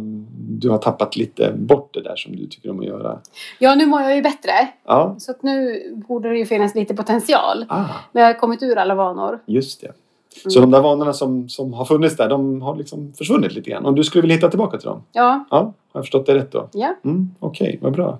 du 0.60 0.70
har 0.70 0.78
tappat 0.78 1.16
lite 1.16 1.52
bort 1.56 1.94
det 1.94 2.02
där 2.02 2.16
som 2.16 2.36
du 2.36 2.48
tycker 2.48 2.70
om 2.72 2.80
att 2.80 2.86
göra. 2.86 3.20
ja 3.60 3.76
nu 3.76 3.86
mår 3.86 4.02
jag 4.02 4.16
ju 4.16 4.22
bättre. 4.22 4.52
Ja, 4.86 5.16
Så 5.20 5.32
att 5.32 5.44
nu 5.44 5.82
borde 6.08 6.30
det 6.30 6.38
ju 6.38 6.46
finnas 6.46 6.76
lite 6.76 6.96
potential. 6.96 7.66
ah, 7.70 7.84
Men 8.12 8.24
jag 8.24 8.30
har 8.34 8.40
kommit 8.40 8.64
ur 8.64 8.78
alla 8.78 8.96
vanor. 8.96 9.40
just 9.46 9.82
det. 9.82 9.92
Så 10.48 10.60
de 10.60 10.72
där 10.72 10.82
vanorna 10.82 11.14
som, 11.14 11.50
som 11.50 11.74
har 11.74 11.86
funnits 11.86 12.18
där, 12.18 12.30
de 12.30 12.62
har 12.62 12.76
liksom 12.76 13.14
försvunnit 13.14 13.54
lite 13.54 13.70
grann. 13.70 13.86
Och 13.86 13.94
du 13.94 14.04
skulle 14.04 14.22
vilja 14.22 14.36
hitta 14.36 14.50
tillbaka 14.50 14.78
till 14.78 14.88
dem? 14.88 15.04
Ja, 15.12 15.46
Ja, 15.52 15.58
har 15.58 15.74
jag 15.94 16.04
förstått 16.04 16.26
det 16.26 16.36
rätt 16.36 16.52
då? 16.52 16.70
ja. 16.74 16.96
Mm, 17.06 17.30
Okej, 17.40 17.80
vad 17.82 17.94
bra. 17.94 18.20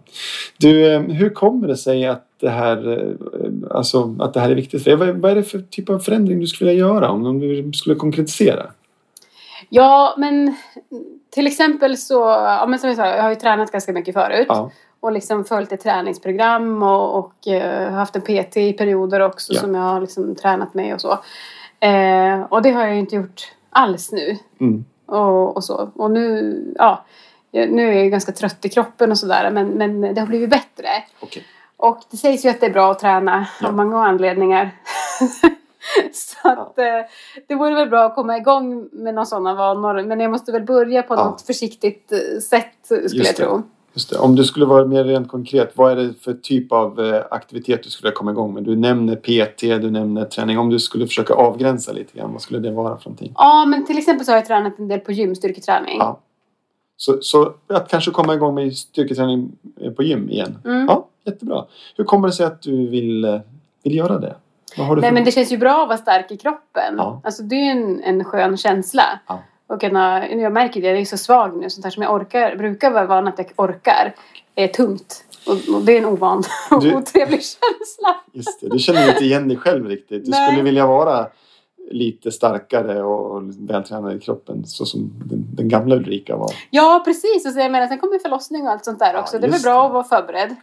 Du, 0.58 0.94
eh, 0.94 1.02
hur 1.02 1.30
kommer 1.30 1.68
det 1.68 1.78
sig 1.78 2.06
att 2.06 2.28
det 2.40 2.50
här, 2.50 2.92
eh, 2.92 3.76
alltså, 3.78 4.16
att 4.20 4.34
det 4.34 4.40
här 4.40 4.50
är 4.52 4.56
viktigt 4.56 4.84
för 4.84 4.90
dig? 4.90 5.00
Vad, 5.00 5.16
vad 5.18 5.32
är 5.32 5.36
det 5.36 5.44
för 5.44 5.60
typ 5.60 5.90
av 5.90 6.00
förändring 6.00 6.40
du 6.40 6.48
skulle 6.48 6.70
vilja 6.72 6.86
göra 6.88 7.10
om, 7.12 7.26
om 7.26 7.40
du 7.40 7.72
skulle 7.74 7.96
konkretisera? 7.96 8.66
Ja, 9.70 10.16
men 10.18 10.56
till 11.34 11.48
exempel 11.48 11.98
så, 11.98 12.20
ja, 12.24 12.66
men 12.68 12.80
som 12.80 12.90
jag 12.90 12.98
sa, 12.98 13.06
jag 13.06 13.24
har 13.24 13.30
ju 13.30 13.36
tränat 13.36 13.72
ganska 13.72 13.92
mycket 13.94 14.14
förut. 14.14 14.46
Ja, 14.50 14.72
Och 15.00 15.12
liksom 15.12 15.46
följt 15.46 15.72
ett 15.72 15.82
träningsprogram 15.84 16.84
och, 16.84 17.20
och 17.20 17.48
eh, 17.48 17.92
haft 17.92 18.16
en 18.16 18.22
PT 18.22 18.58
i 18.58 18.74
perioder 18.74 19.20
också 19.20 19.54
Ja. 19.54 19.60
som 19.60 19.76
jag 19.76 19.82
har 19.82 20.02
liksom 20.02 20.36
tränat 20.36 20.74
med 20.74 20.94
och 20.94 21.02
så. 21.02 21.12
Eh, 21.80 22.42
och 22.50 22.62
det 22.62 22.72
har 22.72 22.82
jag 22.84 22.94
ju 22.94 23.00
inte 23.00 23.16
gjort 23.16 23.42
alls 23.70 24.12
nu. 24.12 24.38
mm, 24.60 24.86
Och, 25.06 25.56
och 25.58 25.64
så. 25.64 25.92
Och 25.96 26.12
nu, 26.12 26.58
ja, 26.78 27.06
nu 27.52 27.90
är 27.90 27.94
jag 28.04 28.12
ganska 28.12 28.32
trött 28.32 28.66
i 28.66 28.70
kroppen 28.70 29.12
och 29.12 29.18
sådär 29.18 29.52
men, 29.52 29.68
men 29.68 30.02
det 30.02 30.20
har 30.22 30.28
blivit 30.28 30.50
bättre. 30.50 30.88
okej. 31.20 31.44
Och 31.78 32.00
det 32.12 32.18
sägs 32.18 32.46
ju 32.46 32.50
att 32.50 32.60
det 32.60 32.66
är 32.66 32.74
bra 32.74 32.92
att 32.92 33.00
träna 33.00 33.46
Ja. 33.62 33.68
av 33.68 33.74
många 33.76 34.06
anledningar. 34.06 34.70
så 36.14 36.50
att 36.50 36.78
eh, 36.80 36.86
det 37.48 37.56
vore 37.56 37.76
väl 37.76 37.90
bra 37.90 38.04
att 38.06 38.16
komma 38.16 38.38
igång 38.38 38.90
med 38.92 39.14
några 39.16 39.26
sådana 39.26 39.54
vanor. 39.54 40.04
Men 40.04 40.20
jag 40.20 40.32
måste 40.32 40.52
väl 40.52 40.64
börja 40.64 41.04
på 41.04 41.14
Ja. 41.14 41.26
något 41.26 41.42
försiktigt 41.42 42.12
eh, 42.12 42.40
sätt 42.42 42.66
skulle 42.84 43.02
Just 43.02 43.16
jag 43.16 43.26
det. 43.26 43.34
tro. 43.34 43.62
Just 43.96 44.10
det. 44.10 44.18
Om 44.18 44.36
du 44.36 44.44
skulle 44.44 44.66
vara 44.66 44.86
mer 44.86 45.04
rent 45.04 45.28
konkret, 45.28 45.72
vad 45.78 45.92
är 45.92 45.96
det 45.96 46.14
för 46.14 46.34
typ 46.34 46.72
av 46.72 47.00
eh, 47.00 47.24
aktivitet 47.32 47.84
du 47.84 47.90
skulle 47.90 48.12
komma 48.12 48.32
igång 48.32 48.54
med? 48.54 48.64
Du 48.64 48.76
nämner 48.76 49.16
PT, 49.16 49.60
du 49.62 49.92
nämner 49.92 50.26
träning. 50.26 50.60
Om 50.60 50.70
du 50.70 50.80
skulle 50.80 51.08
försöka 51.08 51.34
avgränsa 51.34 51.92
lite 51.92 52.18
grann, 52.18 52.32
vad 52.34 52.42
skulle 52.42 52.60
det 52.60 52.72
vara 52.72 52.98
för 52.98 53.10
någonting? 53.10 53.34
Ja, 53.36 53.66
men 53.66 53.86
till 53.86 53.98
exempel 53.98 54.26
så 54.26 54.32
har 54.32 54.38
jag 54.38 54.46
tränat 54.46 54.80
en 54.80 54.88
del 54.88 55.00
på 55.00 55.12
gym, 55.12 55.36
styrketräning. 55.36 55.98
Ja. 56.00 56.20
Så, 56.98 57.18
så 57.22 57.54
att 57.68 57.88
kanske 57.90 58.12
komma 58.12 58.34
igång 58.34 58.56
med 58.56 58.76
styrketräning 58.78 59.52
på 59.96 60.04
gym 60.04 60.30
igen. 60.30 60.58
Mm. 60.66 60.86
Ja, 60.86 61.08
jättebra. 61.26 61.66
Hur 61.98 62.04
kommer 62.04 62.28
det 62.28 62.34
sig 62.34 62.46
att 62.46 62.62
du 62.62 62.88
vill, 62.88 63.40
vill 63.84 63.96
göra 63.96 64.20
det? 64.20 64.36
Nej, 64.78 64.88
för... 64.88 65.12
men 65.12 65.24
det 65.26 65.32
känns 65.32 65.52
ju 65.52 65.58
bra 65.58 65.82
att 65.82 65.88
vara 65.88 65.98
stark 65.98 66.32
i 66.32 66.38
kroppen. 66.38 66.94
Ja. 66.98 67.22
Alltså 67.24 67.44
det 67.44 67.56
är 67.56 67.64
ju 67.64 67.72
en, 67.72 68.04
en 68.04 68.24
skön 68.24 68.58
känsla. 68.58 69.04
Ja. 69.28 69.40
Och 69.68 69.82
kunna, 69.82 70.30
jag 70.30 70.54
märker 70.54 70.82
det, 70.82 70.88
jag 70.88 70.98
är 71.00 71.06
så 71.06 71.18
svag 71.18 71.58
nu. 71.58 71.70
Sånt 71.70 71.84
här 71.86 71.92
som 71.92 72.04
jag 72.04 72.14
orkar, 72.14 72.56
brukar 72.56 72.92
vara 72.92 73.06
van 73.06 73.28
att 73.28 73.38
jag 73.40 73.48
orkar, 73.56 74.14
är 74.56 74.68
tungt. 74.68 75.26
Och, 75.48 75.76
och 75.76 75.82
det 75.82 75.94
är 75.94 75.98
en 75.98 76.06
ovan 76.06 76.44
och 76.72 76.82
Du- 76.84 76.96
otrevlig 76.96 77.40
känsla. 77.42 78.16
Just 78.34 78.62
det, 78.62 78.70
du 78.70 78.80
känner 78.80 79.10
inte 79.10 79.24
igen 79.26 79.48
dig 79.48 79.58
själv 79.58 79.86
riktigt. 79.88 80.26
Du 80.26 80.32
Nej. 80.32 80.48
skulle 80.48 80.64
vilja 80.64 80.86
vara 80.88 81.28
lite 81.92 82.32
starkare 82.32 83.04
och 83.04 83.42
vältränad 83.70 84.16
i 84.16 84.20
kroppen 84.20 84.66
så 84.66 84.86
som 84.86 85.12
den, 85.26 85.46
den 85.56 85.70
gamla 85.70 85.96
Ulrika 85.96 86.36
var. 86.36 86.52
Ja, 86.70 87.02
precis. 87.06 87.46
Och 87.46 87.52
så 87.54 87.60
jag 87.60 87.72
menar, 87.72 87.88
sen 87.88 88.00
kommer 88.00 88.20
förlossning 88.20 88.64
och 88.64 88.70
allt 88.72 88.86
sånt 88.86 89.00
där 89.00 89.14
Ja, 89.14 89.20
också. 89.20 89.40
det 89.40 89.48
är 89.48 89.52
väl 89.52 89.62
bra 89.62 89.80
det. 89.80 89.86
att 89.86 89.94
vara 89.94 90.04
förberedd. 90.04 90.56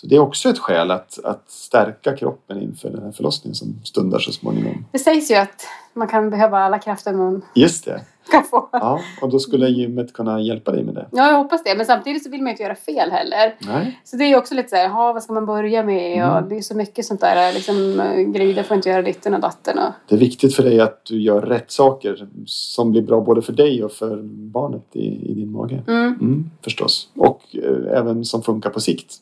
Så 0.00 0.06
det 0.06 0.16
är 0.16 0.20
också 0.20 0.48
ett 0.48 0.58
skäl 0.58 0.90
att, 0.90 1.18
att 1.24 1.50
stärka 1.50 2.16
kroppen 2.16 2.62
inför 2.62 2.90
den 2.90 3.02
här 3.02 3.12
förlossningen 3.12 3.54
som 3.54 3.74
stundar 3.84 4.18
så 4.18 4.32
småningom. 4.32 4.84
Det 4.92 4.98
sägs 4.98 5.30
ju 5.30 5.34
att 5.34 5.66
man 5.94 6.08
kan 6.08 6.30
behöva 6.30 6.58
alla 6.58 6.78
krafter 6.78 7.12
man 7.12 7.42
Just 7.54 7.84
det. 7.84 8.00
kan 8.30 8.44
få. 8.44 8.68
Ja, 8.72 9.00
och 9.22 9.28
då 9.30 9.38
skulle 9.38 9.68
gymmet 9.68 10.12
kunna 10.12 10.40
hjälpa 10.40 10.72
dig 10.72 10.84
med 10.84 10.94
det. 10.94 11.06
Ja, 11.12 11.28
jag 11.30 11.38
hoppas 11.38 11.64
det. 11.64 11.74
Men 11.76 11.86
samtidigt 11.86 12.24
så 12.24 12.30
vill 12.30 12.40
man 12.40 12.46
ju 12.46 12.50
inte 12.50 12.62
göra 12.62 12.74
fel 12.74 13.10
heller. 13.10 13.56
Nej, 13.60 14.00
Så 14.04 14.16
det 14.16 14.24
är 14.24 14.28
ju 14.28 14.36
också 14.36 14.54
lite 14.54 14.68
så 14.68 14.76
här, 14.76 14.88
vad 14.88 15.22
ska 15.22 15.32
man 15.32 15.46
börja 15.46 15.82
med? 15.84 16.24
Och 16.30 16.36
Mm. 16.36 16.48
det 16.48 16.56
är 16.56 16.60
så 16.62 16.76
mycket 16.76 17.04
sånt 17.04 17.20
där, 17.20 17.52
liksom, 17.52 18.02
grejer 18.34 18.62
får 18.62 18.76
inte 18.76 18.88
göra 18.88 19.02
ditten 19.02 19.34
och 19.34 19.40
datten. 19.40 19.78
Och... 19.78 19.92
det 20.08 20.14
är 20.14 20.18
viktigt 20.18 20.54
för 20.56 20.62
dig 20.62 20.80
att 20.80 21.04
du 21.04 21.20
gör 21.22 21.40
rätt 21.42 21.70
saker 21.70 22.28
som 22.46 22.90
blir 22.90 23.02
bra 23.02 23.20
både 23.20 23.42
för 23.42 23.52
dig 23.52 23.84
och 23.84 23.92
för 23.92 24.20
barnet 24.22 24.86
i, 24.92 25.30
i 25.30 25.34
din 25.34 25.52
mage. 25.52 25.82
Mm. 25.88 26.06
Mm, 26.06 26.50
förstås. 26.64 27.08
Och 27.16 27.42
eh, 27.52 27.98
även 27.98 28.24
som 28.24 28.42
funkar 28.42 28.70
på 28.70 28.80
sikt 28.80 29.14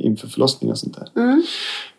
inför 0.00 0.28
förlossning 0.28 0.70
och 0.70 0.78
sånt 0.78 0.98
där. 0.98 1.08
Mm. 1.22 1.42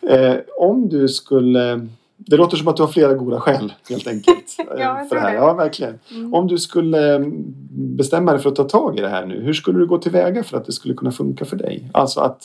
Eh, 0.02 0.38
om 0.58 0.90
du 0.90 1.08
skulle 1.08 1.88
Det 2.16 2.38
låter 2.38 2.58
som 2.58 2.68
att 2.68 2.78
du 2.78 2.84
har 2.84 2.90
flera 2.90 3.14
goda 3.14 3.40
skäl 3.40 3.74
helt 3.90 4.08
enkelt. 4.08 4.56
ja, 4.78 5.06
för 5.10 5.16
det 5.16 5.22
här. 5.22 5.34
Ja, 5.34 5.54
verkligen. 5.54 6.00
Mm. 6.12 6.34
Om 6.34 6.48
du 6.48 6.58
skulle 6.58 7.16
mm, 7.16 7.44
bestämma 7.98 8.32
dig 8.32 8.42
för 8.42 8.50
att 8.50 8.56
ta 8.56 8.64
tag 8.64 8.98
i 8.98 9.02
det 9.02 9.10
här 9.10 9.26
nu, 9.26 9.42
hur 9.42 9.54
skulle 9.54 9.80
du 9.80 9.88
gå 9.88 9.98
tillväga 9.98 10.44
för 10.44 10.58
att 10.58 10.66
det 10.66 10.72
skulle 10.72 10.94
kunna 10.94 11.12
funka 11.12 11.46
för 11.46 11.56
dig? 11.56 11.90
Alltså 11.94 12.20
att 12.20 12.42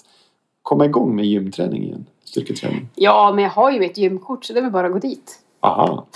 komma 0.62 0.84
igång 0.84 1.16
med 1.16 1.24
gymträning 1.24 1.82
igen, 1.82 2.06
styrketräning. 2.24 2.88
Ja, 2.94 3.32
men 3.34 3.44
jag 3.44 3.50
har 3.50 3.70
ju 3.70 3.78
mitt 3.78 3.98
gymkort 3.98 4.44
så 4.44 4.52
det 4.52 4.58
är 4.58 4.62
väl 4.62 4.72
bara 4.72 4.86
att 4.86 4.92
gå 4.92 4.98
dit. 4.98 5.38
Aha, 5.60 6.06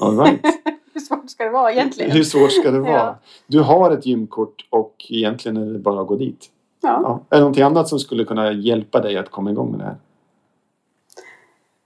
all 0.00 0.18
right. 0.18 0.40
Hur 0.94 1.00
svårt 1.00 1.30
ska 1.30 1.44
det 1.44 1.50
vara 1.50 1.72
egentligen? 1.72 2.10
Hur 2.10 2.22
svårt 2.22 2.52
ska 2.52 2.70
det 2.70 2.80
vara? 2.92 2.92
Ja. 2.92 3.18
Du 3.46 3.60
har 3.60 3.90
ett 3.90 4.06
gymkort 4.06 4.66
och 4.70 5.06
egentligen 5.08 5.56
är 5.56 5.72
det 5.72 5.78
bara 5.78 6.00
att 6.00 6.06
gå 6.06 6.16
dit. 6.16 6.50
Ja. 6.86 7.00
Ja. 7.02 7.20
Är 7.30 7.36
det 7.36 7.40
någonting 7.40 7.62
annat 7.62 7.88
som 7.88 7.98
skulle 7.98 8.24
kunna 8.24 8.52
hjälpa 8.52 9.00
dig 9.00 9.16
att 9.16 9.30
komma 9.30 9.50
igång 9.50 9.70
med 9.70 9.80
det 9.80 9.84
här? 9.84 9.96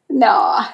Nja, 0.09 0.65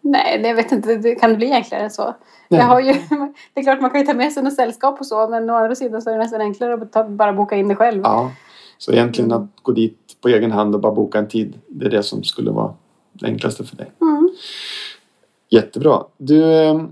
nej, 0.00 0.38
det- 0.42 0.48
jag 0.48 0.54
vet 0.54 0.72
inte. 0.72 0.96
Det 0.96 1.14
kan 1.14 1.36
bli 1.36 1.52
enklare 1.52 1.82
än 1.82 1.90
så? 1.90 2.14
Nej. 2.48 2.60
Jag 2.60 2.66
har 2.66 2.80
ju, 2.80 2.92
det 3.54 3.60
är 3.60 3.62
klart 3.62 3.80
man 3.80 3.90
kan 3.90 4.00
ju 4.00 4.06
ta 4.06 4.14
med 4.14 4.32
sig 4.32 4.42
något 4.42 4.54
sällskap 4.54 5.00
och 5.00 5.06
så 5.06 5.28
men 5.28 5.50
å 5.50 5.54
andra 5.54 5.74
sidan 5.74 6.02
så 6.02 6.10
är 6.10 6.14
det 6.14 6.18
nästan 6.18 6.40
enklare 6.40 6.74
att 6.92 7.08
bara 7.08 7.32
boka 7.32 7.56
in 7.56 7.68
det 7.68 7.76
själv. 7.76 8.00
Ja. 8.04 8.30
Så 8.78 8.92
egentligen 8.92 9.32
att 9.32 9.46
gå 9.62 9.72
dit 9.72 10.16
på 10.20 10.28
egen 10.28 10.50
hand 10.52 10.74
och 10.74 10.80
bara 10.80 10.92
boka 10.92 11.18
en 11.18 11.28
tid, 11.28 11.60
det 11.68 11.86
är 11.86 11.90
det 11.90 12.02
som 12.02 12.22
skulle 12.24 12.50
vara 12.50 12.74
det 13.12 13.26
enklaste 13.26 13.64
för 13.64 13.76
dig. 13.76 13.92
Mm. 14.00 14.30
Jättebra. 15.48 16.04
Du, 16.16 16.52
eh, 16.52 16.82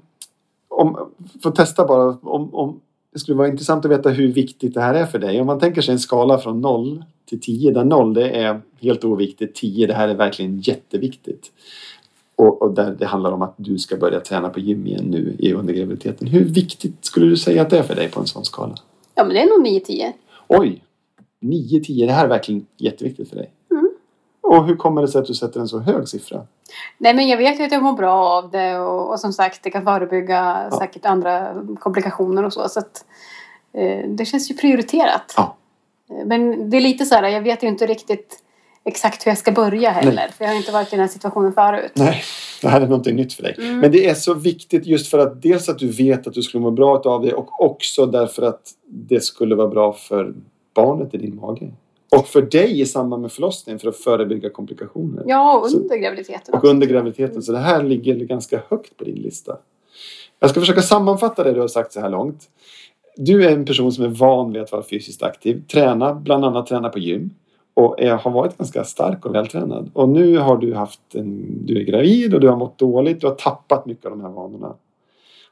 om, 0.68 1.10
får 1.42 1.50
testa 1.50 1.86
bara. 1.86 2.18
Om, 2.22 2.54
om, 2.54 2.80
det 3.12 3.18
skulle 3.18 3.38
vara 3.38 3.48
intressant 3.48 3.84
att 3.84 3.90
veta 3.90 4.10
hur 4.10 4.28
viktigt 4.28 4.74
det 4.74 4.80
här 4.80 4.94
är 4.94 5.06
för 5.06 5.18
dig. 5.18 5.40
Om 5.40 5.46
man 5.46 5.60
tänker 5.60 5.82
sig 5.82 5.92
en 5.92 5.98
skala 5.98 6.38
från 6.38 6.60
0 6.60 7.04
till 7.28 7.40
10 7.40 7.70
där 7.70 7.84
0 7.84 8.14
det 8.14 8.30
är 8.30 8.60
helt 8.80 9.04
oviktigt, 9.04 9.54
10 9.54 9.86
det 9.86 9.94
här 9.94 10.08
är 10.08 10.14
verkligen 10.14 10.58
jätteviktigt. 10.58 11.52
Och, 12.36 12.62
och 12.62 12.74
där 12.74 12.96
det 12.98 13.06
handlar 13.06 13.32
om 13.32 13.42
att 13.42 13.54
du 13.56 13.78
ska 13.78 13.96
börja 13.96 14.20
träna 14.20 14.48
på 14.48 14.60
gym 14.60 14.86
igen 14.86 15.04
nu 15.04 15.36
i 15.38 15.52
under 15.52 15.74
graviditeten. 15.74 16.28
Hur 16.28 16.44
viktigt 16.44 17.04
skulle 17.04 17.26
du 17.26 17.36
säga 17.36 17.62
att 17.62 17.70
det 17.70 17.78
är 17.78 17.82
för 17.82 17.94
dig 17.94 18.08
på 18.08 18.20
en 18.20 18.26
sån 18.26 18.44
skala? 18.44 18.74
Ja, 19.14 19.24
men 19.24 19.34
det 19.34 19.42
är 19.42 19.58
nog 19.58 19.66
9-10. 19.66 20.12
Oj! 20.48 20.82
9-10, 21.40 22.06
det 22.06 22.12
här 22.12 22.24
är 22.24 22.28
verkligen 22.28 22.66
jätteviktigt 22.76 23.28
för 23.28 23.36
dig. 23.36 23.50
Och 24.48 24.66
hur 24.66 24.76
kommer 24.76 25.02
det 25.02 25.08
sig 25.08 25.18
att 25.20 25.26
du 25.26 25.34
sätter 25.34 25.60
en 25.60 25.68
så 25.68 25.78
hög 25.78 26.08
siffra? 26.08 26.46
Nej, 26.98 27.14
men 27.14 27.28
jag 27.28 27.36
vet 27.36 27.60
ju 27.60 27.64
att 27.64 27.72
jag 27.72 27.82
mår 27.82 27.92
bra 27.92 28.28
av 28.28 28.50
det 28.50 28.78
och, 28.78 29.10
och 29.10 29.20
som 29.20 29.32
sagt 29.32 29.62
det 29.62 29.70
kan 29.70 29.84
förebygga 29.84 30.68
Ja. 30.70 30.78
säkert 30.78 31.04
andra 31.06 31.54
komplikationer 31.80 32.44
och 32.44 32.52
så. 32.52 32.68
så 32.68 32.78
att, 32.80 33.04
eh, 33.72 34.08
det 34.08 34.24
känns 34.24 34.50
ju 34.50 34.54
prioriterat. 34.54 35.34
Ja. 35.36 35.56
Eh, 36.10 36.26
Men 36.26 36.70
det 36.70 36.76
är 36.76 36.80
lite 36.80 37.04
så 37.06 37.14
här, 37.14 37.28
jag 37.28 37.40
vet 37.42 37.62
ju 37.62 37.68
inte 37.68 37.86
riktigt 37.86 38.42
exakt 38.84 39.26
hur 39.26 39.30
jag 39.30 39.38
ska 39.38 39.52
börja 39.52 39.90
heller. 39.90 40.28
För 40.38 40.44
jag 40.44 40.50
har 40.52 40.56
inte 40.56 40.72
varit 40.72 40.88
i 40.88 40.90
den 40.90 41.00
här 41.00 41.08
situationen 41.08 41.52
förut. 41.52 41.92
Nej, 41.94 42.22
det 42.62 42.68
här 42.68 42.80
är 42.80 42.86
någonting 42.86 43.16
nytt 43.16 43.32
för 43.32 43.42
dig. 43.42 43.54
Mm. 43.58 43.78
Men 43.80 43.92
det 43.92 44.08
är 44.08 44.14
så 44.14 44.34
viktigt 44.34 44.86
just 44.86 45.10
för 45.10 45.18
att 45.18 45.42
dels 45.42 45.68
att 45.68 45.78
du 45.78 45.88
vet 45.88 46.26
att 46.26 46.34
du 46.34 46.42
skulle 46.42 46.62
må 46.62 46.70
bra 46.70 46.98
av 47.04 47.22
det 47.22 47.32
och 47.34 47.64
också 47.64 48.06
därför 48.06 48.42
att 48.42 48.60
det 48.86 49.20
skulle 49.20 49.54
vara 49.54 49.68
bra 49.68 49.92
för 49.92 50.34
barnet 50.74 51.14
i 51.14 51.18
din 51.18 51.36
mage. 51.36 51.70
Och 52.16 52.26
för 52.26 52.42
dig 52.42 52.80
i 52.80 52.86
samband 52.86 53.22
med 53.22 53.32
förlossningen 53.32 53.78
för 53.78 53.88
att 53.88 53.96
förebygga 53.96 54.50
komplikationer. 54.50 55.24
Ja, 55.26 55.58
och 55.58 55.74
under 55.74 55.96
graviditeten 55.96 56.54
Och 56.54 56.64
under 56.64 56.86
graviditeten. 56.86 57.42
Så 57.42 57.52
det 57.52 57.58
här 57.58 57.82
ligger 57.82 58.14
ganska 58.16 58.62
högt 58.68 58.96
på 58.96 59.04
din 59.04 59.14
lista. 59.14 59.56
Jag 60.40 60.50
ska 60.50 60.60
försöka 60.60 60.82
sammanfatta 60.82 61.44
det 61.44 61.52
du 61.52 61.60
har 61.60 61.68
sagt 61.68 61.92
så 61.92 62.00
här 62.00 62.10
långt. 62.10 62.44
Du 63.16 63.44
är 63.44 63.52
en 63.52 63.64
person 63.64 63.92
som 63.92 64.04
är 64.04 64.08
van 64.08 64.52
vid 64.52 64.62
att 64.62 64.72
vara 64.72 64.82
fysiskt 64.82 65.22
aktiv. 65.22 65.62
Träna, 65.72 66.14
bland 66.14 66.44
annat 66.44 66.66
träna 66.66 66.88
på 66.88 66.98
gym. 66.98 67.30
Och 67.74 68.00
är, 68.00 68.14
har 68.14 68.30
varit 68.30 68.58
ganska 68.58 68.84
stark 68.84 69.26
och 69.26 69.34
vältränad. 69.34 69.90
Och 69.92 70.08
nu 70.08 70.38
har 70.38 70.56
du 70.56 70.74
haft 70.74 71.00
en, 71.14 71.46
du 71.66 71.80
är 71.80 71.84
gravid 71.84 72.34
och 72.34 72.40
du 72.40 72.48
har 72.48 72.56
mått 72.56 72.78
dåligt. 72.78 73.20
Du 73.20 73.26
har 73.26 73.34
tappat 73.34 73.86
mycket 73.86 74.04
av 74.04 74.10
de 74.10 74.20
här 74.20 74.30
vanorna. 74.30 74.74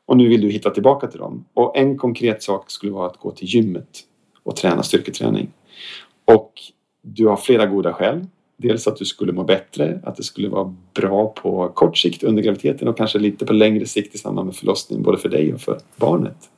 Och 0.06 0.16
nu 0.16 0.28
vill 0.28 0.40
du 0.40 0.50
hitta 0.50 0.70
tillbaka 0.70 1.06
till 1.06 1.18
dem. 1.18 1.44
Och 1.54 1.76
en 1.76 1.98
konkret 1.98 2.42
sak 2.42 2.70
skulle 2.70 2.92
vara 2.92 3.06
att 3.06 3.16
gå 3.16 3.30
till 3.30 3.48
gymmet 3.48 4.00
och 4.42 4.56
träna 4.56 4.82
styrketräning. 4.82 5.50
Och 6.26 6.52
du 7.02 7.26
har 7.26 7.36
flera 7.36 7.66
goda 7.66 7.92
skäl. 7.92 8.26
Dels 8.56 8.86
att 8.86 8.96
du 8.96 9.04
skulle 9.04 9.32
må 9.32 9.44
bättre, 9.44 10.00
att 10.04 10.16
det 10.16 10.22
skulle 10.22 10.48
vara 10.48 10.74
bra 10.94 11.28
på 11.28 11.68
kort 11.68 11.98
sikt 11.98 12.22
under 12.22 12.42
graviditeten 12.42 12.88
och 12.88 12.96
kanske 12.96 13.18
lite 13.18 13.46
på 13.46 13.52
längre 13.52 13.86
sikt 13.86 14.14
i 14.14 14.18
samband 14.18 14.46
med 14.46 14.56
förlossningen, 14.56 15.02
både 15.02 15.18
för 15.18 15.28
dig 15.28 15.54
och 15.54 15.60
för 15.60 15.80
barnet. 15.96 16.50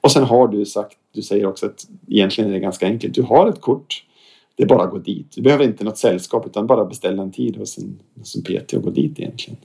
Och 0.00 0.12
sen 0.12 0.24
har 0.24 0.48
du 0.48 0.66
sagt, 0.66 0.96
du 1.12 1.22
säger 1.22 1.46
också 1.46 1.66
att 1.66 1.86
egentligen 2.08 2.50
är 2.50 2.54
det 2.54 2.60
ganska 2.60 2.86
enkelt. 2.86 3.14
Du 3.14 3.22
har 3.22 3.48
ett 3.48 3.60
kort, 3.60 4.04
det 4.56 4.62
är 4.62 4.66
bara 4.66 4.82
att 4.82 4.90
gå 4.90 4.98
dit. 4.98 5.32
Du 5.34 5.42
behöver 5.42 5.64
inte 5.64 5.84
något 5.84 5.98
sällskap 5.98 6.46
utan 6.46 6.66
bara 6.66 6.84
beställa 6.84 7.22
en 7.22 7.32
tid 7.32 7.56
hos 7.56 7.78
en, 7.78 7.98
hos 8.18 8.36
en 8.36 8.42
PT 8.42 8.72
och 8.72 8.82
gå 8.82 8.90
dit 8.90 9.20
egentligen. 9.20 9.60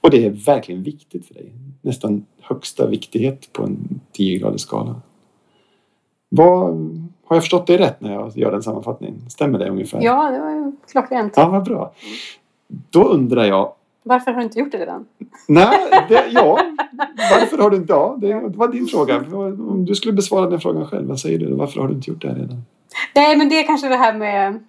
Och 0.00 0.10
det 0.10 0.26
är 0.26 0.30
verkligen 0.30 0.82
viktigt 0.82 1.26
för 1.26 1.34
dig. 1.34 1.52
Nästan 1.82 2.26
högsta 2.40 2.86
viktighet 2.86 3.52
på 3.52 3.62
en 3.62 4.00
10-gradig 4.16 4.58
skala. 4.58 5.02
Vad, 6.28 6.76
har 7.32 7.36
jag 7.36 7.42
förstått 7.42 7.66
det 7.66 7.78
rätt 7.78 8.00
när 8.00 8.12
jag 8.12 8.36
gör 8.36 8.52
den 8.52 8.62
sammanfattningen? 8.62 9.30
Stämmer 9.30 9.58
det 9.58 9.68
ungefär? 9.70 10.02
Ja, 10.02 10.30
det 10.30 10.38
var 10.40 10.72
klockrent. 10.90 11.32
Ja, 11.36 11.48
vad 11.48 11.64
bra. 11.64 11.92
Då 12.90 13.04
undrar 13.04 13.44
jag, 13.44 13.72
Varför 14.02 14.30
har 14.30 14.38
du 14.38 14.44
inte 14.44 14.58
gjort 14.58 14.72
det 14.72 14.78
redan? 14.78 15.04
nej, 15.48 15.78
det, 16.08 16.24
ja, 16.30 16.58
varför 17.30 17.58
har 17.58 17.70
du 17.70 17.76
inte, 17.76 17.92
ja, 17.92 18.16
det, 18.20 18.26
det 18.48 18.56
var 18.58 18.68
din 18.68 18.86
fråga. 18.86 19.24
Om 19.68 19.84
du 19.84 19.94
skulle 19.94 20.12
besvara 20.12 20.50
den 20.50 20.60
frågan 20.60 20.86
själv, 20.86 21.08
vad 21.08 21.20
säger 21.20 21.38
du? 21.38 21.54
Varför 21.54 21.80
har 21.80 21.88
du 21.88 21.94
inte 21.94 22.10
gjort 22.10 22.22
det 22.22 22.28
redan? 22.28 22.62
Nej, 23.14 23.36
men 23.36 23.48
det 23.48 23.60
är 23.60 23.66
kanske 23.66 23.88
det 23.88 23.96
här 23.96 24.14
med... 24.14 24.64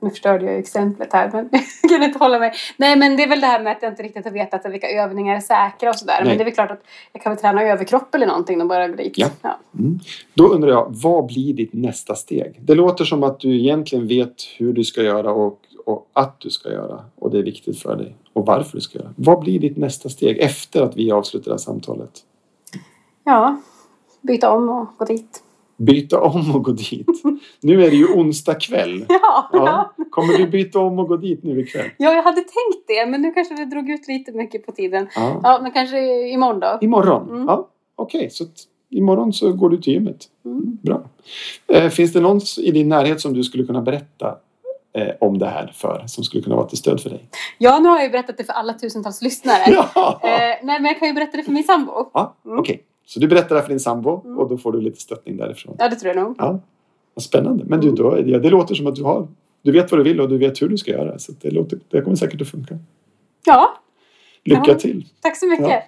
Nu 0.00 0.10
förstörde 0.10 0.44
jag 0.44 0.54
ju 0.54 0.58
exemplet 0.58 1.12
här, 1.12 1.30
men 1.32 1.48
jag 1.82 1.90
kan 1.90 2.02
inte 2.02 2.18
hålla 2.18 2.38
mig. 2.38 2.52
Nej, 2.76 2.96
men 2.96 3.16
det 3.16 3.22
är 3.22 3.28
väl 3.28 3.40
det 3.40 3.46
här 3.46 3.62
med 3.62 3.72
att 3.72 3.82
jag 3.82 3.92
inte 3.92 4.02
riktigt 4.02 4.24
har 4.24 4.32
vetat 4.32 4.66
vilka 4.66 4.88
övningar 4.88 5.36
är 5.36 5.40
säkra 5.40 5.90
och 5.90 5.96
sådär. 5.96 6.24
Men 6.24 6.36
det 6.36 6.42
är 6.42 6.44
väl 6.44 6.54
klart 6.54 6.70
att 6.70 6.82
jag 7.12 7.22
kan 7.22 7.32
väl 7.32 7.40
träna 7.40 7.62
överkropp 7.62 8.14
eller 8.14 8.26
någonting 8.26 8.60
och 8.60 8.68
bara 8.68 8.88
gå 8.88 8.96
dit. 8.96 9.12
Ja. 9.18 9.28
Ja. 9.42 9.58
Mm. 9.78 9.98
Då 10.34 10.48
undrar 10.48 10.70
jag, 10.70 10.86
vad 10.88 11.26
blir 11.26 11.54
ditt 11.54 11.72
nästa 11.72 12.14
steg? 12.14 12.60
Det 12.60 12.74
låter 12.74 13.04
som 13.04 13.22
att 13.22 13.40
du 13.40 13.58
egentligen 13.58 14.06
vet 14.06 14.34
hur 14.58 14.72
du 14.72 14.84
ska 14.84 15.02
göra 15.02 15.32
och, 15.32 15.60
och 15.86 16.08
att 16.12 16.40
du 16.40 16.50
ska 16.50 16.72
göra. 16.72 17.04
Och 17.16 17.30
det 17.30 17.38
är 17.38 17.42
viktigt 17.42 17.82
för 17.82 17.96
dig. 17.96 18.16
Och 18.32 18.46
varför 18.46 18.72
du 18.72 18.80
ska 18.80 18.98
göra. 18.98 19.12
Vad 19.16 19.40
blir 19.40 19.60
ditt 19.60 19.76
nästa 19.76 20.08
steg 20.08 20.38
efter 20.38 20.82
att 20.82 20.96
vi 20.96 21.12
avslutar 21.12 21.44
det 21.44 21.52
här 21.52 21.58
samtalet? 21.58 22.10
ja, 23.24 23.60
byta 24.20 24.50
om 24.50 24.68
och 24.68 24.86
gå 24.98 25.04
dit. 25.04 25.43
Byta 25.76 26.20
om 26.20 26.56
och 26.56 26.64
gå 26.64 26.72
dit. 26.72 27.06
Nu 27.62 27.84
är 27.84 27.90
det 27.90 27.96
ju 27.96 28.06
onsdag 28.06 28.54
kväll. 28.54 29.06
Ja, 29.22 29.48
ja. 29.52 29.94
Kommer 30.10 30.38
du 30.38 30.46
byta 30.46 30.78
om 30.78 30.98
och 30.98 31.08
gå 31.08 31.16
dit 31.16 31.42
nu 31.42 31.60
ikväll? 31.60 31.90
ja, 31.96 32.12
jag 32.12 32.22
hade 32.22 32.36
tänkt 32.40 32.86
det, 32.86 33.06
men 33.06 33.22
nu 33.22 33.30
kanske 33.32 33.54
det 33.54 33.64
drog 33.64 33.90
ut 33.90 34.08
lite 34.08 34.32
mycket 34.32 34.66
på 34.66 34.72
tiden. 34.72 35.08
Ja. 35.14 35.40
Ja, 35.42 35.58
men 35.62 35.72
kanske 35.72 36.28
imorgon 36.28 36.60
då. 36.60 36.78
Imorgon? 36.80 37.30
Mm. 37.30 37.46
Ja, 37.46 37.68
Okej, 37.96 38.30
så 38.30 38.44
att 38.44 38.50
imorgon 38.90 39.32
så 39.32 39.52
går 39.52 39.70
du 39.70 39.76
till 39.80 39.92
gymmet. 39.92 40.28
Mm. 40.44 40.78
Bra. 40.82 41.02
Eh, 41.66 41.88
finns 41.88 42.12
det 42.12 42.20
någon 42.20 42.40
i 42.58 42.70
din 42.70 42.88
närhet 42.88 43.20
som 43.20 43.32
du 43.34 43.44
skulle 43.44 43.64
kunna 43.64 43.82
berätta 43.82 44.36
eh, 44.98 45.08
om 45.20 45.38
det 45.38 45.46
här 45.46 45.72
för? 45.74 46.04
Som 46.06 46.24
skulle 46.24 46.42
kunna 46.42 46.56
vara 46.56 46.66
till 46.66 46.78
stöd 46.78 47.00
för 47.00 47.10
dig? 47.10 47.28
Ja, 47.58 47.78
nu 47.78 47.88
har 47.88 47.96
jag 47.96 48.04
ju 48.04 48.10
berättat 48.10 48.36
det 48.38 48.44
för 48.44 48.52
alla 48.52 48.72
tusentals 48.72 49.22
lyssnare. 49.22 49.62
Ja! 49.94 50.20
Eh, 50.22 50.28
nej, 50.30 50.60
men 50.62 50.84
jag 50.84 50.98
kan 50.98 51.08
ju 51.08 51.14
berätta 51.14 51.36
det 51.36 51.42
för 51.42 51.52
min 51.52 51.64
sambo. 51.64 52.10
ja 52.14 52.34
Mm. 52.44 52.58
Okej, 52.58 52.82
så 53.06 53.20
du 53.20 53.28
berättar 53.28 53.48
det 53.48 53.54
här 53.54 53.62
för 53.62 53.68
din 53.68 53.80
sambo 53.80 54.20
Mm. 54.24 54.38
och 54.38 54.48
då 54.48 54.56
får 54.58 54.72
du 54.72 54.80
lite 54.80 55.00
stöttning 55.00 55.36
därifrån. 55.36 55.76
Ja, 55.78 55.88
det 55.88 55.96
tror 55.96 56.14
jag 56.16 56.22
nog. 56.24 56.34
Ja, 56.38 56.60
vad 57.14 57.22
spännande. 57.22 57.64
Men 57.66 57.80
du, 57.80 57.86
Mm. 57.88 57.96
då, 57.96 58.22
ja, 58.26 58.38
det 58.38 58.50
låter 58.50 58.74
som 58.74 58.86
att 58.86 58.94
du 58.96 59.02
har 59.02 59.28
du 59.62 59.72
vet 59.72 59.90
vad 59.90 60.00
du 60.00 60.04
vill 60.04 60.20
och 60.20 60.28
du 60.28 60.38
vet 60.38 60.62
hur 60.62 60.68
du 60.68 60.78
ska 60.78 60.90
göra. 60.90 61.18
Så 61.18 61.32
det, 61.40 61.50
låter, 61.50 61.78
det 61.88 62.00
kommer 62.00 62.16
säkert 62.16 62.40
att 62.40 62.48
funka. 62.48 62.78
Ja, 63.46 63.68
Lycka 64.44 64.62
Ja. 64.66 64.74
till! 64.74 65.06
tack 65.20 65.36
så 65.36 65.46
mycket. 65.46 65.66
Ja. 65.68 65.82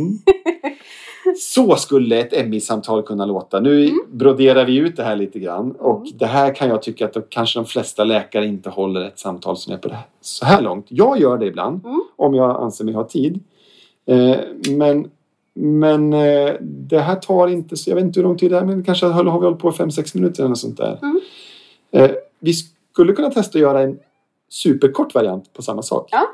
Mm. 0.00 0.18
Så 1.38 1.76
skulle 1.76 2.20
ett 2.20 2.48
MI-samtal 2.48 3.02
kunna 3.02 3.26
låta. 3.26 3.60
Nu 3.60 3.84
Mm. 3.84 3.98
broderar 4.10 4.64
vi 4.64 4.76
ut 4.76 4.96
det 4.96 5.02
här 5.02 5.16
lite 5.16 5.38
grann 5.38 5.72
och 5.72 5.96
Mm. 6.00 6.12
det 6.18 6.26
här 6.26 6.54
kan 6.54 6.68
jag 6.68 6.82
tycka 6.82 7.06
att 7.06 7.16
kanske 7.30 7.58
de 7.58 7.64
flesta 7.66 8.04
läkare 8.04 8.46
inte 8.46 8.70
håller 8.70 9.00
ett 9.00 9.18
samtal 9.18 9.56
som 9.56 9.72
är 9.72 9.78
på 9.78 9.88
det 9.88 9.94
här, 9.94 10.04
så 10.20 10.44
här 10.44 10.62
långt. 10.62 10.86
Jag 10.88 11.20
gör 11.20 11.38
det 11.38 11.46
ibland 11.46 11.84
Mm. 11.84 12.00
om 12.16 12.34
jag 12.34 12.62
anser 12.62 12.84
mig 12.84 12.94
ha 12.94 13.04
tid. 13.04 13.40
Eh, 14.06 14.36
men 14.70 15.10
men 15.54 16.12
eh, 16.12 16.54
det 16.60 16.98
här 16.98 17.16
tar 17.16 17.48
inte, 17.48 17.76
så 17.76 17.90
jag 17.90 17.94
vet 17.94 18.04
inte 18.04 18.20
hur 18.20 18.24
lång 18.24 18.38
tid 18.38 18.50
det 18.50 18.58
är, 18.58 18.64
men 18.64 18.84
kanske 18.84 19.06
har 19.06 19.24
vi 19.24 19.30
hållit 19.30 19.58
på 19.58 19.70
5-6 19.70 20.16
minuter 20.16 20.40
eller 20.40 20.48
något 20.48 20.58
sånt 20.58 20.76
där. 20.76 20.98
Mm. 21.02 21.20
Eh, 21.90 22.10
vi 22.40 22.52
skulle 22.52 23.12
kunna 23.12 23.30
testa 23.30 23.58
att 23.58 23.62
göra 23.62 23.80
en 23.80 23.98
superkort 24.48 25.14
variant 25.14 25.52
på 25.52 25.62
samma 25.62 25.82
sak. 25.82 26.08
Ja. 26.12 26.26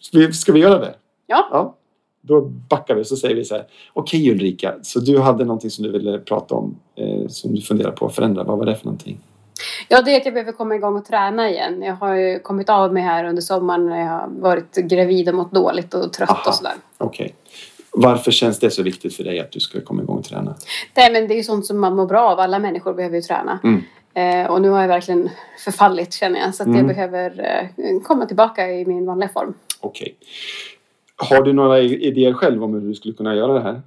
Ska 0.00 0.18
vi, 0.18 0.32
ska 0.32 0.52
vi 0.52 0.60
göra 0.60 0.78
det? 0.78 0.94
Ja. 1.26 1.48
ja. 1.50 1.76
Då 2.20 2.40
backar 2.40 2.94
vi 2.94 3.04
så 3.04 3.16
säger 3.16 3.34
vi 3.34 3.44
så 3.44 3.54
här. 3.54 3.66
Okej 3.92 4.30
Ulrika, 4.30 4.74
så 4.82 5.00
du 5.00 5.18
hade 5.18 5.44
någonting 5.44 5.70
som 5.70 5.84
du 5.84 5.90
ville 5.90 6.18
prata 6.18 6.54
om 6.54 6.78
eh, 6.96 7.28
som 7.28 7.54
du 7.54 7.60
funderar 7.60 7.90
på 7.90 8.06
att 8.06 8.14
förändra. 8.14 8.44
Vad 8.44 8.58
var 8.58 8.66
det 8.66 8.76
för 8.76 8.84
någonting? 8.84 9.20
Ja, 9.88 10.02
det 10.02 10.14
är 10.14 10.16
att 10.16 10.24
jag 10.24 10.34
behöver 10.34 10.52
komma 10.52 10.74
igång 10.74 10.96
och 10.96 11.04
träna 11.04 11.50
igen. 11.50 11.82
Jag 11.82 11.94
har 11.94 12.14
ju 12.14 12.38
kommit 12.38 12.68
av 12.68 12.92
mig 12.92 13.02
här 13.02 13.24
under 13.24 13.42
sommaren 13.42 13.86
när 13.86 14.00
jag 14.00 14.08
har 14.08 14.28
varit 14.28 14.76
gravid 14.76 15.28
och 15.28 15.34
mått 15.34 15.52
dåligt 15.52 15.94
och 15.94 16.12
trött 16.12 16.30
Aha. 16.30 16.42
och 16.48 16.54
sådär. 16.54 16.74
Okej. 16.98 17.34
Varför 17.94 18.30
känns 18.30 18.58
det 18.58 18.70
så 18.70 18.82
viktigt 18.82 19.16
för 19.16 19.24
dig 19.24 19.40
att 19.40 19.52
du 19.52 19.60
ska 19.60 19.80
komma 19.80 20.02
igång 20.02 20.18
och 20.18 20.24
träna? 20.24 20.54
Nej, 20.96 21.12
men 21.12 21.28
det 21.28 21.34
är 21.34 21.36
ju 21.36 21.42
sånt 21.42 21.66
som 21.66 21.80
man 21.80 21.96
mår 21.96 22.06
bra 22.06 22.20
av. 22.20 22.40
Alla 22.40 22.58
människor 22.58 22.94
behöver 22.94 23.16
ju 23.16 23.22
träna. 23.22 23.58
Mm. 23.64 23.82
Eh, 24.14 24.50
och 24.50 24.62
nu 24.62 24.68
har 24.68 24.80
jag 24.80 24.88
verkligen 24.88 25.30
förfallit 25.64 26.12
känner 26.12 26.40
jag. 26.40 26.54
Så 26.54 26.62
att 26.62 26.66
jag 26.68 26.74
Mm. 26.76 26.86
behöver 26.86 27.40
eh, 27.76 28.00
komma 28.02 28.26
tillbaka 28.26 28.70
i 28.72 28.86
min 28.86 29.06
vanliga 29.06 29.28
form. 29.28 29.54
Okej. 29.80 30.14
Har 31.16 31.42
du 31.42 31.52
några 31.52 31.80
idéer 31.80 32.32
själv 32.32 32.64
om 32.64 32.74
hur 32.74 32.80
du 32.80 32.94
skulle 32.94 33.14
kunna 33.14 33.34
göra 33.34 33.52
det 33.52 33.60
här? 33.60 33.82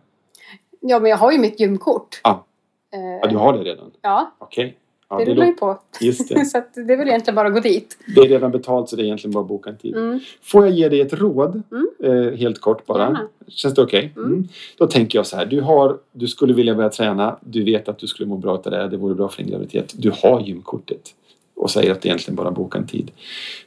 Ja, 0.79 0.99
men 0.99 1.09
jag 1.11 1.17
har 1.17 1.31
ju 1.31 1.37
mitt 1.39 1.59
gymkort. 1.59 2.21
Ja. 2.23 2.45
Eh, 2.93 2.99
Ja, 3.21 3.27
du 3.27 3.37
har 3.37 3.53
det 3.53 3.63
redan? 3.63 3.91
ja, 4.01 4.31
Okej. 4.37 4.77
Ja, 5.09 5.17
det 5.17 5.25
det, 5.25 5.31
rullar 5.31 5.45
ju 5.45 5.53
på. 5.53 5.79
just 6.01 6.29
det. 6.29 6.45
så 6.51 6.57
att 6.57 6.73
det 6.73 6.93
är 6.93 6.97
väl 6.97 7.07
egentligen 7.07 7.35
bara 7.35 7.47
att 7.47 7.53
gå 7.53 7.59
dit. 7.59 7.97
Det 8.15 8.21
är 8.21 8.29
redan 8.29 8.51
betalt 8.51 8.89
så 8.89 8.95
det 8.95 9.01
är 9.01 9.05
egentligen 9.05 9.33
bara 9.33 9.41
att 9.41 9.47
boka 9.47 9.69
en 9.69 9.77
tid. 9.77 9.95
Mm. 9.95 10.19
Får 10.41 10.65
jag 10.65 10.75
ge 10.75 10.89
dig 10.89 11.01
ett 11.01 11.13
råd? 11.13 11.63
Mm. 11.71 11.87
Eh, 12.03 12.37
helt 12.37 12.61
kort 12.61 12.85
bara. 12.85 13.03
Gärna. 13.03 13.27
Känns 13.47 13.75
det 13.75 13.81
okej? 13.81 14.13
Mm. 14.15 14.27
Mm. 14.27 14.47
Då 14.77 14.87
tänker 14.87 15.19
jag 15.19 15.25
så 15.25 15.37
här. 15.37 15.45
Du, 15.45 15.61
har, 15.61 15.97
du 16.11 16.27
skulle 16.27 16.53
vilja 16.53 16.75
börja 16.75 16.89
träna. 16.89 17.37
Du 17.41 17.63
vet 17.63 17.89
att 17.89 17.99
du 17.99 18.07
skulle 18.07 18.29
må 18.29 18.37
bra 18.37 18.51
av 18.51 18.61
det. 18.61 18.87
Det 18.87 18.97
vore 18.97 19.15
bra 19.15 19.29
för 19.29 19.43
din 19.43 19.51
graviditet. 19.51 19.93
Du 19.97 20.11
har 20.23 20.41
gymkortet. 20.41 21.15
Och 21.55 21.71
säger 21.71 21.91
att 21.91 22.01
det 22.01 22.07
egentligen 22.07 22.35
bara 22.35 22.51
boka 22.51 22.77
en 22.77 22.87
tid. 22.87 23.11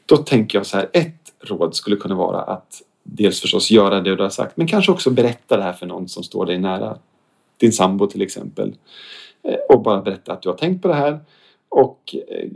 Då 0.07 0.17
tänker 0.17 0.59
jag 0.59 0.67
så 0.67 0.77
här. 0.77 0.89
Ett 0.93 1.33
råd 1.41 1.75
skulle 1.75 1.97
kunna 1.97 2.15
vara 2.15 2.41
att 2.41 2.83
dels 3.03 3.41
förstås 3.41 3.71
göra 3.71 4.01
det 4.01 4.17
du 4.17 4.23
har 4.23 4.31
sagt. 4.31 4.57
Men 4.57 4.67
kanske 4.67 4.93
också 4.93 5.11
berätta 5.11 5.57
det 5.57 5.63
här 5.63 5.73
för 5.73 5.87
någon 5.87 6.09
som 6.09 6.23
står 6.23 6.47
dig 6.47 6.59
nära. 6.59 6.99
Din 7.57 7.73
sambo 7.73 8.07
till 8.07 8.23
exempel. 8.23 8.75
Eh, 9.49 9.55
Och 9.69 9.83
bara 9.83 10.03
berätta 10.03 10.33
att 10.33 10.43
du 10.43 10.49
har 10.49 10.57
tänkt 10.57 10.83
på 10.83 10.89
det 10.89 10.95
här. 10.95 11.21
Och 11.69 12.15
eh, 12.29 12.51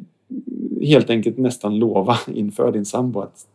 helt 0.87 1.11
enkelt 1.11 1.39
nästan 1.39 1.79
lova 1.79 2.17
inför 2.35 2.73
din 2.73 2.85
sambo 2.85 3.21
att 3.21 3.47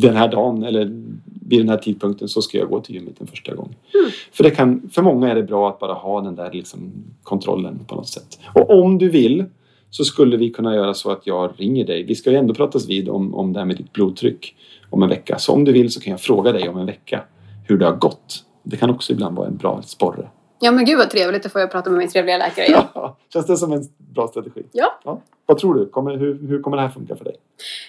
den 0.00 0.16
här 0.16 0.28
dagen 0.28 0.62
eller 0.62 0.84
vid 1.24 1.60
den 1.60 1.68
här 1.68 1.76
tidpunkten 1.76 2.28
så 2.28 2.42
ska 2.42 2.58
jag 2.58 2.68
gå 2.68 2.80
till 2.80 2.94
gymmet 2.94 3.20
en 3.20 3.26
första 3.26 3.54
gång. 3.54 3.76
Mm. 3.94 4.10
För, 4.32 4.44
det 4.44 4.50
kan, 4.50 4.90
för 4.92 5.02
många 5.02 5.30
är 5.30 5.34
det 5.34 5.42
bra 5.42 5.68
att 5.68 5.78
bara 5.78 5.92
ha 5.92 6.20
den 6.20 6.36
där 6.36 6.52
liksom 6.52 6.92
kontrollen 7.22 7.78
på 7.86 7.94
något 7.94 8.08
sätt. 8.08 8.38
Och 8.54 8.70
om 8.70 8.98
du 8.98 9.08
vill 9.08 9.44
så 9.90 10.04
skulle 10.04 10.36
vi 10.36 10.50
kunna 10.50 10.74
göra 10.74 10.94
så 10.94 11.10
att 11.10 11.26
jag 11.26 11.52
ringer 11.56 11.86
dig. 11.86 12.02
Vi 12.02 12.14
ska 12.14 12.30
ju 12.30 12.36
ändå 12.36 12.54
pratas 12.54 12.88
vid 12.88 13.08
om, 13.08 13.34
om 13.34 13.52
det 13.52 13.58
här 13.58 13.66
med 13.66 13.76
ditt 13.76 13.92
blodtryck 13.92 14.54
om 14.90 15.02
en 15.02 15.08
vecka. 15.08 15.38
Så 15.38 15.52
om 15.52 15.64
du 15.64 15.72
vill 15.72 15.90
så 15.92 16.00
kan 16.00 16.10
jag 16.10 16.20
fråga 16.20 16.52
dig 16.52 16.68
om 16.68 16.78
en 16.78 16.86
vecka 16.86 17.22
hur 17.68 17.78
det 17.78 17.84
har 17.84 17.96
gått. 17.96 18.44
Det 18.62 18.76
kan 18.76 18.90
också 18.90 19.12
ibland 19.12 19.36
vara 19.36 19.48
en 19.48 19.56
bra 19.56 19.82
sporre. 19.82 20.28
Ja, 20.62 20.70
men 20.72 20.84
gud 20.84 20.98
vad 20.98 21.10
trevligt. 21.10 21.42
Då 21.42 21.48
får 21.48 21.60
jag 21.60 21.70
prata 21.70 21.90
med 21.90 21.98
min 21.98 22.08
trevliga 22.08 22.38
läkare. 22.38 22.66
Ja. 22.68 22.88
Ja. 22.94 23.16
Känns 23.32 23.46
det 23.46 23.56
som 23.56 23.72
en 23.72 23.88
bra 23.98 24.28
strategi? 24.28 24.62
Ja. 24.72 24.98
Vad 25.46 25.58
tror 25.58 25.74
du? 25.74 25.86
Kommer, 25.86 26.16
hur, 26.16 26.48
hur 26.48 26.62
kommer 26.62 26.76
det 26.76 26.82
här 26.82 26.88
funka 26.90 27.16
för 27.16 27.24
dig? 27.24 27.36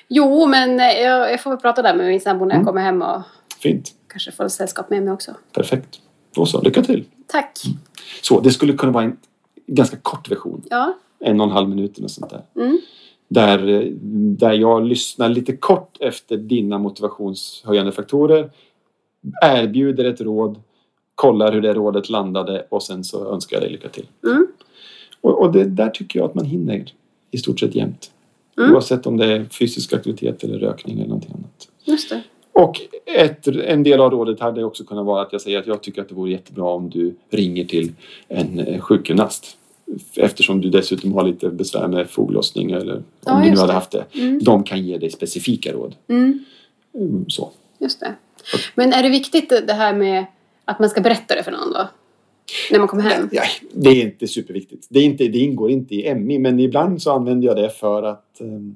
Jo, 0.08 0.46
men 0.48 0.80
eh, 0.80 0.86
jag, 0.86 1.32
jag 1.32 1.42
får 1.42 1.50
väl 1.50 1.60
prata 1.60 1.82
där 1.82 1.96
med 1.96 2.08
min 2.08 2.22
sambo 2.22 2.46
när 2.46 2.52
jag 2.52 2.56
Mm. 2.62 2.66
kommer 2.66 2.82
hem 2.82 3.02
och 3.02 3.22
Fint. 3.60 3.92
kanske 4.08 4.32
får 4.32 4.48
sällskap 4.48 4.90
med 4.90 5.04
mig 5.04 5.14
också. 5.14 5.32
Perfekt. 5.52 6.00
Då 6.36 6.46
så, 6.46 6.62
lycka 6.62 6.82
till! 6.82 7.06
Tack. 7.28 7.60
Så, 8.22 8.40
det 8.40 8.52
skulle 8.52 8.74
kunna 8.74 8.92
vara 8.92 9.04
en 9.04 9.18
ganska 9.68 9.98
kort 9.98 10.32
version. 10.32 10.62
Ja. 10.70 10.94
En 11.20 11.40
och 11.42 11.48
en 11.48 11.52
halv 11.54 11.70
minut 11.70 11.98
eller 11.98 12.08
sånt 12.08 12.30
där. 12.30 12.42
Mm. 12.64 12.80
Där, 13.28 13.68
eh, 13.70 13.82
där 14.38 14.54
jag 14.54 14.84
lyssnar 14.86 15.30
lite 15.30 15.58
kort 15.58 15.98
efter 16.00 16.38
dina 16.38 16.78
motivationshöjande 16.78 17.92
faktorer. 17.92 18.50
Erbjuder 19.46 20.06
ett 20.06 20.22
råd. 20.22 20.60
Kollar 21.16 21.52
hur 21.54 21.62
det 21.62 21.74
rådet 21.74 22.10
landade 22.10 22.66
och 22.70 22.84
sen 22.84 23.04
så 23.04 23.34
önskar 23.34 23.56
jag 23.56 23.64
dig 23.64 23.72
lycka 23.72 23.90
till. 23.90 24.06
Mm. 24.26 24.48
Och, 25.22 25.42
och 25.42 25.52
det, 25.52 25.64
där 25.64 25.90
tycker 25.90 26.20
jag 26.20 26.30
att 26.30 26.36
man 26.36 26.46
hinner 26.46 26.86
i 27.32 27.38
stort 27.38 27.60
sett 27.60 27.76
jämt. 27.76 28.12
Mm. 28.58 28.74
Oavsett 28.74 29.08
om 29.08 29.18
det 29.18 29.26
är 29.26 29.46
fysisk 29.46 29.94
aktivitet 29.94 30.44
eller 30.44 30.60
rökning 30.60 30.96
eller 30.98 31.08
någonting 31.08 31.32
annat. 31.34 31.68
Just 31.84 32.10
det. 32.10 32.22
Och 32.52 32.82
ett, 33.06 33.48
en 33.48 33.84
del 33.84 34.00
av 34.02 34.12
rådet 34.12 34.40
hade 34.40 34.64
också 34.64 34.84
kunnat 34.84 35.06
vara 35.06 35.22
att 35.22 35.32
jag 35.34 35.42
säger 35.42 35.60
att 35.60 35.68
jag 35.68 35.82
tycker 35.84 36.02
att 36.02 36.10
det 36.10 36.16
vore 36.16 36.32
jättebra 36.32 36.66
om 36.66 36.90
du 36.90 37.16
ringer 37.30 37.66
till 37.66 37.92
en 38.28 38.60
eh, 38.60 38.80
sjukgymnast. 38.82 39.58
Eftersom 40.16 40.62
du 40.62 40.70
dessutom 40.70 41.14
har 41.14 41.24
lite 41.28 41.50
besvär 41.50 41.88
med 41.88 42.10
foglossning 42.10 42.72
eller 42.72 42.96
om 42.96 43.04
Ja, 43.26 43.42
du 43.44 43.50
nu 43.52 43.56
hade 43.58 43.68
det. 43.68 43.74
haft 43.74 43.92
det. 43.92 44.06
Mm. 44.14 44.40
De 44.44 44.64
kan 44.64 44.86
ge 44.86 44.98
dig 44.98 45.10
specifika 45.12 45.74
råd. 45.74 45.96
Mm. 46.08 46.40
Mm, 46.96 47.26
Så. 47.30 47.52
Just 47.80 48.00
det. 48.00 48.16
Men 48.76 48.94
är 48.94 49.04
det 49.04 49.10
viktigt 49.10 49.50
det 49.50 49.74
här 49.74 49.94
med 49.96 50.26
att 50.66 50.80
man 50.80 50.90
ska 50.90 51.02
berätta 51.02 51.36
det 51.36 51.44
för 51.44 51.52
någon 51.52 51.74
då? 51.74 51.88
När 52.72 52.80
man 52.80 52.88
kommer 52.88 53.04
hem? 53.04 53.30
Nej, 53.32 53.48
det 53.74 53.90
är 53.90 54.02
inte 54.02 54.28
superviktigt. 54.28 54.88
Det, 54.90 55.00
är 55.00 55.04
inte, 55.04 55.28
det 55.28 55.38
ingår 55.38 55.70
inte 55.72 55.96
i 55.96 56.16
MI 56.16 56.40
men 56.40 56.60
ibland 56.60 57.02
så 57.02 57.12
använder 57.12 57.48
jag 57.48 57.56
det 57.56 57.70
för 57.70 58.04
att 58.04 58.40
ehm, 58.42 58.76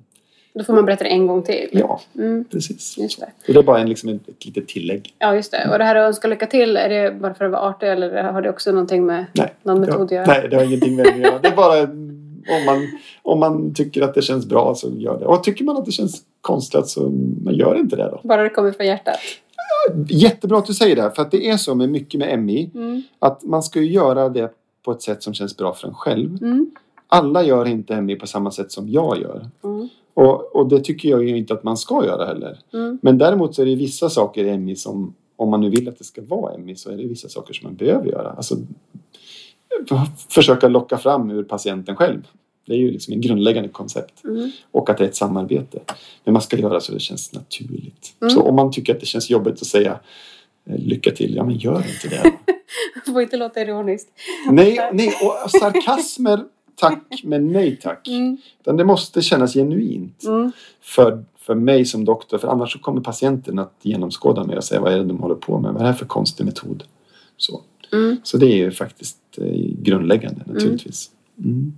Då 0.54 0.64
får 0.64 0.74
man 0.74 0.86
berätta 0.86 1.04
det 1.04 1.10
en 1.10 1.28
gång 1.28 1.44
till? 1.44 1.70
ja, 1.72 2.02
Mm. 2.16 2.46
precis. 2.52 2.98
Just 2.98 3.20
det. 3.20 3.26
Och 3.48 3.54
det 3.54 3.60
är 3.60 3.64
bara 3.64 3.80
en, 3.80 3.90
liksom 3.90 4.10
ett, 4.10 4.30
ett 4.30 4.46
litet 4.46 4.68
tillägg. 4.68 5.14
Ja, 5.20 5.36
just 5.36 5.52
det. 5.52 5.70
Och 5.72 5.78
det 5.78 5.84
här 5.86 5.96
att 5.96 6.08
önska 6.08 6.28
lycka 6.28 6.46
till, 6.46 6.78
är 6.78 6.90
det 6.90 7.12
bara 7.12 7.34
för 7.34 7.46
att 7.46 7.52
vara 7.52 7.62
artig 7.62 7.90
eller 7.90 8.24
har 8.24 8.42
det 8.42 8.50
också 8.50 8.72
någonting 8.72 9.06
med 9.06 9.26
Nej, 9.34 9.54
någon 9.64 9.80
metod 9.82 10.02
att 10.02 10.12
göra? 10.12 10.26
Nej, 10.28 10.48
det 10.50 10.56
har 10.56 10.64
ingenting 10.64 10.96
med 10.96 11.06
det 11.06 11.12
att 11.12 11.20
göra. 11.20 11.40
Det 11.40 11.48
är 11.48 11.56
bara 11.56 11.82
om 12.58 12.66
man, 12.66 12.88
om 13.22 13.40
man 13.40 13.74
tycker 13.74 14.02
att 14.02 14.14
det 14.14 14.22
känns 14.22 14.46
bra 14.46 14.76
så 14.76 14.90
gör 14.98 15.20
det. 15.20 15.26
Och 15.26 15.44
tycker 15.44 15.64
man 15.66 15.78
att 15.78 15.86
det 15.86 15.92
känns 15.92 16.22
konstlat 16.42 16.88
så 16.88 17.10
man 17.44 17.56
gör 17.56 17.76
inte 17.80 17.96
det 17.96 18.04
då. 18.04 18.20
Bara 18.24 18.44
det 18.44 18.50
kommer 18.50 18.72
från 18.72 18.86
hjärtat? 18.88 19.20
Jättebra 20.10 20.58
att 20.58 20.66
du 20.66 20.74
säger 20.74 20.96
det, 20.96 21.12
för 21.16 21.22
att 21.22 21.32
det 21.32 21.50
är 21.50 21.58
så 21.58 21.76
med 21.76 21.90
mycket 21.90 22.20
med 22.20 22.40
MI 22.40 22.72
Mm. 22.76 23.02
att 23.20 23.44
man 23.44 23.64
ska 23.64 23.80
ju 23.80 23.92
göra 23.92 24.30
det 24.30 24.52
på 24.86 24.92
ett 24.92 25.02
sätt 25.02 25.24
som 25.24 25.34
känns 25.34 25.58
bra 25.58 25.74
för 25.74 25.88
en 25.88 25.94
själv. 25.94 26.44
Mm. 26.44 26.72
Alla 27.08 27.44
gör 27.44 27.68
inte 27.68 28.02
MI 28.02 28.16
på 28.16 28.28
samma 28.28 28.52
sätt 28.52 28.72
som 28.72 28.90
jag 28.90 29.22
gör. 29.22 29.50
Mm. 29.64 29.90
Och, 30.14 30.56
och 30.56 30.68
det 30.70 30.80
tycker 30.80 31.10
jag 31.10 31.24
ju 31.24 31.38
inte 31.38 31.54
att 31.54 31.64
man 31.64 31.78
ska 31.78 32.06
göra 32.06 32.26
heller. 32.26 32.60
Mm. 32.74 33.00
Men 33.02 33.18
däremot 33.18 33.56
så 33.56 33.62
är 33.62 33.66
det 33.66 33.76
vissa 33.76 34.10
saker 34.10 34.46
i 34.46 34.58
MI 34.58 34.76
som, 34.76 35.14
om 35.36 35.50
man 35.50 35.62
nu 35.62 35.70
vill 35.70 35.90
att 35.90 35.98
det 35.98 36.04
ska 36.04 36.22
vara 36.22 36.58
MI, 36.58 36.76
så 36.76 36.92
är 36.92 36.98
det 36.98 37.04
vissa 37.04 37.30
saker 37.30 37.54
som 37.54 37.68
man 37.68 37.76
behöver 37.76 38.06
göra. 38.06 38.30
Alltså, 38.30 38.56
försöka 40.30 40.68
locka 40.68 40.98
fram 40.98 41.32
ur 41.32 41.44
patienten 41.44 41.96
själv. 41.96 42.28
Det 42.68 42.74
är 42.74 42.78
ju 42.78 42.92
liksom 42.92 43.14
en 43.14 43.22
grundläggande 43.22 43.70
koncept. 43.70 44.24
Mm. 44.24 44.52
Och 44.72 44.90
att 44.90 44.98
det 44.98 45.04
är 45.04 45.08
ett 45.08 45.16
samarbete. 45.16 45.80
Men 46.24 46.34
man 46.34 46.42
ska 46.42 46.58
göra 46.58 46.80
så 46.80 46.94
det 46.94 47.00
känns 47.00 47.34
naturligt. 47.34 48.14
Mm. 48.22 48.30
Så 48.34 48.42
om 48.42 48.56
man 48.56 48.72
tycker 48.72 48.94
att 48.94 49.00
det 49.00 49.06
känns 49.06 49.30
jobbigt 49.30 49.54
att 49.54 49.68
säga 49.68 50.00
eh, 50.70 50.78
lycka 50.80 51.12
till, 51.12 51.36
ja 51.36 51.44
men 51.46 51.56
gör 51.58 51.78
inte 51.78 52.08
det. 52.10 52.32
Det 53.06 53.12
får 53.12 53.22
inte 53.22 53.38
låta 53.38 53.62
ironiskt. 53.62 54.10
nej, 54.52 54.90
nej, 54.94 55.14
och 55.44 55.52
sarkasmer 55.52 56.44
tack, 56.76 57.22
men 57.24 57.52
nej 57.52 57.76
tack. 57.82 58.08
Mm. 58.08 58.38
Utan 58.62 58.78
det 58.78 58.86
måste 58.86 59.22
kännas 59.22 59.54
genuint 59.54 60.24
Mm. 60.24 60.52
för, 60.82 61.24
för 61.38 61.56
mig 61.56 61.86
som 61.86 62.06
doktor. 62.06 62.38
För 62.38 62.48
annars 62.48 62.74
så 62.74 62.80
kommer 62.80 63.02
patienten 63.02 63.60
att 63.60 63.74
genomskåda 63.82 64.44
mig 64.44 64.58
och 64.58 64.64
säga 64.64 64.82
vad 64.82 64.94
är 64.94 64.98
det 64.98 65.04
de 65.04 65.18
håller 65.20 65.36
på 65.36 65.60
med? 65.60 65.72
Vad 65.74 65.82
är 65.82 65.86
det 65.86 65.92
här 65.92 65.98
för 65.98 66.06
konstig 66.06 66.46
metod? 66.46 66.84
Så, 67.38 67.62
Mm. 67.94 68.18
så 68.24 68.38
det 68.38 68.46
är 68.46 68.56
ju 68.56 68.72
faktiskt 68.72 69.18
eh, 69.38 69.46
grundläggande 69.82 70.42
naturligtvis. 70.46 71.12
Mm. 71.44 71.74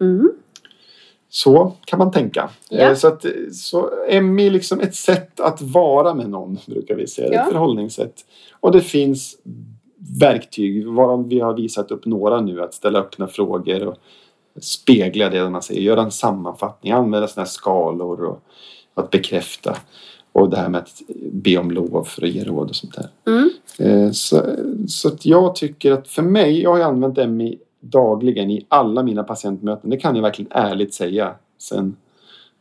Mm. 0.00 0.30
Så 1.28 1.72
kan 1.84 1.98
man 1.98 2.10
tänka. 2.10 2.50
Ja. 2.68 2.78
Eh, 2.78 2.94
Så, 2.94 3.08
att, 3.08 3.24
så 3.52 3.90
MI 4.22 4.46
är 4.46 4.50
liksom 4.50 4.80
ett 4.80 4.94
sätt 4.94 5.40
att 5.40 5.62
vara 5.62 6.14
med 6.14 6.30
någon, 6.30 6.58
brukar 6.66 6.94
vi 6.94 7.06
säga. 7.06 7.32
Ja. 7.32 7.42
Ett 7.42 7.52
förhållningssätt. 7.52 8.14
Och 8.60 8.72
det 8.72 8.80
finns 8.80 9.36
verktyg, 10.20 10.86
varav 10.88 11.28
vi 11.28 11.40
har 11.40 11.54
visat 11.54 11.90
upp 11.90 12.06
några 12.06 12.40
nu, 12.40 12.62
att 12.62 12.74
ställa 12.74 12.98
öppna 12.98 13.28
frågor 13.28 13.86
och 13.86 13.96
spegla 14.60 15.28
det 15.30 15.50
man 15.50 15.62
säger, 15.62 15.80
göra 15.80 16.02
en 16.02 16.10
sammanfattning, 16.10 16.92
använda 16.92 17.28
sådana 17.28 17.44
här 17.44 17.50
skalor 17.50 18.24
och 18.24 18.42
att 18.94 19.10
bekräfta. 19.10 19.76
Och 20.32 20.50
det 20.50 20.56
här 20.56 20.68
med 20.68 20.80
att 20.80 21.02
be 21.32 21.56
om 21.56 21.70
lov 21.70 22.04
för 22.04 22.22
att 22.22 22.28
ge 22.28 22.44
råd 22.44 22.68
och 22.68 22.76
sånt 22.76 22.94
där. 22.94 23.08
Mm. 23.32 23.50
Eh, 23.78 24.10
Så, 24.12 24.42
så 24.88 25.08
att 25.08 25.26
jag 25.26 25.54
tycker 25.54 25.92
att 25.92 26.08
för 26.08 26.22
mig, 26.22 26.62
jag 26.62 26.70
har 26.70 26.76
ju 26.78 26.82
använt 26.84 27.30
MI 27.30 27.58
dagligen 27.80 28.50
i 28.50 28.66
alla 28.68 29.02
mina 29.02 29.22
patientmöten. 29.24 29.90
Det 29.90 29.96
kan 29.96 30.16
jag 30.16 30.22
verkligen 30.22 30.52
ärligt 30.52 30.94
säga 30.94 31.34
sedan 31.58 31.96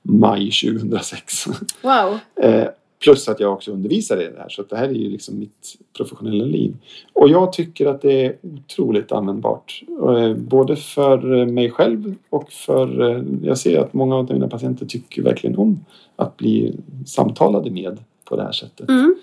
maj 0.02 0.52
2006. 0.52 1.46
Wow. 1.82 2.20
Eh, 2.44 2.68
Plus 3.04 3.30
att 3.30 3.40
jag 3.40 3.54
också 3.54 3.72
undervisar 3.72 4.22
i 4.22 4.26
det 4.26 4.40
här 4.40 4.50
så 4.50 4.64
det 4.64 4.76
här 4.78 4.88
är 4.88 4.94
ju 4.94 5.10
liksom 5.10 5.40
mitt 5.40 5.76
professionella 5.98 6.46
liv. 6.46 6.78
Och 7.14 7.30
jag 7.30 7.54
tycker 7.54 7.86
att 7.86 8.02
det 8.02 8.26
är 8.26 8.36
otroligt 8.42 9.12
användbart. 9.12 9.84
Eh, 10.18 10.34
Både 10.34 10.76
för 10.76 11.46
mig 11.46 11.70
själv 11.72 12.16
och 12.30 12.52
för... 12.52 13.12
eh, 13.12 13.24
Jag 13.44 13.58
ser 13.58 13.80
att 13.80 13.94
många 13.94 14.16
av 14.16 14.32
mina 14.34 14.48
patienter 14.48 14.86
tycker 14.86 15.22
verkligen 15.22 15.58
om 15.58 15.86
att 16.16 16.38
bli 16.38 16.76
samtalade 17.06 17.72
med 17.72 17.98
på 18.26 18.36
det 18.36 18.44
här 18.44 18.52
sättet. 18.52 18.90
Mm. 18.90 19.16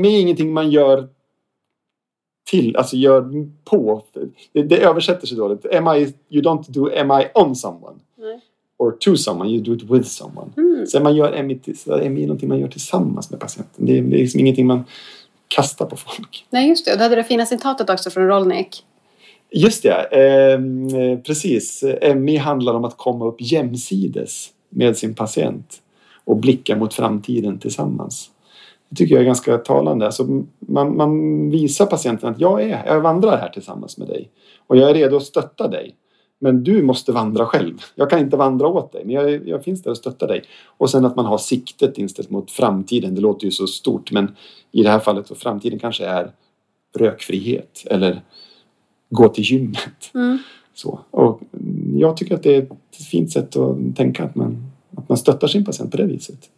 ME 0.00 0.08
är 0.08 0.20
ingenting 0.20 0.52
man 0.52 0.70
gör 0.70 1.08
till, 2.44 2.76
alltså 2.76 2.96
gör 2.96 3.48
på. 3.64 4.02
Det, 4.52 4.62
det 4.62 4.84
översätter 4.84 5.26
sig 5.26 5.36
dåligt. 5.36 5.64
MI, 5.64 6.12
you 6.30 6.42
don't 6.42 6.64
do 6.68 7.04
MI 7.04 7.26
on 7.34 7.56
someone. 7.56 7.96
Nej. 8.18 8.40
Or 8.78 8.90
to 8.90 9.16
someone, 9.16 9.50
you 9.50 9.62
do 9.62 9.74
it 9.74 9.82
with 9.82 10.08
someone. 10.08 10.50
Mm. 10.56 10.86
Så 10.86 11.00
man 11.00 11.16
gör 11.16 11.42
MI, 11.42 11.60
så 11.76 11.92
är 11.92 12.10
MI 12.10 12.26
någonting 12.26 12.48
man 12.48 12.60
gör 12.60 12.68
tillsammans 12.68 13.30
med 13.30 13.40
patienten. 13.40 13.86
Det 13.86 13.98
är, 13.98 14.02
det 14.02 14.16
är 14.16 14.20
liksom 14.20 14.40
ingenting 14.40 14.66
man 14.66 14.84
kastar 15.48 15.86
på 15.86 15.96
folk. 15.96 16.46
Nej, 16.50 16.68
just 16.68 16.84
det. 16.84 16.92
Och 16.92 16.98
du 16.98 17.02
hade 17.02 17.16
det 17.16 17.24
fina 17.24 17.46
citatet 17.46 17.90
också 17.90 18.10
från 18.10 18.26
Rolnik. 18.26 18.84
Just 19.50 19.82
det, 19.82 19.92
ehm, 19.92 20.88
eh, 20.88 21.18
precis. 21.18 21.84
MI 22.16 22.36
handlar 22.36 22.74
om 22.74 22.84
att 22.84 22.96
komma 22.96 23.24
upp 23.24 23.36
jämsides 23.38 24.50
med 24.68 24.96
sin 24.96 25.14
patient 25.14 25.82
och 26.24 26.36
blicka 26.36 26.76
mot 26.76 26.94
framtiden 26.94 27.58
tillsammans. 27.58 28.30
Det 28.92 28.96
tycker 28.96 29.14
jag 29.14 29.22
är 29.22 29.26
ganska 29.26 29.58
talande. 29.58 30.06
Alltså 30.06 30.44
man, 30.58 30.96
man 30.96 31.50
visar 31.50 31.86
patienten 31.86 32.28
att 32.28 32.40
jag 32.40 32.62
är 32.62 32.86
jag 32.86 33.00
vandrar 33.00 33.38
här 33.38 33.48
tillsammans 33.48 33.98
med 33.98 34.08
dig 34.08 34.30
och 34.66 34.76
jag 34.76 34.90
är 34.90 34.94
redo 34.94 35.16
att 35.16 35.22
stötta 35.22 35.68
dig. 35.68 35.94
Men 36.38 36.64
du 36.64 36.82
måste 36.82 37.12
vandra 37.12 37.46
själv. 37.46 37.78
Jag 37.94 38.10
kan 38.10 38.20
inte 38.20 38.36
vandra 38.36 38.66
åt 38.66 38.92
dig, 38.92 39.02
men 39.04 39.14
jag, 39.14 39.48
jag 39.48 39.64
finns 39.64 39.82
där 39.82 39.90
och 39.90 39.96
stöttar 39.96 40.28
dig. 40.28 40.42
Och 40.64 40.90
sen 40.90 41.04
att 41.04 41.16
man 41.16 41.26
har 41.26 41.38
siktet 41.38 41.98
inställt 41.98 42.30
mot 42.30 42.50
framtiden. 42.50 43.14
Det 43.14 43.20
låter 43.20 43.44
ju 43.44 43.50
så 43.50 43.66
stort, 43.66 44.12
men 44.12 44.36
i 44.72 44.82
det 44.82 44.90
här 44.90 44.98
fallet 44.98 45.26
så 45.26 45.34
framtiden 45.34 45.78
kanske 45.78 46.06
är 46.06 46.32
rökfrihet 46.94 47.84
eller 47.86 48.22
gå 49.10 49.28
till 49.28 49.44
gymmet. 49.44 50.10
Mm. 50.14 50.38
Så. 50.74 51.00
Och 51.10 51.40
jag 51.94 52.16
tycker 52.16 52.34
att 52.34 52.42
det 52.42 52.56
är 52.56 52.62
ett 52.62 53.06
fint 53.10 53.32
sätt 53.32 53.56
att 53.56 53.96
tänka 53.96 54.24
att 54.24 54.34
man, 54.34 54.70
att 54.96 55.08
man 55.08 55.18
stöttar 55.18 55.48
sin 55.48 55.64
patient 55.64 55.90
på 55.90 55.96
det 55.96 56.06
viset. 56.06 56.50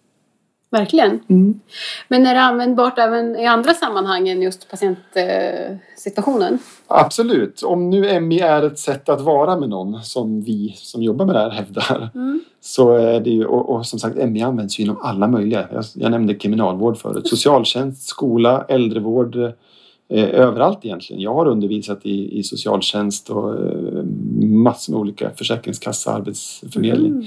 Verkligen. 0.74 1.20
Mm. 1.28 1.60
Men 2.08 2.26
är 2.26 2.34
det 2.34 2.40
användbart 2.40 2.98
även 2.98 3.36
i 3.36 3.46
andra 3.46 3.74
sammanhang 3.74 4.28
än 4.28 4.42
just 4.42 4.70
patientsituationen? 4.70 6.58
Absolut. 6.86 7.62
Om 7.62 7.90
nu 7.90 8.20
MI 8.20 8.40
är 8.40 8.62
ett 8.62 8.78
sätt 8.78 9.08
att 9.08 9.20
vara 9.20 9.56
med 9.56 9.68
någon 9.68 10.02
som 10.02 10.42
vi 10.42 10.74
som 10.76 11.02
jobbar 11.02 11.26
med 11.26 11.34
det 11.34 11.40
här 11.40 11.50
hävdar 11.50 12.10
Mm. 12.14 12.40
så 12.60 12.94
är 12.94 13.20
det 13.20 13.30
ju, 13.30 13.44
och, 13.44 13.70
och 13.70 13.86
som 13.86 13.98
sagt 13.98 14.16
MI 14.16 14.42
används 14.42 14.78
ju 14.78 14.84
inom 14.84 14.98
alla 15.02 15.28
möjliga. 15.28 15.68
Jag, 15.72 15.84
jag 15.94 16.10
nämnde 16.10 16.34
kriminalvård 16.34 16.96
förut. 16.98 17.28
Socialtjänst, 17.28 18.08
skola, 18.08 18.64
äldrevård. 18.68 19.36
Eh, 20.08 20.28
överallt 20.28 20.84
egentligen. 20.84 21.22
Jag 21.22 21.34
har 21.34 21.46
undervisat 21.46 22.06
i, 22.06 22.38
i 22.38 22.42
socialtjänst 22.42 23.30
och 23.30 23.54
eh, 23.54 24.04
massor 24.42 24.92
med 24.92 25.00
olika 25.00 25.30
försäkringskassa, 25.30 26.14
arbetsförmedling. 26.14 27.12
Mm. 27.12 27.24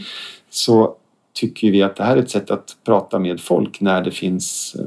Så 0.50 0.96
tycker 1.40 1.72
vi 1.72 1.84
att 1.84 1.96
det 1.96 2.04
här 2.04 2.18
är 2.18 2.22
ett 2.22 2.30
sätt 2.30 2.52
att 2.52 2.78
prata 2.86 3.20
med 3.20 3.40
folk 3.40 3.82
när 3.82 4.04
det 4.04 4.12
finns, 4.12 4.76
eh, 4.80 4.86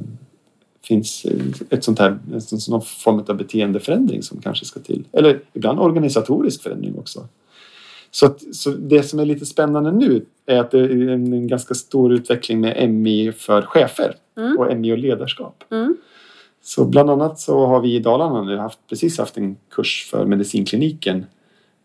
finns 0.82 1.26
ett 1.70 1.84
sånt 1.84 1.98
här, 1.98 2.18
en 2.32 2.40
sån, 2.40 2.82
form 2.82 3.24
av 3.28 3.36
beteendeförändring 3.36 4.22
som 4.22 4.40
kanske 4.40 4.64
ska 4.64 4.80
till. 4.80 5.04
Eller 5.12 5.40
ibland 5.52 5.80
organisatorisk 5.80 6.62
förändring 6.62 6.98
också. 6.98 7.28
Så, 8.10 8.26
att, 8.26 8.54
så 8.54 8.70
det 8.70 9.02
som 9.02 9.18
är 9.18 9.24
lite 9.24 9.46
spännande 9.46 9.92
nu 9.92 10.24
är 10.46 10.58
att 10.58 10.70
det 10.70 10.78
är 10.78 11.08
en, 11.08 11.32
en 11.32 11.48
ganska 11.48 11.74
stor 11.74 12.12
utveckling 12.12 12.60
med 12.60 12.90
MI 12.90 13.32
för 13.32 13.62
chefer 13.62 14.14
Mm. 14.40 14.58
och 14.58 14.76
MI 14.76 14.92
och 14.92 14.98
ledarskap. 14.98 15.64
Mm. 15.70 15.96
Så 16.62 16.84
bland 16.84 17.10
annat 17.10 17.40
så 17.40 17.66
har 17.66 17.80
vi 17.80 17.94
i 17.94 17.98
Dalarna 17.98 18.42
nu 18.42 18.56
haft, 18.56 18.78
precis 18.88 19.18
haft 19.18 19.36
en 19.36 19.56
kurs 19.70 20.08
för 20.10 20.26
medicinkliniken 20.26 21.26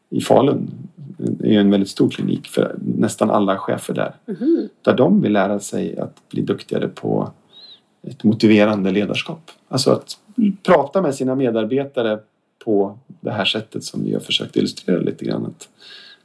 i 0.09 0.21
Falun. 0.21 0.71
Är 1.43 1.59
en 1.59 1.71
väldigt 1.71 1.89
stor 1.89 2.09
klinik 2.09 2.47
för 2.47 2.75
nästan 2.79 3.29
alla 3.29 3.57
chefer 3.57 3.93
där. 3.93 4.15
Mhm. 4.25 4.69
Där 4.81 4.93
de 4.93 5.21
vill 5.21 5.33
lära 5.33 5.59
sig 5.59 5.97
att 5.97 6.29
bli 6.29 6.41
duktigare 6.41 6.87
på 6.87 7.31
ett 8.07 8.23
motiverande 8.23 8.91
ledarskap. 8.91 9.51
Alltså 9.67 9.91
att 9.91 10.17
prata 10.63 11.01
med 11.01 11.15
sina 11.15 11.35
medarbetare 11.35 12.19
på 12.65 12.97
det 13.07 13.31
här 13.31 13.45
sättet 13.45 13.83
som 13.83 14.03
vi 14.03 14.13
har 14.13 14.19
försökt 14.19 14.55
illustrera 14.55 14.99
lite 14.99 15.25
grann. 15.25 15.45
Att, 15.45 15.69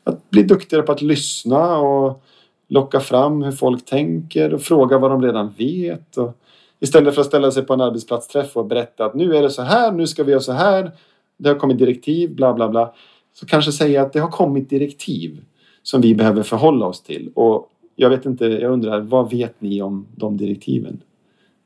att 0.04 0.30
bli 0.30 0.42
duktigare 0.42 0.82
på 0.82 0.92
att 0.92 1.02
lyssna 1.02 1.78
och 1.78 2.22
locka 2.68 3.00
fram 3.00 3.42
hur 3.42 3.52
folk 3.52 3.84
tänker 3.84 4.54
och 4.54 4.62
fråga 4.62 4.98
vad 4.98 5.10
de 5.10 5.22
redan 5.22 5.50
vet. 5.58 6.16
Och 6.16 6.36
istället 6.80 7.14
för 7.14 7.20
att 7.20 7.26
ställa 7.26 7.50
sig 7.50 7.62
på 7.62 7.74
en 7.74 7.80
arbetsplatsträff 7.80 8.56
och 8.56 8.66
berätta 8.66 9.04
att 9.04 9.14
nu 9.14 9.36
är 9.36 9.42
det 9.42 9.50
så 9.50 9.62
här, 9.62 9.92
nu 9.92 10.06
ska 10.06 10.24
vi 10.24 10.30
göra 10.30 10.40
så 10.40 10.52
här. 10.52 10.90
Det 11.36 11.48
har 11.48 11.56
kommit 11.56 11.78
direktiv, 11.78 12.34
bla 12.34 12.54
bla 12.54 12.68
bla. 12.68 12.94
Så 13.32 13.46
kanske 13.46 13.72
säga 13.72 14.02
att 14.02 14.12
det 14.12 14.20
har 14.20 14.30
kommit 14.30 14.70
direktiv 14.70 15.40
som 15.82 16.00
vi 16.00 16.14
behöver 16.14 16.42
förhålla 16.42 16.86
oss 16.86 17.02
till. 17.02 17.30
Och 17.34 17.70
jag 17.96 18.10
vet 18.10 18.26
inte, 18.26 18.44
jag 18.44 18.72
undrar, 18.72 19.00
vad 19.00 19.30
vet 19.30 19.60
ni 19.60 19.82
om 19.82 20.06
de 20.16 20.36
direktiven? 20.36 21.02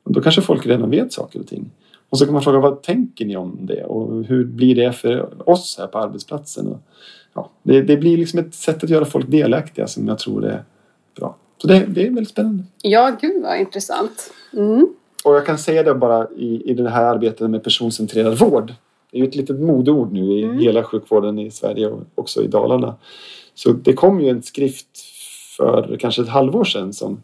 Och 0.03 0.13
då 0.13 0.21
kanske 0.21 0.41
folk 0.41 0.65
redan 0.65 0.89
vet 0.89 1.13
saker 1.13 1.39
och 1.39 1.47
ting. 1.47 1.71
Och 2.09 2.17
så 2.17 2.25
kan 2.25 2.33
man 2.33 2.43
fråga, 2.43 2.59
vad 2.59 2.83
tänker 2.83 3.25
ni 3.25 3.37
om 3.37 3.57
det? 3.61 3.83
Och 3.83 4.23
hur 4.23 4.45
blir 4.45 4.75
det 4.75 4.93
för 4.93 5.49
oss 5.49 5.75
här 5.79 5.87
på 5.87 5.97
arbetsplatsen? 5.97 6.67
Och, 6.67 6.79
ja, 7.33 7.51
det, 7.63 7.81
det 7.81 7.97
blir 7.97 8.17
liksom 8.17 8.39
ett 8.39 8.53
sätt 8.53 8.83
att 8.83 8.89
göra 8.89 9.05
folk 9.05 9.31
delaktiga 9.31 9.87
som 9.87 10.07
jag 10.07 10.19
tror 10.19 10.45
är 10.45 10.63
bra. 11.19 11.35
Så 11.57 11.67
det, 11.67 11.85
det 11.87 12.01
är 12.01 12.05
väldigt 12.05 12.29
spännande. 12.29 12.63
Ja, 12.81 13.17
gud 13.21 13.43
vad 13.43 13.59
intressant. 13.59 14.33
Mm. 14.53 14.87
Och 15.23 15.35
jag 15.35 15.45
kan 15.45 15.57
säga 15.57 15.83
det 15.83 15.95
bara 15.95 16.27
i, 16.37 16.71
i 16.71 16.73
det 16.73 16.89
här 16.89 17.05
arbetet 17.05 17.49
med 17.49 17.63
personcentrerad 17.63 18.37
vård. 18.37 18.73
Det 19.15 19.19
är 19.19 19.23
ju 19.23 19.27
ett 19.27 19.35
litet 19.35 19.59
modeord 19.59 20.13
nu 20.13 20.33
i 20.33 20.43
Mm. 20.43 20.57
hela 20.59 20.83
sjukvården 20.83 21.39
i 21.39 21.51
Sverige 21.51 21.87
och 21.87 22.01
också 22.15 22.43
i 22.43 22.47
Dalarna. 22.47 22.95
Så 23.53 23.71
det 23.71 23.93
kom 23.93 24.21
ju 24.21 24.29
en 24.29 24.43
skrift 24.43 24.87
för 25.57 25.97
kanske 25.99 26.21
ett 26.21 26.27
halvår 26.27 26.63
sedan 26.63 26.93
som 26.93 27.21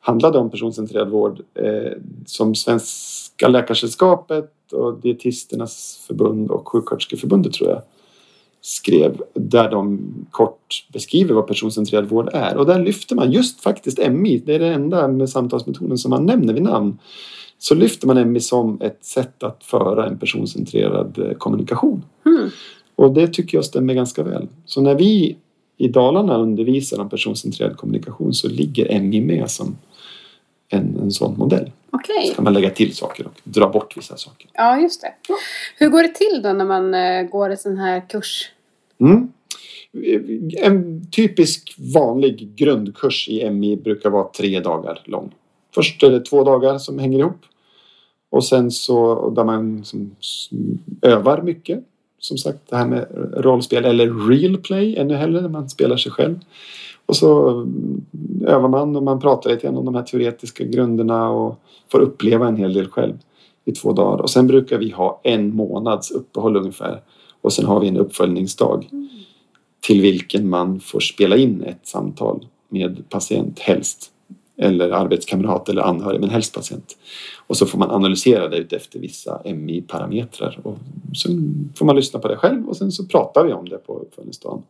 handlade 0.00 0.38
om 0.38 0.50
personcentrerad 0.50 1.08
vård 1.08 1.40
eh, 1.54 1.92
som 2.26 2.54
Svenska 2.54 3.48
Läkaresällskapet 3.48 4.52
och 4.72 5.00
Dietisternas 5.00 6.04
förbund 6.06 6.50
och 6.50 6.68
Sjuksköterskeförbundet 6.68 7.52
tror 7.52 7.70
jag 7.70 7.82
skrev 8.60 9.22
där 9.34 9.70
de 9.70 10.00
kort 10.30 10.86
beskriver 10.92 11.34
vad 11.34 11.46
personcentrerad 11.46 12.08
vård 12.08 12.30
är. 12.32 12.56
Och 12.56 12.66
där 12.66 12.82
lyfter 12.82 13.14
man 13.16 13.32
just 13.32 13.60
faktiskt 13.60 13.98
MI, 14.10 14.42
det 14.46 14.54
är 14.54 14.58
det 14.58 14.72
enda 14.74 15.08
med 15.08 15.28
samtalsmetoden 15.28 15.98
som 15.98 16.10
man 16.10 16.26
nämner 16.26 16.52
vid 16.54 16.62
namn. 16.62 16.98
Så 17.58 17.74
lyfter 17.74 18.06
man 18.06 18.32
MI 18.32 18.40
som 18.40 18.80
ett 18.80 19.04
sätt 19.04 19.42
att 19.42 19.64
föra 19.64 20.06
en 20.06 20.18
personcentrerad 20.18 21.18
eh, 21.18 21.32
kommunikation. 21.32 22.04
Mm. 22.26 22.50
Och 22.96 23.14
det 23.14 23.28
tycker 23.28 23.58
jag 23.58 23.64
stämmer 23.64 23.94
ganska 23.94 24.22
väl. 24.22 24.48
Så 24.64 24.80
när 24.80 24.94
vi 24.94 25.36
i 25.76 25.88
Dalarna 25.88 26.36
undervisar 26.36 27.00
om 27.00 27.08
personcentrerad 27.08 27.76
kommunikation 27.76 28.34
så 28.34 28.48
ligger 28.48 29.00
MI 29.00 29.20
med 29.20 29.50
som 29.50 29.76
en, 30.68 30.98
en 31.02 31.10
sån 31.10 31.38
modell. 31.38 31.70
Okej, 31.90 32.26
Så 32.28 32.34
kan 32.34 32.44
man 32.44 32.52
lägga 32.52 32.70
till 32.70 32.96
saker 32.96 33.26
och 33.26 33.40
dra 33.44 33.68
bort 33.68 33.96
vissa 33.96 34.16
saker. 34.16 34.50
ja 34.52 34.80
just 34.80 35.00
det. 35.00 35.12
Hur 35.76 35.88
går 35.88 36.02
det 36.02 36.14
till 36.14 36.42
då 36.42 36.52
när 36.52 36.64
man 36.64 36.94
eh, 36.94 37.22
går 37.22 37.50
en 37.50 37.56
sån 37.56 37.76
här 37.76 38.08
kurs? 38.08 38.50
Mm. 39.00 39.32
En 40.62 41.06
typisk 41.10 41.74
vanlig 41.94 42.54
grundkurs 42.56 43.28
i 43.28 43.50
MI 43.50 43.76
brukar 43.76 44.10
vara 44.10 44.28
tre 44.28 44.60
dagar 44.60 45.02
lång. 45.04 45.32
Först 45.76 46.02
är 46.02 46.10
det 46.10 46.20
två 46.20 46.44
dagar 46.44 46.78
som 46.78 46.98
hänger 46.98 47.18
ihop. 47.18 47.40
Och 48.30 48.44
sen 48.44 48.70
så 48.70 49.30
där 49.30 49.44
man 49.44 49.84
som 49.84 50.10
s- 50.20 50.50
övar 51.02 51.42
mycket. 51.42 51.84
Som 52.18 52.38
sagt 52.38 52.58
det 52.70 52.76
här 52.76 52.86
med 52.86 53.06
rollspel 53.36 53.84
eller 53.84 54.28
real 54.28 54.56
play 54.56 54.96
ännu 54.96 55.14
hellre 55.14 55.40
när 55.40 55.48
man 55.48 55.68
spelar 55.68 55.96
sig 55.96 56.12
själv. 56.12 56.38
Och 57.06 57.16
så 57.16 57.48
mm, 57.48 58.04
övar 58.46 58.68
man 58.68 58.96
och 58.96 59.02
man 59.02 59.20
pratar 59.20 59.50
lite 59.50 59.62
grann 59.66 59.76
om 59.76 59.84
de 59.84 59.94
här 59.94 60.02
teoretiska 60.02 60.64
grunderna 60.64 61.30
och 61.30 61.60
får 61.92 61.98
uppleva 62.00 62.48
en 62.48 62.56
hel 62.56 62.72
del 62.72 62.88
själv 62.88 63.14
i 63.64 63.72
två 63.72 63.92
dagar. 63.92 64.22
Och 64.22 64.30
sen 64.30 64.46
brukar 64.46 64.78
vi 64.78 64.90
ha 64.90 65.20
en 65.24 65.56
månads 65.56 66.10
uppehåll 66.10 66.56
ungefär. 66.56 67.00
Och 67.40 67.52
sen 67.52 67.64
har 67.64 67.80
vi 67.80 67.88
en 67.88 67.96
uppföljningsdag 67.96 68.88
till 69.80 70.00
vilken 70.02 70.48
man 70.48 70.80
får 70.80 71.00
spela 71.00 71.36
in 71.36 71.62
ett 71.62 71.86
samtal 71.86 72.46
med 72.68 73.08
patient 73.10 73.58
helst. 73.58 74.12
Eller 74.58 74.90
arbetskamrat 74.90 75.68
eller 75.68 75.82
anhörig, 75.82 76.20
men 76.20 76.30
helst 76.30 76.54
patient. 76.54 76.96
Och 77.46 77.56
så 77.56 77.66
får 77.66 77.78
man 77.78 77.90
analysera 77.90 78.48
det 78.48 78.56
utefter 78.56 78.98
vissa 78.98 79.42
MI-parametrar. 79.44 80.60
Och 80.62 80.78
sen 81.22 81.54
får 81.76 81.86
man 81.86 81.96
lyssna 81.96 82.20
på 82.20 82.28
det 82.28 82.36
själv 82.36 82.68
och 82.68 82.76
sen 82.76 82.92
så 82.92 83.06
pratar 83.06 83.44
vi 83.44 83.52
om 83.52 83.68
det 83.68 83.78
på 83.78 83.98
uppföljningsdagen. 83.98 84.62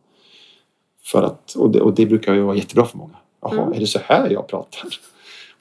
För 1.03 1.23
att, 1.23 1.53
och, 1.55 1.71
det, 1.71 1.81
och 1.81 1.95
det 1.95 2.05
brukar 2.05 2.33
ju 2.33 2.41
vara 2.41 2.55
jättebra 2.55 2.85
för 2.85 2.97
många. 2.97 3.15
Jaha, 3.41 3.61
Mm. 3.61 3.73
är 3.73 3.79
det 3.79 3.87
så 3.87 3.99
här 4.03 4.29
jag 4.29 4.47
pratar? 4.47 4.89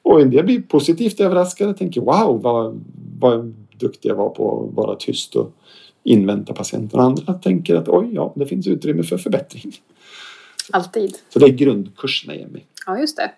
Och 0.03 0.21
en 0.21 0.31
del 0.31 0.45
blir 0.45 0.63
positivt 0.63 1.21
överraskade 1.21 1.71
och 1.71 1.77
tänker 1.77 2.01
wow, 2.01 2.43
vad, 2.43 2.81
vad 3.19 3.55
duktig 3.79 4.09
jag 4.09 4.17
var 4.17 4.29
på 4.29 4.69
att 4.69 4.77
vara 4.77 4.97
tyst 4.97 5.37
och 5.37 5.53
invänta 6.03 6.53
patienten. 6.53 7.01
Och 7.01 7.07
andra 7.07 7.35
tänker 7.35 7.75
att 7.75 7.89
oj, 7.89 8.11
ja, 8.15 8.33
det 8.37 8.47
finns 8.47 8.67
utrymme 8.67 9.03
för 9.03 9.19
förbättring. 9.19 9.73
Alltid. 10.73 11.15
Så 11.29 11.39
det 11.39 11.47
är 11.47 11.51
grundkurserna 11.51 12.35
i 12.35 12.47
MI. 12.47 12.65
Ja, 12.87 12.99
just 12.99 13.17
det. 13.17 13.31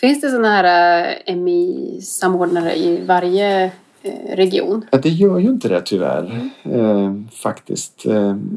Finns 0.00 0.20
det 0.20 0.30
sådana 0.30 0.48
här 0.48 1.16
eh, 1.26 1.36
MI-samordnare 1.36 2.76
i 2.76 3.04
varje 3.04 3.64
eh, 4.02 4.36
region? 4.36 4.84
Ja, 4.90 4.98
det 4.98 5.08
gör 5.08 5.38
ju 5.38 5.48
inte 5.48 5.68
det 5.68 5.80
tyvärr. 5.80 6.50
Eh, 6.62 7.12
faktiskt. 7.42 8.04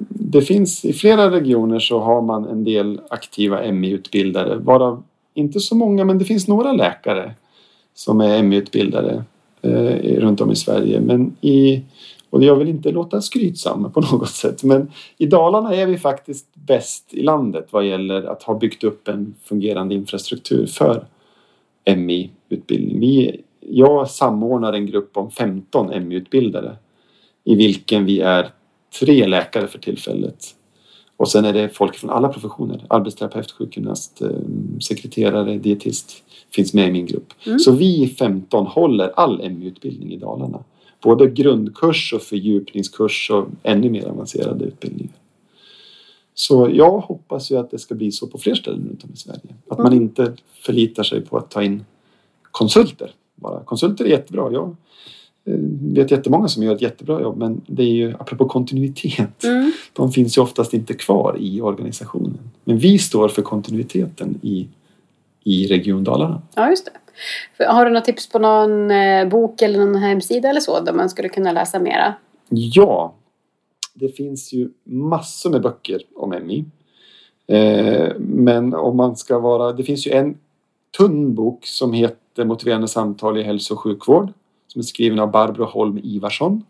Det 0.09 0.41
finns 0.41 0.85
i 0.85 0.93
flera 0.93 1.31
regioner 1.31 1.79
så 1.79 1.99
har 1.99 2.21
man 2.21 2.45
en 2.45 2.63
del 2.63 3.01
aktiva 3.09 3.71
MI-utbildare. 3.71 4.55
Varav 4.55 5.03
inte 5.33 5.59
så 5.59 5.75
många, 5.75 6.05
men 6.05 6.19
det 6.19 6.25
finns 6.25 6.47
några 6.47 6.71
läkare 6.71 7.33
som 7.93 8.21
är 8.21 8.43
MI-utbildare 8.43 9.23
runt 10.01 10.41
om 10.41 10.51
i 10.51 10.55
Sverige. 10.55 10.99
Men 10.99 11.35
i, 11.41 11.83
och 12.29 12.43
jag 12.43 12.55
vill 12.55 12.67
inte 12.67 12.91
låta 12.91 13.21
skrytsam 13.21 13.91
på 13.91 14.01
något 14.11 14.29
sätt, 14.29 14.63
men 14.63 14.91
i 15.17 15.25
Dalarna 15.25 15.75
är 15.75 15.85
vi 15.85 15.97
faktiskt 15.97 16.45
bäst 16.53 17.13
i 17.13 17.23
landet 17.23 17.67
vad 17.71 17.85
gäller 17.85 18.23
att 18.23 18.43
ha 18.43 18.53
byggt 18.53 18.83
upp 18.83 19.07
en 19.07 19.35
fungerande 19.43 19.95
infrastruktur 19.95 20.65
för 20.65 21.05
MI-utbildning. 21.95 22.99
Vi, 22.99 23.41
jag 23.59 24.09
samordnar 24.09 24.73
en 24.73 24.85
grupp 24.85 25.17
om 25.17 25.31
15 25.31 26.07
MI-utbildare 26.07 26.75
i 27.43 27.55
vilken 27.55 28.05
vi 28.05 28.19
är 28.19 28.51
tre 28.99 29.27
läkare 29.27 29.67
för 29.67 29.79
tillfället. 29.79 30.53
Och 31.17 31.29
sen 31.29 31.45
är 31.45 31.53
det 31.53 31.69
folk 31.69 31.95
från 31.95 32.09
alla 32.09 32.29
professioner. 32.29 32.85
Arbetsterapeut, 32.89 33.51
sjukgymnast, 33.51 34.21
eh, 34.21 34.29
sekreterare, 34.81 35.57
dietist 35.57 36.23
finns 36.51 36.73
med 36.73 36.87
i 36.87 36.91
min 36.91 37.05
grupp. 37.05 37.33
Mm. 37.45 37.59
Så 37.59 37.71
vi 37.71 38.15
15 38.19 38.67
håller 38.67 39.11
all 39.15 39.49
MI-utbildning 39.49 40.13
i 40.13 40.17
Dalarna. 40.17 40.59
Både 41.01 41.27
grundkurs 41.27 42.13
och 42.13 42.21
fördjupningskurs 42.21 43.31
och 43.31 43.47
ännu 43.63 43.89
mer 43.89 44.05
avancerade 44.05 44.65
utbildningar. 44.65 45.13
Så 46.33 46.69
jag 46.73 46.99
hoppas 46.99 47.51
ju 47.51 47.57
att 47.57 47.71
det 47.71 47.79
ska 47.79 47.95
bli 47.95 48.11
så 48.11 48.27
på 48.27 48.37
fler 48.37 48.55
ställen 48.55 48.87
runt 48.89 49.03
om 49.03 49.09
i 49.13 49.17
Sverige. 49.17 49.55
Att 49.69 49.77
man 49.77 49.93
inte 49.93 50.33
förlitar 50.53 51.03
sig 51.03 51.21
på 51.21 51.37
att 51.37 51.51
ta 51.51 51.63
in 51.63 51.85
konsulter. 52.51 53.11
Bara. 53.35 53.63
Konsulter 53.63 54.05
är 54.05 54.09
jättebra. 54.09 54.51
Jag 54.51 54.75
eh, 55.45 55.59
vet 55.81 56.11
jättemånga 56.11 56.47
som 56.47 56.63
gör 56.63 56.75
ett 56.75 56.81
jättebra 56.81 57.21
jobb 57.21 57.37
men 57.37 57.61
det 57.67 57.83
är 57.83 57.93
ju 57.93 58.13
apropå 58.19 58.45
kontinuitet. 58.45 59.43
Mm. 59.43 59.71
De 59.93 60.11
finns 60.11 60.37
ju 60.37 60.41
oftast 60.41 60.73
inte 60.73 60.93
kvar 60.93 61.37
i 61.39 61.61
organisationen. 61.61 62.39
Men 62.63 62.77
vi 62.77 62.99
står 62.99 63.29
för 63.29 63.41
kontinuiteten 63.41 64.39
i, 64.41 64.67
i 65.43 65.67
Region 65.67 66.03
Dalarna. 66.03 66.41
Ja, 66.55 66.69
just 66.69 66.85
det. 66.85 66.91
Har 67.59 67.85
du 67.85 67.91
några 67.91 68.05
tips 68.05 68.29
på 68.29 68.39
någon 68.39 68.91
eh, 68.91 69.27
bok 69.27 69.61
eller 69.61 69.79
någon 69.79 69.95
hemsida 69.95 70.49
eller 70.49 70.61
så 70.61 70.79
där 70.79 70.93
man 70.93 71.09
skulle 71.09 71.29
kunna 71.29 71.51
läsa 71.51 71.79
mera? 71.79 72.13
Ja, 72.49 73.13
det 73.93 74.09
finns 74.09 74.53
ju 74.53 74.69
massor 74.83 75.49
med 75.49 75.61
böcker 75.61 76.01
om 76.15 76.29
MI. 76.29 76.65
Eh, 77.47 78.09
men 78.19 78.73
om 78.73 78.97
man 78.97 79.15
ska 79.15 79.39
vara... 79.39 79.73
Det 79.73 79.83
finns 79.83 80.07
ju 80.07 80.11
en 80.11 80.37
tunn 80.97 81.35
bok 81.35 81.65
som 81.65 81.93
heter 81.93 82.45
Motiverande 82.45 82.87
samtal 82.87 83.37
i 83.37 83.43
hälso 83.43 83.73
och 83.73 83.79
sjukvård 83.79 84.33
som 84.67 84.79
är 84.79 84.83
skriven 84.83 85.19
av 85.19 85.31
Barbro 85.31 85.65
Holm 85.65 85.99
Ivarsson. 86.03 86.65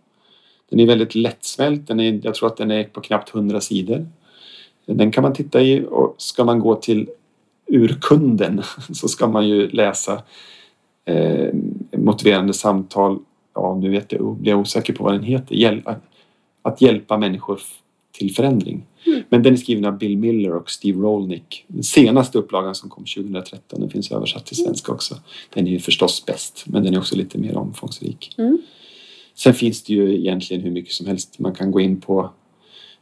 Den 0.69 0.79
är 0.79 0.85
väldigt 0.85 1.15
lättsmält. 1.15 1.87
Den 1.87 1.99
är, 1.99 2.19
jag 2.23 2.35
tror 2.35 2.47
att 2.47 2.57
den 2.57 2.71
är 2.71 2.83
på 2.83 3.01
knappt 3.01 3.35
100 3.35 3.61
sidor. 3.61 4.07
Den 4.85 5.11
kan 5.11 5.21
man 5.21 5.33
titta 5.33 5.61
i 5.61 5.85
och 5.89 6.15
ska 6.17 6.43
man 6.43 6.59
gå 6.59 6.75
till 6.75 7.09
urkunden 7.67 8.61
så 8.93 9.07
ska 9.07 9.27
man 9.27 9.47
ju 9.47 9.69
läsa 9.69 10.23
eh, 11.05 11.49
motiverande 11.97 12.53
samtal. 12.53 13.19
Ja, 13.53 13.79
nu 13.81 13.89
vet 13.89 14.11
jag, 14.11 14.35
blir 14.35 14.51
jag 14.51 14.59
osäker 14.59 14.93
på 14.93 15.03
vad 15.03 15.13
den 15.13 15.23
heter. 15.23 15.55
Hjäl 15.55 15.81
att 16.61 16.81
hjälpa 16.81 17.17
människor 17.17 17.59
till 18.11 18.35
förändring. 18.35 18.85
Mm. 19.05 19.23
Men 19.29 19.43
den 19.43 19.53
är 19.53 19.57
skriven 19.57 19.85
av 19.85 19.97
Bill 19.97 20.17
Miller 20.17 20.55
och 20.55 20.69
Steve 20.69 21.01
Rolnick. 21.01 21.65
Den 21.67 21.83
senaste 21.83 22.37
upplagan 22.37 22.75
som 22.75 22.89
kom 22.89 23.05
2013, 23.05 23.79
den 23.79 23.89
finns 23.89 24.11
översatt 24.11 24.45
till 24.45 24.57
svenska 24.57 24.91
också. 24.91 25.15
Den 25.53 25.67
är 25.67 25.71
ju 25.71 25.79
förstås 25.79 26.25
bäst, 26.25 26.63
men 26.67 26.83
den 26.83 26.93
är 26.93 26.99
också 26.99 27.15
lite 27.15 27.37
mer 27.37 27.57
omfångsrik. 27.57 28.35
Mm. 28.37 28.57
Sen 29.35 29.53
finns 29.53 29.83
det 29.83 29.93
ju 29.93 30.19
egentligen 30.19 30.63
hur 30.63 30.71
mycket 30.71 30.93
som 30.93 31.07
helst. 31.07 31.39
Man 31.39 31.55
kan 31.55 31.71
gå 31.71 31.79
in 31.79 32.01
på 32.01 32.29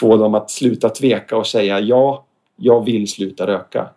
få 0.00 0.16
dem 0.16 0.34
att 0.34 0.50
sluta 0.50 0.88
tveka 0.88 1.36
och 1.36 1.46
säga 1.46 1.80
ja, 1.80 2.24
jag 2.56 2.84
vill 2.84 3.08
sluta 3.08 3.46
röka. 3.46 3.88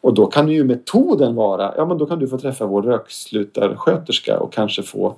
Och 0.00 0.14
då 0.14 0.26
kan 0.26 0.48
ju 0.48 0.64
metoden 0.64 1.34
vara, 1.34 1.74
ja 1.76 1.86
men 1.86 1.98
då 1.98 2.06
kan 2.06 2.18
du 2.18 2.28
få 2.28 2.38
träffa 2.38 2.66
vår 2.66 2.82
rökslutarsköterska 2.82 4.38
och 4.38 4.52
kanske 4.52 4.82
få 4.82 5.16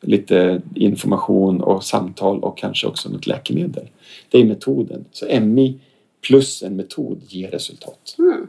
lite 0.00 0.62
information 0.74 1.60
och 1.60 1.84
samtal 1.84 2.40
och 2.40 2.58
kanske 2.58 2.86
också 2.86 3.08
något 3.08 3.26
läkemedel. 3.26 3.88
Det 4.28 4.40
är 4.40 4.44
metoden. 4.44 5.04
Så 5.12 5.40
MI 5.40 5.80
plus 6.28 6.62
en 6.62 6.76
metod 6.76 7.22
ger 7.28 7.50
resultat. 7.50 8.14
Mm. 8.18 8.46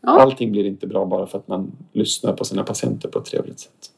Ja. 0.00 0.10
Allting 0.20 0.52
blir 0.52 0.64
inte 0.66 0.86
bra 0.86 1.04
bara 1.06 1.26
för 1.26 1.38
att 1.38 1.48
man 1.48 1.72
lyssnar 1.92 2.32
på 2.32 2.44
sina 2.44 2.62
patienter 2.64 3.08
på 3.08 3.18
ett 3.18 3.24
trevligt 3.24 3.60
sätt. 3.60 3.90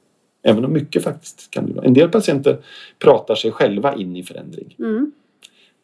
Även 0.42 0.64
om 0.64 0.72
mycket 0.72 1.04
faktiskt 1.04 1.50
kan 1.50 1.64
bli 1.64 1.74
bra. 1.74 1.84
En 1.84 1.94
del 1.94 2.08
patienter 2.10 2.58
pratar 2.98 3.34
sig 3.34 3.50
själva 3.52 3.94
in 3.96 4.16
i 4.16 4.22
förändring. 4.22 4.76
Mm. 4.78 5.12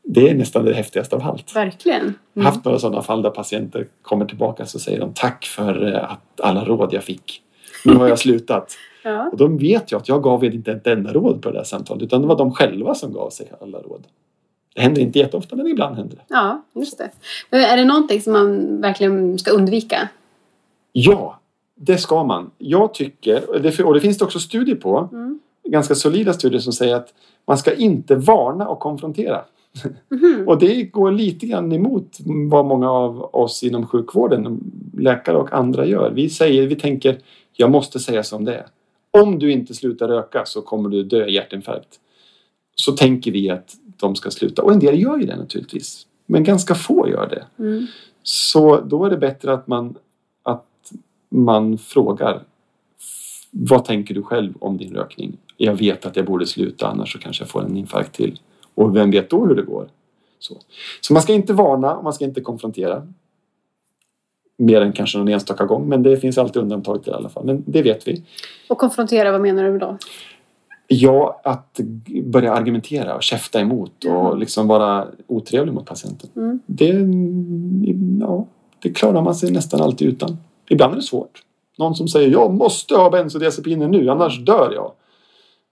Det 0.05 0.29
är 0.29 0.35
nästan 0.35 0.65
det 0.65 0.75
häftigaste 0.75 1.17
av 1.17 1.23
allt. 1.23 1.57
Verkligen. 1.57 1.99
Jag 2.01 2.07
Mm. 2.07 2.17
har 2.47 2.53
haft 2.53 2.65
några 2.65 2.79
sådana 2.79 3.03
fall 3.03 3.23
där 3.23 3.31
patienter 3.31 3.87
kommer 4.03 4.25
tillbaka 4.25 4.67
så 4.67 4.79
säger 4.79 5.01
de 5.01 5.13
tack 5.15 5.45
för 5.45 5.93
eh, 5.95 6.13
att 6.13 6.41
alla 6.41 6.65
råd 6.65 6.93
jag 6.93 7.05
fick. 7.05 7.43
Nu 7.85 7.95
har 7.95 8.09
jag 8.09 8.19
slutat. 8.29 8.77
Ja. 9.05 9.29
Och 9.33 9.37
då 9.39 9.47
vet 9.47 9.93
jag 9.93 10.01
att 10.01 10.09
jag 10.09 10.23
gav 10.23 10.45
inte 10.45 10.73
ett 10.73 10.87
enda 10.87 11.13
råd 11.13 11.43
på 11.43 11.51
det 11.51 11.59
där 11.59 11.65
samtalet 11.65 12.03
utan 12.03 12.21
det 12.23 12.29
var 12.29 12.39
de 12.39 12.53
själva 12.53 12.95
som 12.95 13.13
gav 13.13 13.31
sig 13.31 13.53
alla 13.61 13.79
råd. 13.79 14.07
Det 14.75 14.81
händer 14.81 15.03
inte 15.03 15.19
jätteofta 15.19 15.57
men 15.57 15.67
ibland 15.67 15.97
händer 15.97 16.17
det. 16.17 16.23
ja, 16.29 16.63
just 16.75 16.99
det. 16.99 17.11
Men 17.51 17.61
är 17.61 17.77
det 17.77 17.85
någonting 17.85 18.21
som 18.21 18.33
man 18.33 18.81
verkligen 18.81 19.39
ska 19.39 19.51
undvika? 19.51 20.09
Ja, 20.93 21.41
det 21.75 21.99
ska 21.99 22.25
man. 22.25 22.51
Jag 22.59 22.95
tycker, 22.95 23.51
och 23.51 23.63
det, 23.63 24.01
finns 24.01 24.19
det 24.19 24.25
också 24.25 24.39
studier 24.39 24.77
på, 24.77 25.09
Mm. 25.13 25.41
ganska 25.69 25.95
solida 25.95 26.33
studier 26.33 26.61
som 26.61 26.73
säger 26.73 26.95
att 26.97 27.15
man 27.47 27.59
ska 27.59 27.75
inte 27.75 28.15
varna 28.15 28.69
och 28.69 28.79
konfrontera. 28.81 29.45
Mhm. 30.09 30.45
Och 30.49 30.59
det 30.59 30.83
går 30.83 31.13
lite 31.13 31.47
grann 31.47 31.73
emot 31.73 32.19
vad 32.51 32.65
många 32.67 32.91
av 32.91 33.31
oss 33.33 33.63
inom 33.63 33.87
sjukvården, 33.87 34.61
läkare 34.99 35.37
och 35.37 35.53
andra 35.53 35.87
gör. 35.87 36.11
Vi 36.11 36.29
säger, 36.31 36.67
vi 36.67 36.77
tänker, 36.77 37.19
jag 37.53 37.71
måste 37.71 37.99
säga 37.99 38.23
som 38.23 38.45
det 38.45 38.55
är. 38.55 38.67
Om 39.11 39.39
du 39.39 39.53
inte 39.53 39.75
slutar 39.75 40.09
röka 40.09 40.43
så 40.47 40.63
kommer 40.63 40.89
du 40.89 41.03
dö 41.03 41.27
i 41.27 41.35
hjärtinfarkt. 41.35 42.01
Så 42.81 42.93
tänker 42.93 43.31
vi 43.31 43.51
att 43.51 43.77
de 43.97 44.17
ska 44.17 44.31
sluta. 44.31 44.63
Och 44.63 44.73
en 44.73 44.79
del 44.79 45.03
gör 45.03 45.19
ju 45.19 45.27
det 45.27 45.37
naturligtvis. 45.37 46.07
Men 46.27 46.45
ganska 46.45 46.75
få 46.75 47.09
gör 47.09 47.29
det. 47.29 47.63
Mm. 47.63 47.87
Så 48.23 48.81
då 48.81 49.05
är 49.05 49.11
det 49.11 49.17
bättre 49.17 49.53
att 49.53 49.67
man, 49.67 49.95
att 50.43 50.93
man 51.29 51.79
frågar 51.79 52.43
vad 53.51 53.85
tänker 53.85 54.15
du 54.15 54.23
själv 54.23 54.55
om 54.61 54.77
din 54.77 54.95
rökning? 54.95 55.37
Jag 55.57 55.75
vet 55.75 56.07
att 56.07 56.17
jag 56.17 56.27
borde 56.27 56.47
sluta 56.47 56.89
annars 56.89 57.13
så 57.13 57.19
kanske 57.19 57.43
jag 57.43 57.51
får 57.51 57.63
en 57.63 57.77
infarkt 57.77 58.17
till. 58.17 58.41
Och 58.75 58.97
vem 58.97 59.11
vet 59.11 59.31
då 59.31 59.47
hur 59.47 59.55
det 59.55 59.63
går? 59.63 59.89
Så, 60.39 60.57
så 61.01 61.13
man 61.13 61.23
ska 61.23 61.33
inte 61.33 61.53
varna 61.53 61.97
och 61.97 62.05
man 62.05 62.13
ska 62.13 62.25
inte 62.25 62.41
konfrontera. 62.41 63.07
Mer 64.57 64.81
än 64.81 64.93
kanske 64.93 65.19
någon 65.19 65.29
enstaka 65.29 65.65
gång, 65.65 65.89
men 65.89 66.03
det 66.03 66.17
finns 66.17 66.39
alltid 66.39 66.63
undantag 66.63 67.03
till 67.03 67.13
i 67.13 67.17
alla 67.17 67.29
fall. 67.29 67.45
Men 67.45 67.65
det 67.67 67.83
vet 67.83 68.09
vi. 68.09 68.23
Och 68.69 68.79
konfrontera, 68.79 69.33
vad 69.33 69.41
menar 69.41 69.65
du 69.65 69.79
då? 69.79 69.99
Ja, 70.93 71.41
att 71.45 71.81
börja 72.25 72.53
argumentera 72.53 73.15
och 73.15 73.23
käfta 73.23 73.61
emot 73.61 74.05
och 74.05 74.39
liksom 74.39 74.69
vara 74.69 75.07
otrevlig 75.27 75.73
mot 75.73 75.87
patienten. 75.87 76.31
Mm. 76.37 76.61
Det, 76.67 77.07
ja, 78.27 78.47
det 78.83 78.91
klarar 78.91 79.23
man 79.23 79.35
sig 79.35 79.51
nästan 79.51 79.81
alltid 79.81 80.09
utan. 80.09 80.37
Ibland 80.69 80.93
är 80.93 80.97
det 80.97 81.03
svårt. 81.03 81.43
Någon 81.79 81.95
som 81.95 82.09
säger 82.09 82.31
jag 82.31 82.55
måste 82.55 82.95
ha 82.95 83.11
bensodiazepiner 83.11 83.89
nu 83.89 84.11
annars 84.11 84.45
dör 84.45 84.73
jag. 84.75 84.93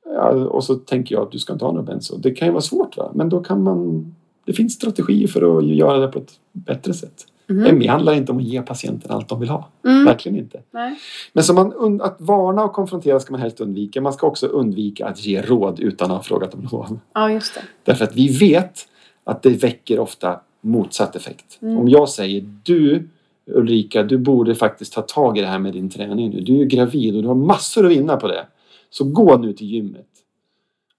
Ja, 0.04 0.30
och 0.30 0.64
så 0.64 0.74
tänker 0.74 1.14
jag 1.14 1.22
att 1.22 1.32
du 1.32 1.38
ska 1.38 1.52
inte 1.52 1.64
ha 1.64 1.72
någon 1.72 1.84
benzo. 1.84 2.16
Det 2.16 2.30
kan 2.30 2.48
ju 2.48 2.52
vara 2.52 2.62
svårt 2.62 2.96
va? 2.96 3.10
men 3.14 3.28
då 3.28 3.40
kan 3.40 3.62
man... 3.62 4.14
Det 4.46 4.52
finns 4.52 4.72
strategier 4.72 5.28
för 5.28 5.58
att 5.58 5.66
göra 5.66 5.98
det 5.98 6.08
på 6.08 6.18
ett 6.18 6.32
bättre 6.52 6.94
sätt. 6.94 7.26
Mm. 7.51 7.78
MI 7.78 7.86
handlar 7.86 8.12
inte 8.12 8.32
om 8.32 8.38
att 8.38 8.44
ge 8.44 8.62
patienten 8.62 9.11
allt 9.11 9.28
de 9.28 9.40
vill 9.40 9.49
ha. 9.49 9.68
Mm. 9.84 10.05
Verkligen 10.05 10.38
inte. 10.38 10.62
Nej. 10.70 10.99
Men 11.32 11.44
så 11.44 11.55
man, 11.55 12.01
att 12.01 12.16
varna 12.20 12.64
och 12.64 12.72
konfrontera 12.72 13.20
ska 13.20 13.32
man 13.32 13.40
helst 13.40 13.61
undvika. 13.61 14.01
Man 14.01 14.12
ska 14.12 14.26
också 14.26 14.46
undvika 14.46 15.07
att 15.07 15.26
ge 15.26 15.42
råd 15.42 15.80
utan 15.80 16.11
att 16.11 16.16
ha 16.16 16.22
frågat 16.22 16.55
om 16.55 16.68
lov. 16.72 16.99
Ja, 17.14 17.30
just 17.30 17.55
det. 17.55 17.61
Därför 17.84 18.05
att 18.05 18.16
vi 18.16 18.38
vet 18.38 18.88
att 19.24 19.42
det 19.42 19.51
väcker 19.51 19.99
ofta 19.99 20.40
motsatt 20.61 21.16
effekt. 21.16 21.59
Mm. 21.62 21.78
Om 21.78 21.88
jag 21.88 22.09
säger 22.09 22.51
du 22.62 23.09
Ulrika, 23.46 24.03
du 24.03 24.18
borde 24.18 24.55
faktiskt 24.55 24.92
ta 24.92 25.03
tag 25.03 25.38
i 25.38 25.40
det 25.40 25.46
här 25.46 25.59
med 25.59 25.72
din 25.72 25.90
träning 25.90 26.30
nu. 26.30 26.40
Du 26.40 26.55
är 26.55 26.59
ju 26.59 26.64
gravid 26.64 27.16
och 27.16 27.22
du 27.22 27.28
har 27.28 27.34
massor 27.34 27.86
att 27.86 27.92
vinna 27.92 28.16
på 28.16 28.28
det. 28.28 28.46
Så 28.90 29.05
gå 29.05 29.36
nu 29.36 29.53
till 29.53 29.66
gymmet. 29.66 30.07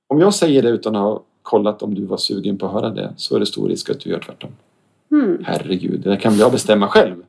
Om 0.07 0.19
jag 0.19 0.33
säger 0.33 0.61
det 0.61 0.69
utan 0.69 0.95
att 0.95 1.01
ha 1.01 1.23
kollat 1.41 1.83
om 1.83 1.95
du 1.95 2.05
var 2.05 2.17
sugen 2.17 2.57
på 2.57 2.65
att 2.65 2.71
höra 2.71 2.89
det 2.89 3.13
så 3.17 3.35
är 3.35 3.39
det 3.39 3.45
stor 3.45 3.69
risk 3.69 3.89
att 3.89 3.99
du 3.99 4.09
gör 4.09 4.19
tvärtom. 4.19 4.51
Mm. 5.11 5.43
Herregud, 5.45 6.01
det 6.01 6.09
där 6.09 6.15
kan 6.15 6.37
jag 6.37 6.51
bestämma 6.51 6.87
själv. 6.87 7.23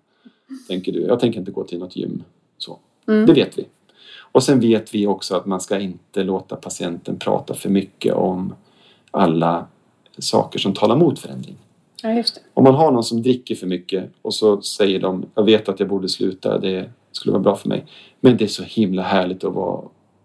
Tänker 0.69 0.93
du. 0.93 1.01
Jag 1.01 1.21
tänker 1.21 1.39
inte 1.39 1.53
gå 1.53 1.65
till 1.65 1.79
något 1.79 1.97
gym. 1.97 2.23
Så. 2.59 2.79
Mm. 3.09 3.27
Det 3.27 3.33
vet 3.33 3.59
vi. 3.59 3.67
Och 4.33 4.43
sen 4.43 4.61
vet 4.61 4.95
vi 4.95 5.07
också 5.07 5.37
att 5.37 5.47
man 5.47 5.61
ska 5.61 5.81
inte 5.81 6.25
låta 6.25 6.57
patienten 6.57 7.19
prata 7.19 7.55
för 7.55 7.69
mycket 7.69 8.15
om 8.15 8.55
alla 9.11 9.67
saker 10.19 10.59
som 10.59 10.75
talar 10.75 10.97
mot 10.97 11.19
förändring. 11.19 11.57
Ja. 12.03 12.23
Om 12.55 12.65
man 12.65 12.75
har 12.75 12.93
någon 12.93 13.05
som 13.05 13.23
dricker 13.23 13.55
för 13.55 13.67
mycket 13.67 14.11
och 14.23 14.35
så 14.35 14.63
säger 14.63 15.01
de 15.01 15.27
jag 15.35 15.45
vet 15.45 15.69
att 15.69 15.81
jag 15.81 15.89
borde 15.89 16.09
sluta, 16.09 16.59
det 16.59 16.91
skulle 17.13 17.33
vara 17.33 17.43
bra 17.43 17.57
för 17.57 17.69
mig. 17.69 17.87
Men 18.21 18.37
det 18.37 18.45
är 18.45 18.49
så 18.49 18.63
himla 18.63 19.03
härligt 19.03 19.45
att 19.45 19.55
vara, 19.55 19.81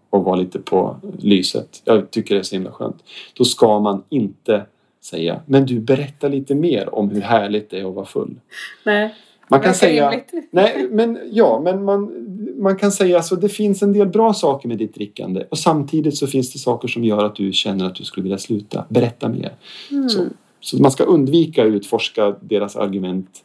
att 0.10 0.24
vara 0.24 0.36
lite 0.36 0.60
på 0.60 0.96
lyset. 1.20 1.82
Jag 1.86 2.12
tycker 2.12 2.36
det 2.36 2.42
är 2.42 2.44
så 2.44 2.56
himla 2.56 2.72
skönt. 2.72 3.04
Då 3.34 3.46
ska 3.46 3.80
man 3.80 4.04
inte 4.10 4.66
säga 5.06 5.42
men 5.46 5.66
du 5.66 5.80
berätta 5.80 6.28
lite 6.28 6.56
mer 6.56 6.96
om 6.96 7.10
hur 7.10 7.22
härligt 7.22 7.70
det 7.70 7.80
är 7.80 7.90
att 7.90 7.96
vara 7.96 8.06
full. 8.06 8.40
Nej. 8.86 9.16
Man 9.48 9.62
kan 9.62 9.74
säga 9.74 10.10
rimligt. 10.10 10.34
Nej, 10.52 10.88
men 10.92 11.20
ja, 11.32 11.62
men 11.64 11.84
man, 11.84 12.12
man 12.58 12.76
kan 12.76 12.92
säga 12.92 13.22
så 13.22 13.36
det 13.36 13.50
finns 13.50 13.82
en 13.82 13.94
del 13.94 14.08
bra 14.08 14.34
saker 14.34 14.68
med 14.68 14.78
ditt 14.78 14.96
drickande 14.96 15.44
och 15.50 15.58
samtidigt 15.58 16.18
så 16.18 16.28
finns 16.28 16.54
det 16.54 16.60
saker 16.60 16.88
som 16.88 17.04
gör 17.04 17.26
att 17.26 17.36
du 17.36 17.54
känner 17.54 17.86
att 17.86 17.96
du 17.96 18.04
skulle 18.04 18.24
vilja 18.24 18.38
sluta. 18.38 18.86
Berätta 18.90 19.30
mer. 19.30 19.54
Mm. 19.92 20.10
Så, 20.10 20.26
så 20.60 20.82
man 20.82 20.92
ska 20.92 21.04
undvika 21.04 21.64
att 21.64 21.68
utforska 21.68 22.36
deras 22.42 22.76
argument 22.76 23.45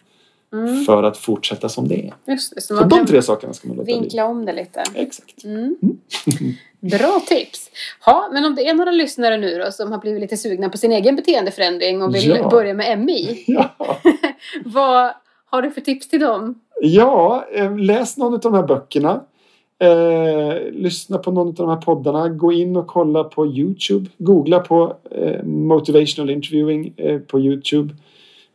Mm. 0.52 0.84
för 0.84 1.02
att 1.02 1.16
fortsätta 1.16 1.68
som 1.68 1.88
det 1.88 2.06
är. 2.06 2.14
Just 2.32 2.54
det. 2.54 2.60
Så 2.60 2.76
Så 2.76 2.84
de 2.84 3.06
tre 3.06 3.22
sakerna 3.22 3.52
ska 3.52 3.68
man 3.68 3.76
låta 3.76 3.84
bli. 3.84 3.94
vinkla 3.94 4.24
om 4.24 4.46
det 4.46 4.52
lite. 4.52 4.82
Exakt. 4.94 5.44
Mm. 5.44 5.76
Bra 6.80 7.20
tips! 7.28 7.70
Ja, 8.06 8.28
men 8.32 8.44
om 8.44 8.54
det 8.54 8.66
är 8.68 8.74
några 8.74 8.90
lyssnare 8.90 9.36
nu 9.36 9.58
då 9.58 9.72
som 9.72 9.92
har 9.92 9.98
blivit 9.98 10.20
lite 10.20 10.36
sugna 10.36 10.68
på 10.68 10.78
sin 10.78 10.92
egen 10.92 11.16
beteendeförändring 11.16 12.02
och 12.02 12.14
vill 12.14 12.28
Ja. 12.28 12.48
börja 12.48 12.74
med 12.74 12.98
MI. 12.98 13.44
Ja, 13.46 13.70
Vad 14.64 15.12
har 15.50 15.62
du 15.62 15.70
för 15.70 15.80
tips 15.80 16.08
till 16.08 16.20
dem? 16.20 16.60
ja 16.82 17.44
eh, 17.52 17.76
läs 17.78 18.16
någon 18.16 18.34
av 18.34 18.40
de 18.40 18.54
här 18.54 18.62
böckerna. 18.66 19.20
Eh, 19.78 20.54
lyssna 20.72 21.18
på 21.18 21.30
någon 21.32 21.48
av 21.48 21.54
de 21.54 21.68
här 21.68 21.76
poddarna. 21.76 22.28
Gå 22.28 22.52
in 22.52 22.76
och 22.76 22.86
kolla 22.86 23.24
på 23.24 23.46
Youtube. 23.46 24.06
Googla 24.18 24.60
på 24.60 24.96
eh, 25.10 25.44
motivational 25.44 26.30
interviewing 26.30 26.92
eh, 26.96 27.18
på 27.18 27.40
Youtube. 27.40 27.94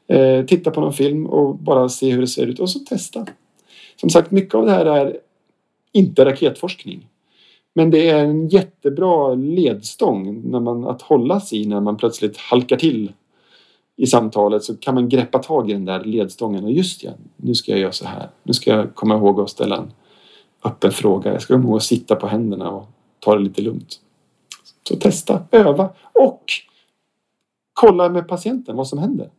Eh, 0.07 0.45
titta 0.45 0.71
på 0.71 0.81
någon 0.81 0.93
film 0.93 1.25
och 1.25 1.55
bara 1.55 1.89
se 1.89 2.11
hur 2.11 2.21
det 2.21 2.27
ser 2.27 2.47
ut 2.47 2.59
och 2.59 2.69
så 2.69 2.79
testa. 2.79 3.25
Som 3.95 4.09
sagt, 4.09 4.31
mycket 4.31 4.55
av 4.55 4.65
det 4.65 4.71
här 4.71 4.85
är 4.85 5.17
inte 5.91 6.25
raketforskning. 6.25 7.07
Men 7.73 7.91
det 7.91 8.09
är 8.09 8.25
en 8.25 8.47
jättebra 8.47 9.33
ledstång 9.33 10.41
när 10.51 10.59
man, 10.59 10.85
att 10.87 11.01
hålla 11.01 11.39
sig 11.39 11.61
i 11.61 11.65
när 11.65 11.81
man 11.81 11.97
plötsligt 11.97 12.37
halkar 12.37 12.77
till 12.77 13.11
i 13.95 14.07
samtalet 14.07 14.63
så 14.63 14.77
kan 14.77 14.95
man 14.95 15.09
greppa 15.09 15.39
tag 15.39 15.69
i 15.69 15.73
den 15.73 15.85
där 15.85 16.03
ledstången 16.03 16.63
och 16.63 16.71
just 16.71 17.03
ja, 17.03 17.11
nu 17.35 17.55
ska 17.55 17.71
jag 17.71 17.79
göra 17.79 17.91
så 17.91 18.05
här. 18.05 18.29
Nu 18.43 18.53
ska 18.53 18.71
jag 18.71 18.95
komma 18.95 19.15
ihåg 19.15 19.39
att 19.39 19.49
ställa 19.49 19.77
en 19.77 19.91
öppen 20.63 20.91
fråga. 20.91 21.31
Jag 21.31 21.41
ska 21.41 21.53
komma 21.53 21.67
ihåg 21.67 21.77
att 21.77 21.83
sitta 21.83 22.15
på 22.15 22.27
händerna 22.27 22.69
och 22.69 22.87
ta 23.19 23.35
det 23.35 23.43
lite 23.43 23.61
lugnt. 23.61 23.99
Så 24.87 24.95
testa, 24.95 25.43
öva 25.51 25.89
och 26.13 26.43
kolla 27.73 28.09
med 28.09 28.27
patienten 28.27 28.75
vad 28.75 28.87
som 28.87 28.99
händer. 28.99 29.29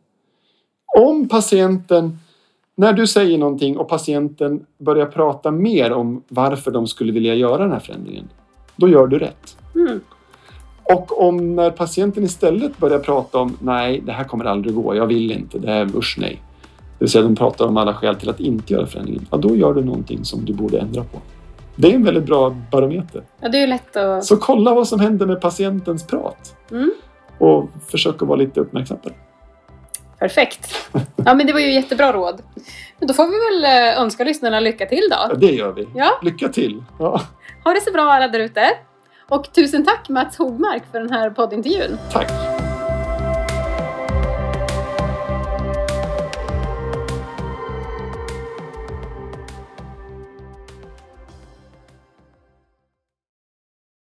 Om 0.97 1.29
patienten, 1.29 2.19
när 2.75 2.93
du 2.93 3.07
säger 3.07 3.37
någonting 3.37 3.77
och 3.77 3.87
patienten 3.89 4.65
börjar 4.77 5.05
prata 5.05 5.51
mer 5.51 5.91
om 5.91 6.23
varför 6.27 6.71
de 6.71 6.87
skulle 6.87 7.11
vilja 7.11 7.35
göra 7.35 7.57
den 7.57 7.71
här 7.71 7.79
förändringen, 7.79 8.29
då 8.75 8.89
gör 8.89 9.07
du 9.07 9.19
rätt. 9.19 9.57
Mm. 9.75 9.99
Och 10.83 11.27
om 11.27 11.55
när 11.55 11.71
patienten 11.71 12.23
istället 12.23 12.77
börjar 12.77 12.99
prata 12.99 13.39
om 13.39 13.57
nej, 13.61 14.01
det 14.05 14.11
här 14.11 14.23
kommer 14.23 14.45
aldrig 14.45 14.75
gå, 14.75 14.95
jag 14.95 15.07
vill 15.07 15.31
inte, 15.31 15.59
det 15.59 15.71
här 15.71 15.95
usch 15.95 16.17
nej. 16.19 16.41
Det 16.99 17.03
vill 17.03 17.09
säga 17.09 17.23
de 17.23 17.35
pratar 17.35 17.67
om 17.67 17.77
alla 17.77 17.93
skäl 17.93 18.15
till 18.15 18.29
att 18.29 18.39
inte 18.39 18.73
göra 18.73 18.85
förändringen. 18.85 19.27
Ja, 19.31 19.37
då 19.37 19.55
gör 19.55 19.73
du 19.73 19.83
någonting 19.83 20.25
som 20.25 20.45
du 20.45 20.53
borde 20.53 20.79
ändra 20.79 21.03
på. 21.03 21.19
Det 21.75 21.91
är 21.91 21.95
en 21.95 22.03
väldigt 22.03 22.25
bra 22.25 22.55
barometer. 22.71 23.23
Ja, 23.41 23.49
det 23.49 23.57
är 23.57 23.67
lätt 23.67 23.95
att... 23.95 24.25
Så 24.25 24.37
kolla 24.37 24.73
vad 24.73 24.87
som 24.87 24.99
händer 24.99 25.25
med 25.25 25.41
patientens 25.41 26.07
prat. 26.07 26.55
Mm. 26.71 26.91
Och 27.37 27.69
försök 27.87 28.21
att 28.21 28.27
vara 28.27 28.39
lite 28.39 28.59
uppmärksam 28.59 28.97
på 28.97 29.09
det. 29.09 29.15
Perfekt! 30.19 30.89
Ja, 31.25 31.33
men 31.33 31.47
det 31.47 31.53
var 31.53 31.59
ju 31.59 31.73
jättebra 31.73 32.13
råd. 32.13 32.41
Men 32.99 33.07
då 33.07 33.13
får 33.13 33.27
vi 33.27 33.61
väl 33.61 33.83
eh, 33.93 34.01
önska 34.01 34.23
lyssnarna 34.23 34.59
lycka 34.59 34.85
till 34.85 35.07
Ja, 35.09 35.27
då. 35.27 35.35
det 35.35 35.51
gör 35.51 35.71
vi. 35.71 35.87
Ja. 35.95 36.19
Lycka 36.23 36.47
till! 36.49 36.83
Ja, 36.99 37.21
Ha 37.63 37.73
det 37.73 37.81
så 37.81 37.91
bra 37.91 38.11
alla 38.13 38.27
där 38.27 38.39
ute. 38.39 38.69
Och 39.29 39.53
tusen 39.53 39.85
tack 39.85 40.09
Mats 40.09 40.37
Hogmark 40.37 40.83
för 40.91 40.99
den 40.99 41.11
här 41.11 41.29
poddintervjun. 41.29 41.97
tack! 42.11 42.56